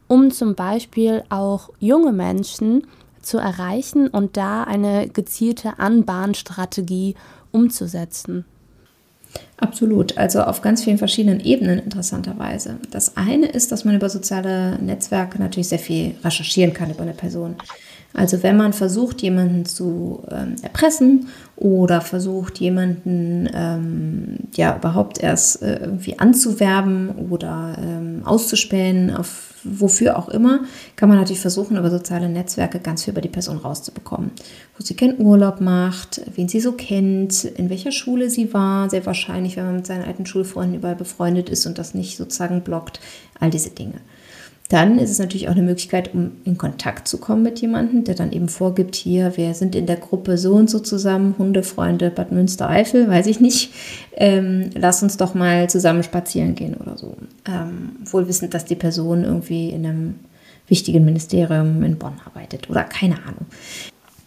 um 0.06 0.30
zum 0.30 0.54
Beispiel 0.54 1.24
auch 1.30 1.70
junge 1.80 2.12
Menschen 2.12 2.86
zu 3.22 3.38
erreichen 3.38 4.06
und 4.06 4.36
da 4.36 4.62
eine 4.62 5.08
gezielte 5.08 5.80
Anbahnstrategie 5.80 7.16
umzusetzen. 7.50 8.44
Absolut, 9.56 10.18
also 10.18 10.42
auf 10.42 10.62
ganz 10.62 10.84
vielen 10.84 10.98
verschiedenen 10.98 11.40
Ebenen 11.40 11.78
interessanterweise. 11.78 12.76
Das 12.90 13.16
eine 13.16 13.46
ist, 13.46 13.72
dass 13.72 13.84
man 13.84 13.94
über 13.94 14.08
soziale 14.08 14.78
Netzwerke 14.78 15.38
natürlich 15.38 15.68
sehr 15.68 15.78
viel 15.78 16.16
recherchieren 16.24 16.74
kann 16.74 16.90
über 16.90 17.02
eine 17.02 17.14
Person. 17.14 17.56
Also 18.12 18.42
wenn 18.42 18.56
man 18.56 18.72
versucht, 18.72 19.22
jemanden 19.22 19.64
zu 19.64 20.22
ähm, 20.30 20.54
erpressen 20.62 21.28
oder 21.56 22.00
versucht, 22.00 22.58
jemanden 22.58 23.48
ähm, 23.52 24.36
ja 24.54 24.76
überhaupt 24.76 25.20
erst 25.22 25.62
äh, 25.62 25.78
irgendwie 25.80 26.18
anzuwerben 26.18 27.10
oder 27.30 27.76
ähm, 27.80 28.22
auszuspähen, 28.24 29.14
auf 29.14 29.53
wofür 29.64 30.18
auch 30.18 30.28
immer, 30.28 30.60
kann 30.96 31.08
man 31.08 31.18
natürlich 31.18 31.40
versuchen, 31.40 31.76
über 31.76 31.90
soziale 31.90 32.28
Netzwerke 32.28 32.78
ganz 32.80 33.04
viel 33.04 33.12
über 33.12 33.20
die 33.20 33.28
Person 33.28 33.58
rauszubekommen. 33.58 34.30
Wo 34.76 34.84
sie 34.84 34.94
keinen 34.94 35.20
Urlaub 35.20 35.60
macht, 35.60 36.20
wen 36.34 36.48
sie 36.48 36.60
so 36.60 36.72
kennt, 36.72 37.44
in 37.44 37.70
welcher 37.70 37.92
Schule 37.92 38.30
sie 38.30 38.52
war, 38.52 38.90
sehr 38.90 39.06
wahrscheinlich, 39.06 39.56
wenn 39.56 39.66
man 39.66 39.76
mit 39.76 39.86
seinen 39.86 40.04
alten 40.04 40.26
Schulfreunden 40.26 40.76
überall 40.76 40.96
befreundet 40.96 41.48
ist 41.48 41.66
und 41.66 41.78
das 41.78 41.94
nicht 41.94 42.16
sozusagen 42.16 42.62
blockt, 42.62 43.00
all 43.40 43.50
diese 43.50 43.70
Dinge. 43.70 44.00
Dann 44.70 44.98
ist 44.98 45.10
es 45.10 45.18
natürlich 45.18 45.48
auch 45.48 45.52
eine 45.52 45.62
Möglichkeit, 45.62 46.14
um 46.14 46.32
in 46.44 46.56
Kontakt 46.56 47.06
zu 47.06 47.18
kommen 47.18 47.42
mit 47.42 47.60
jemandem, 47.60 48.04
der 48.04 48.14
dann 48.14 48.32
eben 48.32 48.48
vorgibt, 48.48 48.94
hier, 48.94 49.36
wir 49.36 49.52
sind 49.52 49.74
in 49.74 49.84
der 49.84 49.96
Gruppe 49.96 50.38
so 50.38 50.54
und 50.54 50.70
so 50.70 50.78
zusammen, 50.78 51.34
Hundefreunde 51.36 52.10
Bad 52.10 52.32
Münstereifel, 52.32 53.08
weiß 53.08 53.26
ich 53.26 53.40
nicht, 53.40 53.74
ähm, 54.14 54.70
lass 54.74 55.02
uns 55.02 55.18
doch 55.18 55.34
mal 55.34 55.68
zusammen 55.68 56.02
spazieren 56.02 56.54
gehen 56.54 56.74
oder 56.76 56.96
so. 56.96 57.14
Ähm, 57.46 57.96
wohl 58.06 58.26
wissend, 58.26 58.54
dass 58.54 58.64
die 58.64 58.74
Person 58.74 59.24
irgendwie 59.24 59.68
in 59.68 59.84
einem 59.84 60.14
wichtigen 60.66 61.04
Ministerium 61.04 61.82
in 61.82 61.98
Bonn 61.98 62.14
arbeitet 62.24 62.70
oder 62.70 62.84
keine 62.84 63.16
Ahnung. 63.16 63.46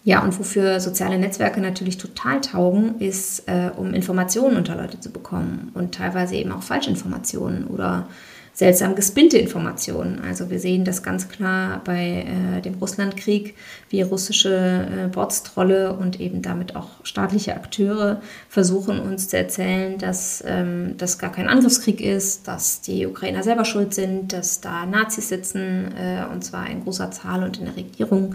Ja, 0.03 0.23
und 0.23 0.38
wofür 0.39 0.79
soziale 0.79 1.17
Netzwerke 1.17 1.59
natürlich 1.59 1.97
total 1.97 2.41
taugen, 2.41 2.99
ist, 2.99 3.49
äh, 3.49 3.71
um 3.75 3.93
Informationen 3.93 4.55
unter 4.55 4.75
Leute 4.75 4.99
zu 4.99 5.09
bekommen 5.09 5.71
und 5.73 5.95
teilweise 5.95 6.35
eben 6.35 6.51
auch 6.51 6.63
Falschinformationen 6.63 7.67
oder 7.67 8.07
seltsam 8.58 8.95
gespinnte 8.95 9.38
Informationen. 9.38 10.20
Also 10.28 10.49
wir 10.49 10.60
sehen 10.60 10.84
das 10.84 11.03
ganz 11.03 11.30
klar 11.30 11.80
bei 11.86 12.26
äh, 12.58 12.62
dem 12.64 12.74
Russlandkrieg, 12.74 13.53
wie 13.91 14.01
russische 14.01 14.49
äh, 14.49 15.08
Botstrolle 15.10 15.93
und 15.93 16.20
eben 16.20 16.41
damit 16.41 16.76
auch 16.76 16.89
staatliche 17.03 17.55
Akteure 17.55 18.20
versuchen 18.49 18.99
uns 18.99 19.30
zu 19.30 19.38
erzählen, 19.38 19.99
dass 19.99 20.43
ähm, 20.47 20.95
das 20.97 21.20
gar 21.20 21.32
kein 21.32 21.47
Angriffskrieg 21.47 22.01
ist, 22.01 22.47
dass 22.47 22.82
die 22.82 23.05
Ukrainer 23.05 23.43
selber 23.43 23.64
schuld 23.64 23.93
sind, 23.93 24.34
dass 24.34 24.60
da 24.60 24.88
Nazis 24.88 25.30
sitzen 25.30 25.93
äh, 25.95 26.26
und 26.34 26.43
zwar 26.43 26.68
in 26.68 26.84
großer 26.84 27.12
Zahl 27.12 27.43
und 27.43 27.60
in 27.60 27.66
der 27.66 27.76
Regierung. 27.76 28.34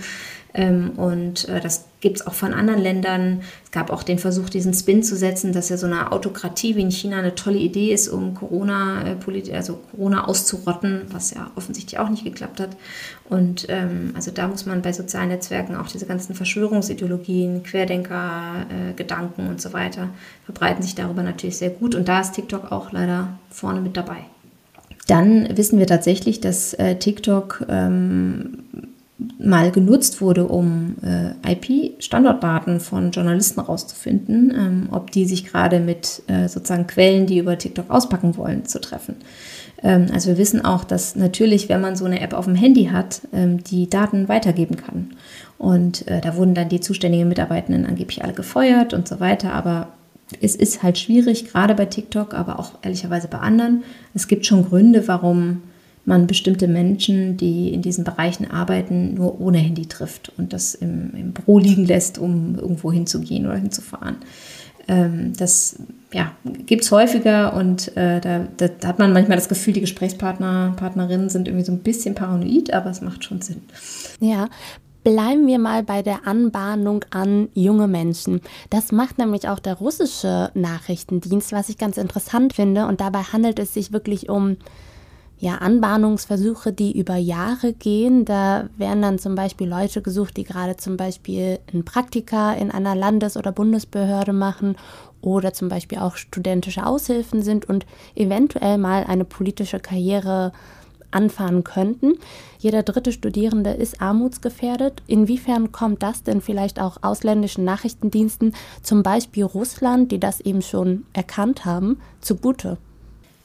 Ähm, 0.55 0.91
und 0.97 1.49
äh, 1.49 1.61
das 1.61 1.87
gibt 2.01 2.21
es 2.21 2.27
auch 2.27 2.35
von 2.35 2.53
anderen 2.53 2.81
Ländern. 2.81 3.41
Es 3.65 3.71
gab 3.71 3.91
auch 3.91 4.03
den 4.03 4.19
Versuch, 4.19 4.51
diesen 4.51 4.75
Spin 4.75 5.03
zu 5.03 5.17
setzen, 5.17 5.53
dass 5.53 5.71
ja 5.71 5.77
so 5.77 5.87
eine 5.87 6.13
Autokratie 6.13 6.77
wie 6.77 6.83
in 6.83 6.91
China 6.91 7.19
eine 7.19 7.35
tolle 7.35 7.59
Idee 7.59 7.93
ist, 7.93 8.09
um 8.09 8.35
Corona, 8.35 9.05
äh, 9.07 9.55
also 9.55 9.81
Corona 9.93 10.27
auszurotten, 10.27 11.03
was 11.11 11.33
ja 11.33 11.51
offensichtlich 11.57 11.99
auch 11.99 12.11
nicht 12.11 12.25
geklappt 12.25 12.61
hat. 12.61 12.77
Und 13.29 13.67
ähm, 13.69 14.13
also 14.15 14.31
da 14.31 14.49
muss 14.49 14.67
man 14.67 14.83
bei 14.83 14.93
sozialen 14.93 15.29
Netzwerken 15.29 15.75
auch 15.75 15.89
diese 15.89 16.07
ganzen 16.07 16.35
Verschwörungsideologien, 16.35 17.63
Querdenker, 17.63 18.67
äh, 18.69 18.93
Gedanken 18.95 19.49
und 19.49 19.61
so 19.61 19.73
weiter 19.73 20.11
verbreiten 20.45 20.83
sich 20.83 20.95
darüber 20.95 21.23
natürlich 21.23 21.57
sehr 21.57 21.71
gut. 21.71 21.95
Und 21.95 22.09
da 22.09 22.21
ist 22.21 22.33
TikTok 22.33 22.73
auch 22.73 22.93
leider 22.93 23.29
vorne 23.49 23.81
mit 23.81 23.97
dabei. 23.97 24.19
Dann 25.07 25.57
wissen 25.57 25.79
wir 25.79 25.87
tatsächlich, 25.87 26.41
dass 26.41 26.75
äh, 26.75 26.97
TikTok 26.97 27.67
ähm, 27.69 28.59
mal 29.39 29.71
genutzt 29.71 30.21
wurde, 30.21 30.47
um 30.47 30.97
äh, 31.03 31.53
IP-Standortdaten 31.53 32.81
von 32.81 33.11
Journalisten 33.11 33.61
rauszufinden, 33.61 34.53
ähm, 34.55 34.89
ob 34.91 35.11
die 35.11 35.25
sich 35.25 35.45
gerade 35.45 35.81
mit 35.81 36.23
äh, 36.27 36.49
sozusagen 36.49 36.87
Quellen, 36.87 37.27
die 37.27 37.39
über 37.39 37.59
TikTok 37.59 37.91
auspacken 37.91 38.37
wollen, 38.37 38.65
zu 38.67 38.81
treffen. 38.81 39.17
Ähm, 39.83 40.07
also 40.13 40.31
wir 40.31 40.39
wissen 40.39 40.65
auch, 40.65 40.85
dass 40.85 41.17
natürlich, 41.17 41.69
wenn 41.69 41.81
man 41.81 41.97
so 41.97 42.05
eine 42.05 42.21
App 42.21 42.35
auf 42.35 42.45
dem 42.45 42.55
Handy 42.55 42.87
hat, 42.87 43.23
ähm, 43.33 43.63
die 43.65 43.89
Daten 43.89 44.29
weitergeben 44.29 44.77
kann. 44.77 45.11
Und 45.59 46.07
äh, 46.09 46.21
da 46.21 46.37
wurden 46.37 46.55
dann 46.55 46.69
die 46.69 46.81
zuständigen 46.81 47.29
Mitarbeitenden 47.29 47.87
angeblich 47.87 48.25
alle 48.25 48.33
gefeuert 48.33 48.95
und 48.95 49.07
so 49.07 49.21
weiter. 49.21 49.53
Aber 49.53 49.89
es 50.41 50.57
ist 50.57 50.83
halt 50.83 50.99
schwierig, 50.99 51.51
gerade 51.51 51.75
bei 51.75 51.87
TikTok, 51.87 52.35
aber 52.35 52.59
auch 52.59 52.73
ehrlicherweise 52.83 53.29
bei 53.29 53.39
anderen. 53.39 53.85
Es 54.15 54.29
gibt 54.29 54.47
schon 54.47 54.65
Gründe, 54.65 55.07
warum 55.09 55.63
man 56.05 56.27
bestimmte 56.27 56.69
Menschen, 56.69 57.37
die 57.37 57.73
in 57.73 57.83
diesen 57.83 58.05
Bereichen 58.05 58.51
arbeiten, 58.51 59.15
nur 59.15 59.41
ohne 59.41 59.59
Handy 59.59 59.87
trifft 59.87 60.33
und 60.37 60.53
das 60.53 60.75
im, 60.75 61.15
im 61.15 61.33
Büro 61.33 61.59
liegen 61.59 61.87
lässt, 61.87 62.19
um 62.19 62.57
irgendwo 62.57 62.91
hinzugehen 62.91 63.47
oder 63.47 63.57
hinzufahren. 63.57 64.17
Ähm, 64.89 65.33
das 65.37 65.77
ja, 66.13 66.33
gibt 66.67 66.83
es 66.83 66.91
häufiger 66.91 67.55
und 67.55 67.97
äh, 67.97 68.21
da, 68.21 68.49
da, 68.57 68.89
hat 68.89 68.99
man 68.99 69.13
manchmal 69.13 69.39
das 69.39 69.49
Gefühl, 69.49 69.75
die 69.75 69.81
Gesprächspartner, 69.81 70.75
Partnerinnen 70.77 71.29
sind 71.29 71.47
irgendwie 71.47 71.65
so 71.65 71.73
ein 71.73 71.79
bisschen 71.79 72.15
paranoid, 72.15 72.73
aber 72.73 72.91
es 72.91 73.01
macht 73.01 73.25
schon 73.25 73.41
Sinn. 73.41 73.63
Ja, 74.21 74.49
Bleiben 75.05 75.49
wir 75.49 75.59
mal 75.59 75.83
bei 75.83 76.01
der 76.03 76.29
Anbahnung 76.29 77.05
an 77.11 77.49
junge 77.55 77.89
Menschen. 77.89 78.41
Das 78.71 78.93
macht 78.93 79.19
nämlich 79.19 79.49
auch 79.49 79.59
der 79.59 79.75
russische 79.75 80.53
Nachrichtendienst, 80.55 81.51
was 81.51 81.69
ich 81.69 81.77
ganz 81.77 81.97
interessant 81.97 82.53
finde. 82.53 82.87
Und 82.87 83.01
dabei 83.01 83.23
handelt 83.25 83.59
es 83.59 83.75
sich 83.75 83.93
wirklich 83.93 84.29
um 84.29 84.59
ja, 85.43 85.57
Anbahnungsversuche, 85.57 86.73
die 86.73 86.97
über 86.97 87.17
Jahre 87.17 87.73
gehen. 87.73 88.25
Da 88.25 88.69
werden 88.77 89.03
dann 89.03 89.19
zum 89.19 89.35
Beispiel 89.35 89.69
Leute 89.69 90.01
gesucht, 90.01 90.37
die 90.37 90.45
gerade 90.45 90.77
zum 90.77 90.97
Beispiel 90.97 91.59
ein 91.75 91.85
Praktika 91.85 92.53
in 92.53 92.71
einer 92.71 92.95
Landes- 92.95 93.37
oder 93.37 93.51
Bundesbehörde 93.51 94.33
machen 94.33 94.77
oder 95.21 95.53
zum 95.53 95.69
Beispiel 95.69 95.99
auch 95.99 96.15
studentische 96.15 96.87
Aushilfen 96.87 97.43
sind 97.43 97.69
und 97.69 97.87
eventuell 98.15 98.79
mal 98.79 99.03
eine 99.03 99.25
politische 99.25 99.81
Karriere 99.81 100.53
anfahren 101.11 101.65
könnten. 101.65 102.13
Jeder 102.61 102.85
dritte 102.85 103.11
Studierende 103.11 103.71
ist 103.71 104.01
armutsgefährdet. 104.01 105.03
Inwiefern 105.09 105.73
kommt 105.73 106.05
das 106.05 106.23
denn 106.23 106.41
vielleicht 106.41 106.81
auch 106.81 106.99
ausländischen 107.03 107.65
Nachrichtendiensten, 107.65 108.55
zum 108.85 109.03
Beispiel 109.03 109.43
Russland, 109.43 110.13
die 110.13 110.21
das 110.21 110.41
eben 110.41 110.63
schon 110.63 111.05
erkannt 111.13 111.65
haben, 111.65 112.01
zugute? 112.21 112.79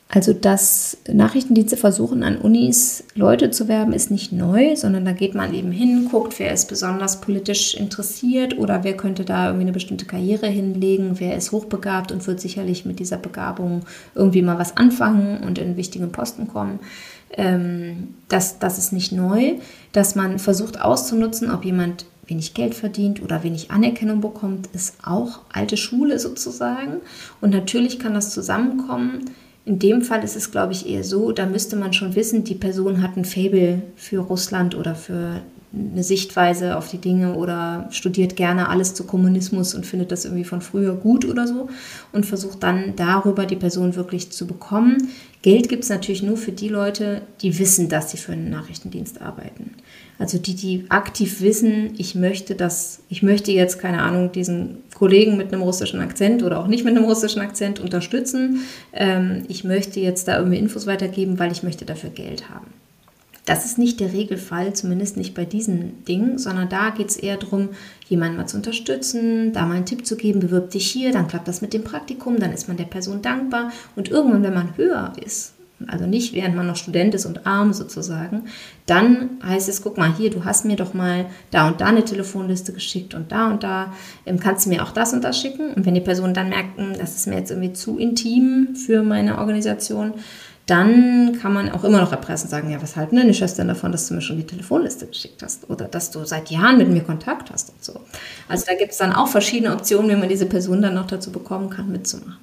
Also, 0.10 0.32
dass 0.32 0.98
Nachrichtendienste 1.12 1.76
versuchen, 1.76 2.24
an 2.24 2.38
Unis 2.38 3.04
Leute 3.14 3.52
zu 3.52 3.68
werben, 3.68 3.92
ist 3.92 4.10
nicht 4.10 4.32
neu, 4.32 4.78
sondern 4.78 5.04
da 5.04 5.12
geht 5.12 5.36
man 5.36 5.54
eben 5.54 5.72
hin, 5.72 6.08
guckt, 6.10 6.40
wer 6.40 6.54
ist 6.54 6.70
besonders 6.70 7.20
politisch 7.20 7.76
interessiert 7.76 8.58
oder 8.58 8.86
wer 8.86 8.96
könnte 8.96 9.26
da 9.26 9.48
irgendwie 9.48 9.66
eine 9.66 9.74
bestimmte 9.74 10.06
Karriere 10.06 10.48
hinlegen, 10.48 11.20
wer 11.20 11.36
ist 11.36 11.52
hochbegabt 11.52 12.14
und 12.14 12.26
wird 12.26 12.40
sicherlich 12.40 12.86
mit 12.86 13.00
dieser 13.00 13.18
Begabung 13.18 13.82
irgendwie 14.16 14.42
mal 14.42 14.58
was 14.58 14.78
anfangen 14.78 15.44
und 15.44 15.58
in 15.58 15.76
wichtigen 15.76 16.14
Posten 16.14 16.48
kommen. 16.48 16.80
Ähm, 17.34 18.16
das, 18.30 18.60
das 18.60 18.78
ist 18.78 18.94
nicht 18.94 19.12
neu, 19.12 19.56
dass 19.92 20.16
man 20.16 20.40
versucht 20.40 20.80
auszunutzen, 20.80 21.52
ob 21.52 21.66
jemand 21.66 22.06
wenig 22.28 22.54
Geld 22.54 22.76
verdient 22.76 23.22
oder 23.22 23.44
wenig 23.44 23.72
Anerkennung 23.72 24.22
bekommt, 24.22 24.68
ist 24.68 24.96
auch 25.04 25.42
alte 25.52 25.76
Schule 25.76 26.18
sozusagen. 26.20 27.02
Und 27.42 27.52
natürlich 27.52 28.00
kann 28.00 28.14
das 28.14 28.32
zusammenkommen 28.32 29.26
in 29.68 29.80
dem 29.80 30.02
Fall 30.02 30.24
ist 30.24 30.38
es, 30.38 30.50
glaube 30.50 30.72
ich, 30.72 30.88
eher 30.88 31.04
so, 31.04 31.34
da 31.34 31.46
müsste 31.46 31.76
man 31.76 31.92
schon 31.92 32.16
wissen, 32.16 32.46
die 32.46 32.56
Person 32.56 33.02
hat 33.02 33.18
ein 33.18 33.26
Fable 33.26 33.82
für 33.98 34.20
Russland 34.20 34.76
oder 34.76 34.96
für 34.96 35.42
eine 35.92 36.04
Sichtweise 36.04 36.78
auf 36.78 36.90
die 36.90 36.98
Dinge 36.98 37.36
oder 37.36 37.88
studiert 37.92 38.36
gerne 38.36 38.70
alles 38.70 38.94
zu 38.94 39.06
Kommunismus 39.06 39.74
und 39.76 39.86
findet 39.86 40.12
das 40.12 40.26
irgendwie 40.26 40.44
von 40.44 40.62
früher 40.62 40.96
gut 40.96 41.26
oder 41.26 41.48
so 41.48 41.70
und 42.12 42.26
versucht 42.26 42.64
dann 42.64 42.96
darüber 42.96 43.46
die 43.46 43.56
Person 43.56 43.96
wirklich 43.96 44.32
zu 44.32 44.48
bekommen. 44.48 45.10
Geld 45.42 45.70
gibt 45.70 45.84
es 45.84 45.90
natürlich 45.90 46.24
nur 46.24 46.38
für 46.38 46.52
die 46.52 46.68
Leute, 46.68 47.22
die 47.42 47.58
wissen, 47.60 47.90
dass 47.90 48.12
sie 48.12 48.18
für 48.18 48.34
einen 48.34 48.50
Nachrichtendienst 48.50 49.22
arbeiten. 49.22 49.76
Also 50.20 50.40
die, 50.40 50.56
die 50.56 50.86
aktiv 50.90 51.42
wissen, 51.42 51.92
ich 51.98 52.16
möchte 52.16 52.56
das, 52.56 53.00
ich 53.08 53.22
möchte 53.22 53.52
jetzt, 53.52 53.78
keine 53.78 54.02
Ahnung, 54.02 54.32
diesen 54.32 54.78
Kollegen 54.96 55.38
mit 55.38 55.54
einem 55.54 55.62
russischen 55.62 56.00
Akzent 56.00 56.42
oder 56.42 56.60
auch 56.60 56.68
nicht 56.68 56.84
mit 56.84 56.96
einem 56.96 57.06
russischen 57.06 57.42
Akzent 57.42 57.80
unterstützen. 57.80 58.62
Ähm, 58.94 59.44
ich 59.48 59.64
möchte 59.64 60.00
jetzt 60.00 60.28
da 60.28 60.38
irgendwie 60.38 60.58
Infos 60.58 60.88
weitergeben, 60.88 61.38
weil 61.38 61.52
ich 61.52 61.62
möchte 61.62 61.86
dafür 61.86 62.10
Geld 62.10 62.50
haben. 62.50 62.68
Das 63.48 63.64
ist 63.64 63.78
nicht 63.78 64.02
der 64.02 64.12
Regelfall, 64.12 64.74
zumindest 64.74 65.16
nicht 65.16 65.34
bei 65.34 65.46
diesen 65.46 66.04
Dingen, 66.04 66.38
sondern 66.38 66.68
da 66.68 66.90
geht 66.90 67.08
es 67.08 67.16
eher 67.16 67.38
darum, 67.38 67.70
jemanden 68.10 68.36
mal 68.36 68.46
zu 68.46 68.58
unterstützen, 68.58 69.54
da 69.54 69.66
mal 69.66 69.76
einen 69.76 69.86
Tipp 69.86 70.06
zu 70.06 70.18
geben, 70.18 70.42
bewirb 70.42 70.70
dich 70.72 70.92
hier, 70.92 71.14
dann 71.14 71.30
klappt 71.30 71.48
das 71.48 71.62
mit 71.62 71.72
dem 71.72 71.86
Praktikum, 71.86 72.42
dann 72.42 72.52
ist 72.52 72.68
man 72.68 72.76
der 72.76 72.84
Person 72.84 73.22
dankbar 73.22 73.72
und 73.96 74.10
irgendwann, 74.10 74.44
wenn 74.44 74.54
man 74.54 74.76
höher 74.76 75.14
ist, 75.24 75.54
also 75.88 76.06
nicht 76.06 76.34
während 76.34 76.58
man 76.58 76.68
noch 76.68 76.76
Student 76.76 77.16
ist 77.16 77.26
und 77.26 77.48
arm 77.48 77.72
sozusagen, 77.72 78.44
dann 78.86 79.30
heißt 79.42 79.70
es, 79.70 79.82
guck 79.82 79.98
mal 79.98 80.14
hier, 80.14 80.30
du 80.30 80.44
hast 80.44 80.66
mir 80.66 80.76
doch 80.76 80.94
mal 80.94 81.28
da 81.50 81.70
und 81.70 81.80
da 81.80 81.86
eine 81.86 82.04
Telefonliste 82.04 82.74
geschickt 82.74 83.14
und 83.14 83.32
da 83.32 83.50
und 83.50 83.64
da, 83.64 83.94
ähm, 84.26 84.42
kannst 84.42 84.66
du 84.66 84.72
mir 84.72 84.84
auch 84.84 84.92
das 84.92 85.14
und 85.14 85.24
das 85.24 85.40
schicken? 85.40 85.74
Und 85.74 85.86
wenn 85.86 85.94
die 85.94 86.02
Person 86.02 86.34
dann 86.34 86.50
merkt, 86.50 86.78
hm, 86.78 86.98
das 86.98 87.16
ist 87.16 87.28
mir 87.28 87.38
jetzt 87.38 87.52
irgendwie 87.52 87.72
zu 87.72 87.98
intim 87.98 88.76
für 88.76 89.04
meine 89.04 89.38
Organisation, 89.38 90.16
dann 90.68 91.40
kann 91.42 91.54
man 91.54 91.72
auch 91.72 91.86
immer 91.86 92.02
noch 92.02 92.12
erpressen, 92.12 92.50
sagen, 92.50 92.70
ja, 92.70 92.82
was 92.82 92.98
halten 92.98 93.16
denn 93.16 93.28
die 93.28 93.34
Schwestern 93.34 93.70
davon, 93.70 93.94
dass 93.94 94.08
du 94.08 94.14
mir 94.14 94.22
schon 94.22 94.38
die 94.38 94.46
Telefonliste 94.46 95.08
geschickt 95.08 95.42
hast 95.42 95.70
oder 95.70 95.86
dass 95.86 96.12
du 96.12 96.26
seit 96.26 96.52
Jahren 96.52 96.78
mit 96.78 96.90
mir 96.90 97.02
Kontakt 97.02 97.52
hast 97.52 97.70
und 97.70 97.84
so. 97.84 98.02
Also 98.50 98.66
da 98.68 98.76
gibt 98.76 98.92
es 98.92 98.98
dann 98.98 99.14
auch 99.14 99.30
verschiedene 99.30 99.74
Optionen, 99.74 100.12
wie 100.12 100.16
man 100.16 100.28
diese 100.28 100.46
Person 100.46 100.82
dann 100.82 100.96
noch 100.96 101.08
dazu 101.08 101.32
bekommen 101.32 101.70
kann, 101.70 101.90
mitzumachen. 101.90 102.38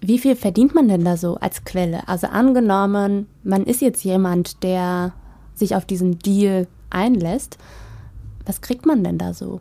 Wie 0.00 0.18
viel 0.18 0.34
verdient 0.34 0.74
man 0.74 0.88
denn 0.88 1.04
da 1.04 1.16
so 1.16 1.36
als 1.36 1.64
Quelle? 1.64 2.08
Also 2.08 2.26
angenommen, 2.26 3.28
man 3.44 3.64
ist 3.64 3.82
jetzt 3.82 4.02
jemand, 4.02 4.62
der 4.62 5.12
sich 5.54 5.76
auf 5.76 5.84
diesen 5.84 6.18
Deal 6.18 6.66
einlässt. 6.90 7.58
Was 8.46 8.62
kriegt 8.62 8.86
man 8.86 9.04
denn 9.04 9.18
da 9.18 9.34
so? 9.34 9.60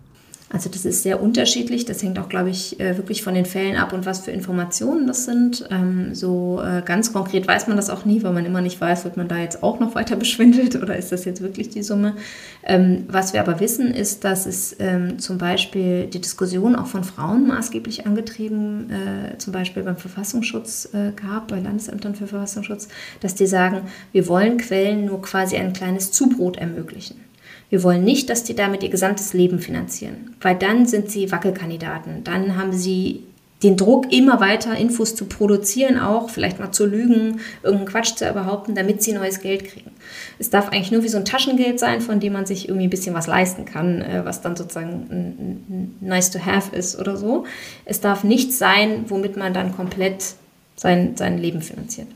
Also 0.54 0.70
das 0.70 0.84
ist 0.84 1.04
sehr 1.04 1.22
unterschiedlich. 1.22 1.86
Das 1.86 2.04
hängt 2.04 2.20
auch, 2.20 2.28
glaube 2.28 2.49
ich, 2.49 2.78
äh, 2.80 2.97
wirklich 2.97 3.24
von 3.24 3.34
den 3.34 3.45
Fällen 3.45 3.78
ab 3.78 3.93
und 3.93 4.06
was 4.06 4.20
für 4.20 4.32
Informationen 4.32 5.08
das 5.08 5.24
sind. 5.24 5.66
Ähm, 5.72 6.14
so 6.14 6.62
äh, 6.62 6.82
ganz 6.84 7.14
konkret 7.14 7.47
weiß 7.47 7.68
man 7.68 7.78
das 7.78 7.89
auch 7.89 8.04
nie, 8.04 8.22
weil 8.24 8.34
man 8.34 8.45
immer 8.45 8.60
nicht 8.60 8.80
weiß, 8.80 9.06
wird 9.06 9.16
man 9.16 9.30
da 9.30 9.38
jetzt 9.38 9.64
auch 9.64 9.80
noch 9.80 9.95
weiter 10.02 10.18
beschwindelt 10.18 10.76
oder 10.76 10.97
ist 10.97 11.12
das 11.12 11.24
jetzt 11.24 11.41
wirklich 11.41 11.70
die 11.70 11.84
Summe. 11.84 12.16
Ähm, 12.64 13.06
was 13.08 13.32
wir 13.32 13.39
aber 13.39 13.62
wissen, 13.62 13.93
ist, 13.93 14.26
dass 14.26 14.45
es 14.45 14.76
ähm, 14.80 15.20
zum 15.20 15.38
Beispiel 15.38 16.08
die 16.08 16.20
Diskussion 16.20 16.76
auch 16.76 16.88
von 16.88 17.06
Frauen 17.06 17.47
maßgeblich 17.47 18.06
angetrieben, 18.06 18.89
äh, 18.89 19.38
zum 19.38 19.54
Beispiel 19.54 19.84
beim 19.84 19.97
Verfassungsschutz 19.97 20.89
gab, 21.16 21.47
bei 21.47 21.60
Landesämtern 21.60 22.16
für 22.16 22.28
Verfassungsschutz, 22.28 22.88
dass 23.20 23.36
die 23.36 23.47
sagen, 23.47 23.84
wir 24.12 24.28
wollen 24.28 24.58
Quellen 24.58 25.06
nur 25.06 25.22
quasi 25.22 25.56
ein 25.56 25.74
kleines 25.74 26.12
Zubrot 26.12 26.58
ermöglichen. 26.58 27.31
Wir 27.72 27.84
wollen 27.84 28.04
nicht, 28.04 28.30
dass 28.30 28.44
die 28.44 28.54
damit 28.54 28.84
ihr 28.84 28.90
gesamtes 28.90 29.34
Leben 29.34 29.60
finanzieren, 29.60 30.36
weil 30.42 30.56
dann 30.58 30.86
sind 30.86 31.10
sie 31.10 31.32
Wackelkandidaten. 31.32 32.26
Dann 32.26 32.58
haben 32.58 32.74
sie 32.74 33.24
den 33.64 33.78
Druck, 33.78 34.12
immer 34.12 34.42
weiter 34.42 34.76
Infos 34.76 35.16
zu 35.16 35.26
produzieren, 35.26 35.98
auch 35.98 36.30
vielleicht 36.30 36.60
mal 36.60 36.74
zu 36.74 36.86
lügen, 36.86 37.40
irgendeinen 37.64 37.88
Quatsch 37.88 38.16
zu 38.16 38.30
behaupten, 38.34 38.76
damit 38.76 39.02
sie 39.02 39.14
neues 39.14 39.40
Geld 39.40 39.64
kriegen. 39.64 39.92
Es 40.38 40.50
darf 40.50 40.68
eigentlich 40.68 40.92
nur 40.92 41.04
wie 41.04 41.08
so 41.08 41.18
ein 41.18 41.24
Taschengeld 41.24 41.80
sein, 41.80 42.02
von 42.02 42.20
dem 42.20 42.34
man 42.34 42.46
sich 42.46 42.68
irgendwie 42.68 42.88
ein 42.88 42.90
bisschen 42.90 43.16
was 43.16 43.28
leisten 43.28 43.64
kann, 43.64 44.02
äh, 44.02 44.26
was 44.26 44.42
dann 44.42 44.58
sozusagen 44.58 45.96
nice 46.02 46.30
to 46.30 46.40
have 46.46 46.76
ist 46.76 47.00
oder 47.00 47.16
so. 47.16 47.46
Es 47.86 48.02
darf 48.02 48.26
nichts 48.26 48.58
sein, 48.58 49.06
womit 49.08 49.38
man 49.38 49.54
dann 49.54 49.74
komplett 49.74 50.34
sein, 50.76 51.16
sein 51.16 51.38
Leben 51.38 51.62
finanziert. 51.62 52.08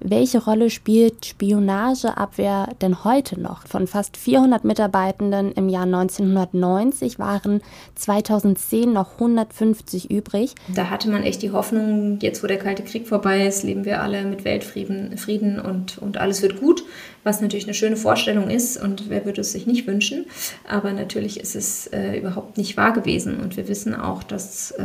Welche 0.00 0.44
Rolle 0.44 0.68
spielt 0.68 1.24
Spionageabwehr 1.24 2.68
denn 2.82 3.04
heute 3.04 3.40
noch? 3.40 3.66
Von 3.66 3.86
fast 3.86 4.16
400 4.16 4.64
Mitarbeitenden 4.64 5.52
im 5.52 5.68
Jahr 5.68 5.84
1990 5.84 7.18
waren 7.18 7.62
2010 7.94 8.92
noch 8.92 9.14
150 9.14 10.10
übrig. 10.10 10.54
Da 10.74 10.90
hatte 10.90 11.08
man 11.08 11.22
echt 11.22 11.42
die 11.42 11.50
Hoffnung, 11.50 12.18
jetzt 12.20 12.42
wo 12.42 12.46
der 12.46 12.58
Kalte 12.58 12.82
Krieg 12.82 13.08
vorbei 13.08 13.46
ist, 13.46 13.62
leben 13.62 13.84
wir 13.84 14.02
alle 14.02 14.24
mit 14.24 14.44
Weltfrieden 14.44 15.16
Frieden 15.16 15.58
und, 15.58 15.98
und 15.98 16.18
alles 16.18 16.42
wird 16.42 16.60
gut, 16.60 16.84
was 17.24 17.40
natürlich 17.40 17.66
eine 17.66 17.74
schöne 17.74 17.96
Vorstellung 17.96 18.50
ist 18.50 18.80
und 18.80 19.08
wer 19.08 19.24
würde 19.24 19.40
es 19.40 19.52
sich 19.52 19.66
nicht 19.66 19.86
wünschen. 19.86 20.26
Aber 20.68 20.92
natürlich 20.92 21.40
ist 21.40 21.56
es 21.56 21.86
äh, 21.88 22.18
überhaupt 22.18 22.58
nicht 22.58 22.76
wahr 22.76 22.92
gewesen 22.92 23.40
und 23.40 23.56
wir 23.56 23.66
wissen 23.68 23.94
auch, 23.94 24.22
dass 24.22 24.72
äh, 24.72 24.84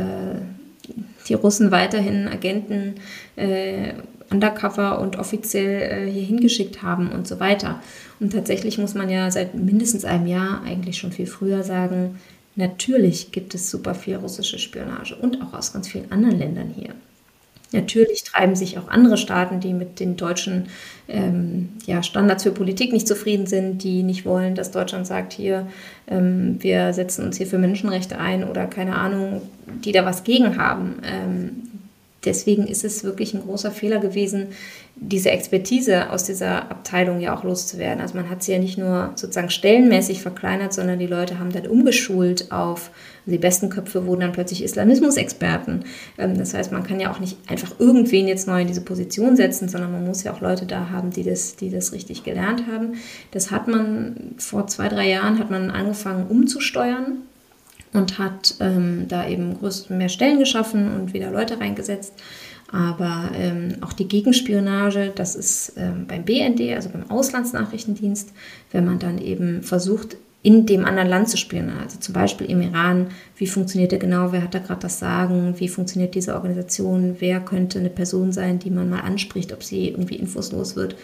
die 1.28 1.34
Russen 1.34 1.70
weiterhin 1.70 2.28
Agenten 2.28 2.94
äh, 3.36 3.92
undercover 4.32 5.00
und 5.00 5.18
offiziell 5.18 6.08
äh, 6.08 6.10
hier 6.10 6.24
hingeschickt 6.24 6.82
haben 6.82 7.10
und 7.10 7.28
so 7.28 7.38
weiter. 7.40 7.80
Und 8.20 8.32
tatsächlich 8.32 8.78
muss 8.78 8.94
man 8.94 9.10
ja 9.10 9.30
seit 9.30 9.54
mindestens 9.54 10.04
einem 10.04 10.26
Jahr, 10.26 10.62
eigentlich 10.64 10.98
schon 10.98 11.12
viel 11.12 11.26
früher 11.26 11.62
sagen, 11.62 12.18
natürlich 12.56 13.32
gibt 13.32 13.54
es 13.54 13.70
super 13.70 13.94
viel 13.94 14.16
russische 14.16 14.58
Spionage 14.58 15.16
und 15.16 15.42
auch 15.42 15.52
aus 15.54 15.72
ganz 15.72 15.88
vielen 15.88 16.10
anderen 16.10 16.38
Ländern 16.38 16.74
hier. 16.74 16.94
Natürlich 17.72 18.22
treiben 18.24 18.54
sich 18.54 18.78
auch 18.78 18.88
andere 18.88 19.16
Staaten, 19.16 19.60
die 19.60 19.72
mit 19.72 19.98
den 19.98 20.16
deutschen 20.16 20.66
ähm, 21.08 21.70
ja, 21.86 22.02
Standards 22.02 22.42
für 22.42 22.52
Politik 22.52 22.92
nicht 22.92 23.08
zufrieden 23.08 23.46
sind, 23.46 23.82
die 23.82 24.02
nicht 24.02 24.26
wollen, 24.26 24.54
dass 24.54 24.70
Deutschland 24.70 25.06
sagt, 25.06 25.32
hier, 25.32 25.66
ähm, 26.06 26.56
wir 26.60 26.92
setzen 26.92 27.24
uns 27.24 27.38
hier 27.38 27.46
für 27.46 27.58
Menschenrechte 27.58 28.18
ein 28.18 28.44
oder 28.44 28.66
keine 28.66 28.96
Ahnung, 28.96 29.42
die 29.84 29.92
da 29.92 30.04
was 30.04 30.22
gegen 30.22 30.58
haben. 30.58 30.96
Ähm, 31.02 31.71
deswegen 32.24 32.66
ist 32.66 32.84
es 32.84 33.04
wirklich 33.04 33.34
ein 33.34 33.42
großer 33.42 33.70
Fehler 33.70 33.98
gewesen, 33.98 34.48
diese 34.94 35.30
Expertise 35.30 36.10
aus 36.10 36.24
dieser 36.24 36.70
Abteilung 36.70 37.20
ja 37.20 37.36
auch 37.36 37.44
loszuwerden. 37.44 38.00
Also 38.00 38.14
man 38.14 38.28
hat 38.28 38.42
sie 38.42 38.52
ja 38.52 38.58
nicht 38.58 38.78
nur 38.78 39.12
sozusagen 39.16 39.50
stellenmäßig 39.50 40.20
verkleinert, 40.22 40.72
sondern 40.72 40.98
die 40.98 41.06
Leute 41.06 41.38
haben 41.38 41.50
dann 41.50 41.66
umgeschult 41.66 42.52
auf, 42.52 42.90
also 43.20 43.32
die 43.32 43.38
besten 43.38 43.70
Köpfe 43.70 44.06
wurden 44.06 44.20
dann 44.20 44.32
plötzlich 44.32 44.62
Islamismusexperten. 44.62 45.84
Ähm, 46.18 46.36
das 46.36 46.54
heißt, 46.54 46.72
man 46.72 46.84
kann 46.84 47.00
ja 47.00 47.10
auch 47.10 47.20
nicht 47.20 47.38
einfach 47.48 47.80
irgendwen 47.80 48.28
jetzt 48.28 48.46
neu 48.46 48.60
in 48.60 48.66
diese 48.66 48.82
Position 48.82 49.36
setzen, 49.36 49.68
sondern 49.68 49.92
man 49.92 50.04
muss 50.04 50.22
ja 50.22 50.32
auch 50.32 50.40
Leute 50.40 50.66
da 50.66 50.90
haben, 50.90 51.10
die 51.10 51.24
das, 51.24 51.56
die 51.56 51.70
das 51.70 51.92
richtig 51.92 52.22
gelernt 52.22 52.64
haben. 52.70 52.94
Das 53.30 53.50
hat 53.50 53.68
man 53.68 54.34
vor 54.38 54.66
zwei, 54.66 54.88
drei 54.88 55.08
Jahren 55.08 55.38
hat 55.38 55.50
man 55.50 55.70
angefangen 55.70 56.26
umzusteuern 56.28 57.22
und 57.92 58.18
hat 58.18 58.54
ähm, 58.60 59.06
da 59.08 59.28
eben 59.28 59.56
mehr 59.88 60.08
Stellen 60.08 60.38
geschaffen 60.38 60.94
und 60.94 61.12
wieder 61.12 61.30
Leute 61.30 61.60
reingesetzt. 61.60 62.14
Aber 62.72 63.30
ähm, 63.36 63.76
auch 63.82 63.92
die 63.92 64.08
Gegenspionage, 64.08 65.12
das 65.14 65.36
ist 65.36 65.74
ähm, 65.76 66.06
beim 66.08 66.24
BND, 66.24 66.74
also 66.74 66.88
beim 66.88 67.10
Auslandsnachrichtendienst, 67.10 68.32
wenn 68.70 68.86
man 68.86 68.98
dann 68.98 69.18
eben 69.18 69.62
versucht, 69.62 70.16
in 70.42 70.66
dem 70.66 70.84
anderen 70.84 71.08
Land 71.08 71.28
zu 71.28 71.36
spionieren. 71.36 71.78
Also 71.78 71.98
zum 71.98 72.14
Beispiel 72.14 72.50
im 72.50 72.62
Iran, 72.62 73.08
wie 73.36 73.46
funktioniert 73.46 73.92
der 73.92 74.00
genau, 74.00 74.32
wer 74.32 74.42
hat 74.42 74.54
da 74.54 74.58
gerade 74.58 74.80
das 74.80 74.98
Sagen, 74.98 75.54
wie 75.58 75.68
funktioniert 75.68 76.14
diese 76.14 76.34
Organisation, 76.34 77.16
wer 77.20 77.40
könnte 77.40 77.78
eine 77.78 77.90
Person 77.90 78.32
sein, 78.32 78.58
die 78.58 78.70
man 78.70 78.90
mal 78.90 79.00
anspricht, 79.00 79.52
ob 79.52 79.62
sie 79.62 79.88
irgendwie 79.88 80.16
infoslos 80.16 80.74
wird. 80.74 80.96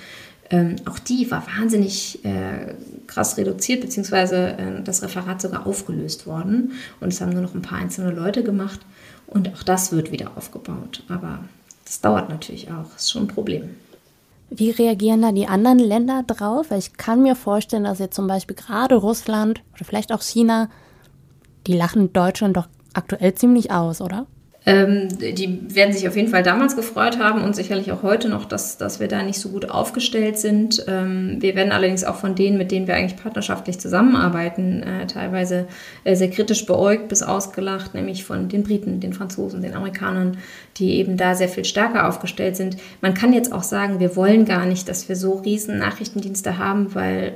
Ähm, 0.51 0.77
auch 0.87 0.99
die 0.99 1.31
war 1.31 1.47
wahnsinnig 1.47 2.25
äh, 2.25 2.75
krass 3.07 3.37
reduziert, 3.37 3.83
beziehungsweise 3.83 4.57
äh, 4.57 4.83
das 4.83 5.03
Referat 5.03 5.43
sogar 5.43 5.67
aufgelöst 5.67 6.27
worden. 6.27 6.73
Und 7.01 7.13
es 7.13 7.21
haben 7.21 7.33
nur 7.33 7.43
noch 7.43 7.55
ein 7.55 7.63
paar 7.63 7.79
einzelne 7.79 8.13
Leute 8.13 8.43
gemacht. 8.43 8.81
Und 9.27 9.53
auch 9.55 9.63
das 9.63 9.93
wird 9.93 10.11
wieder 10.11 10.31
aufgebaut. 10.37 11.05
Aber 11.09 11.41
das 11.85 12.01
dauert 12.01 12.31
natürlich 12.31 12.71
auch, 12.71 12.97
ist 12.97 13.11
schon 13.11 13.25
ein 13.25 13.29
Problem. 13.29 13.77
Wie 14.51 14.71
reagieren 14.71 15.21
da 15.21 15.33
die 15.33 15.47
anderen 15.47 15.79
Länder 15.79 16.25
drauf? 16.27 16.71
Weil 16.71 16.79
ich 16.79 16.95
kann 16.95 17.23
mir 17.23 17.37
vorstellen, 17.37 17.85
dass 17.85 17.99
jetzt 17.99 18.17
zum 18.17 18.27
Beispiel 18.27 18.57
gerade 18.57 18.95
Russland 18.95 19.63
oder 19.75 19.85
vielleicht 19.85 20.13
auch 20.13 20.23
China, 20.23 20.71
die 21.67 21.77
lachen 21.77 22.15
Deutschland 22.15 22.57
doch 22.57 22.69
aktuell 22.95 23.35
ziemlich 23.35 23.71
aus, 23.71 24.01
oder? 24.01 24.27
Ähm, 24.67 25.09
die 25.19 25.75
werden 25.75 25.95
sich 25.95 26.09
auf 26.09 26.17
jeden 26.17 26.29
Fall 26.29 26.43
damals 26.43 26.75
gefreut 26.75 27.19
haben 27.19 27.43
und 27.43 27.55
sicherlich 27.55 27.93
auch 27.93 28.03
heute 28.03 28.29
noch, 28.29 28.45
dass, 28.45 28.77
dass 28.77 28.99
wir 28.99 29.07
da 29.07 29.23
nicht 29.23 29.39
so 29.39 29.51
gut 29.51 29.71
aufgestellt 29.71 30.39
sind. 30.39 30.85
Ähm, 30.89 31.37
wir 31.41 31.55
werden 31.55 31.73
allerdings 31.73 32.05
auch 32.05 32.17
von 32.17 32.35
denen, 32.35 32.59
mit 32.59 32.73
denen 32.73 32.87
wir 32.87 32.95
eigentlich 32.95 33.21
partnerschaftlich 33.21 33.79
zusammenarbeiten, 33.79 34.83
äh, 34.83 35.07
teilweise 35.07 35.67
äh, 36.05 36.17
sehr 36.17 36.31
kritisch 36.31 36.67
beäugt 36.67 37.09
bis 37.09 37.23
ausgelacht, 37.23 37.95
nämlich 37.95 38.25
von 38.25 38.49
den 38.49 38.65
Briten, 38.65 39.01
den 39.01 39.13
Franzosen, 39.13 39.63
den 39.63 39.75
Amerikanern, 39.75 40.39
die 40.77 40.97
eben 40.97 41.17
da 41.17 41.35
sehr 41.35 41.49
viel 41.49 41.65
stärker 41.65 42.09
aufgestellt 42.09 42.57
sind. 42.57 42.77
Man 43.01 43.15
kann 43.15 43.33
jetzt 43.33 43.53
auch 43.53 43.63
sagen, 43.63 44.01
wir 44.01 44.17
wollen 44.17 44.45
gar 44.45 44.67
nicht, 44.67 44.89
dass 44.89 45.09
wir 45.09 45.17
so 45.17 45.35
riesen 45.35 45.79
Nachrichtendienste 45.79 46.59
haben, 46.59 46.95
weil 46.95 47.35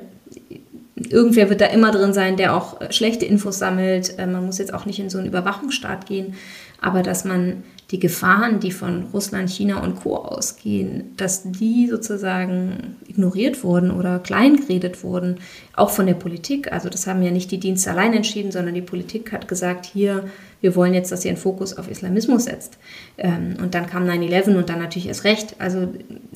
irgendwer 1.08 1.48
wird 1.50 1.60
da 1.60 1.66
immer 1.66 1.92
drin 1.92 2.12
sein, 2.12 2.36
der 2.36 2.54
auch 2.54 2.80
schlechte 2.90 3.24
Infos 3.24 3.58
sammelt. 3.58 4.18
Äh, 4.18 4.26
man 4.26 4.44
muss 4.44 4.58
jetzt 4.58 4.74
auch 4.74 4.86
nicht 4.86 4.98
in 4.98 5.08
so 5.08 5.18
einen 5.18 5.28
Überwachungsstaat 5.28 6.04
gehen 6.06 6.34
aber 6.82 7.02
dass 7.02 7.24
man 7.24 7.62
die 7.92 8.00
Gefahren, 8.00 8.58
die 8.58 8.72
von 8.72 9.04
Russland, 9.12 9.50
China 9.50 9.82
und 9.82 9.96
Co. 10.00 10.16
ausgehen, 10.16 11.12
dass 11.16 11.42
die 11.44 11.86
sozusagen 11.88 12.96
ignoriert 13.06 13.62
wurden 13.62 13.90
oder 13.90 14.18
kleingeredet 14.18 15.04
wurden, 15.04 15.36
auch 15.76 15.90
von 15.90 16.06
der 16.06 16.14
Politik. 16.14 16.72
Also 16.72 16.88
das 16.88 17.06
haben 17.06 17.22
ja 17.22 17.30
nicht 17.30 17.50
die 17.50 17.60
Dienste 17.60 17.90
allein 17.90 18.14
entschieden, 18.14 18.50
sondern 18.50 18.74
die 18.74 18.80
Politik 18.80 19.30
hat 19.32 19.46
gesagt, 19.46 19.84
hier, 19.84 20.24
wir 20.62 20.74
wollen 20.74 20.94
jetzt, 20.94 21.12
dass 21.12 21.24
ihr 21.24 21.30
einen 21.30 21.38
Fokus 21.38 21.76
auf 21.76 21.90
Islamismus 21.90 22.44
setzt. 22.44 22.78
Ähm, 23.18 23.56
und 23.62 23.74
dann 23.74 23.86
kam 23.86 24.04
9-11 24.08 24.56
und 24.56 24.70
dann 24.70 24.78
natürlich 24.78 25.08
erst 25.08 25.24
recht. 25.24 25.56
Also 25.58 25.92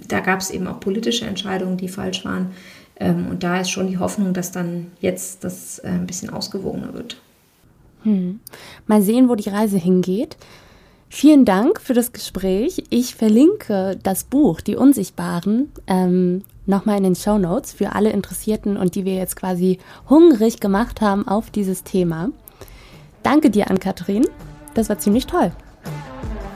da 0.09 0.21
gab 0.21 0.41
es 0.41 0.51
eben 0.51 0.67
auch 0.67 0.79
politische 0.79 1.25
Entscheidungen, 1.25 1.79
die 1.79 1.89
falsch 1.89 2.25
waren. 2.27 2.51
Ähm, 3.01 3.29
und 3.31 3.43
da 3.43 3.61
ist 3.61 3.71
schon 3.71 3.89
die 3.89 3.99
Hoffnung, 3.99 4.35
dass 4.35 4.53
dann 4.53 4.89
jetzt 5.01 5.43
das 5.43 5.79
äh, 5.79 5.89
ein 5.89 6.07
bisschen 6.07 6.31
ausgewogener 6.31 6.93
wird. 6.93 7.17
Hm. 8.07 8.39
Mal 8.87 9.03
sehen, 9.03 9.29
wo 9.29 9.35
die 9.35 9.49
Reise 9.49 9.79
hingeht. 9.79 10.37
Vielen 11.09 11.45
Dank 11.45 11.81
für 11.81 11.93
das 11.93 12.13
Gespräch. 12.13 12.85
Ich 12.89 13.17
verlinke 13.17 13.99
das 14.03 14.23
Buch 14.23 14.61
Die 14.61 14.77
Unsichtbaren 14.77 15.73
ähm, 15.89 16.43
nochmal 16.67 16.99
in 16.99 17.03
den 17.03 17.15
Show 17.17 17.37
Notes 17.37 17.73
für 17.73 17.93
alle 17.95 18.11
Interessierten 18.11 18.77
und 18.77 18.95
die 18.95 19.05
wir 19.05 19.15
jetzt 19.15 19.35
quasi 19.35 19.79
hungrig 20.09 20.61
gemacht 20.61 21.01
haben 21.01 21.27
auf 21.27 21.51
dieses 21.51 21.83
Thema. 21.83 22.31
Danke 23.25 23.51
dir, 23.51 23.71
Ann-Kathrin. 23.71 24.25
Das 24.75 24.89
war 24.89 24.99
ziemlich 24.99 25.27
toll. 25.27 25.51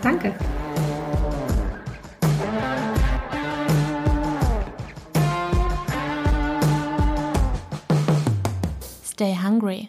Danke. 0.03 0.33
Stay 9.05 9.37
hungry. 9.37 9.89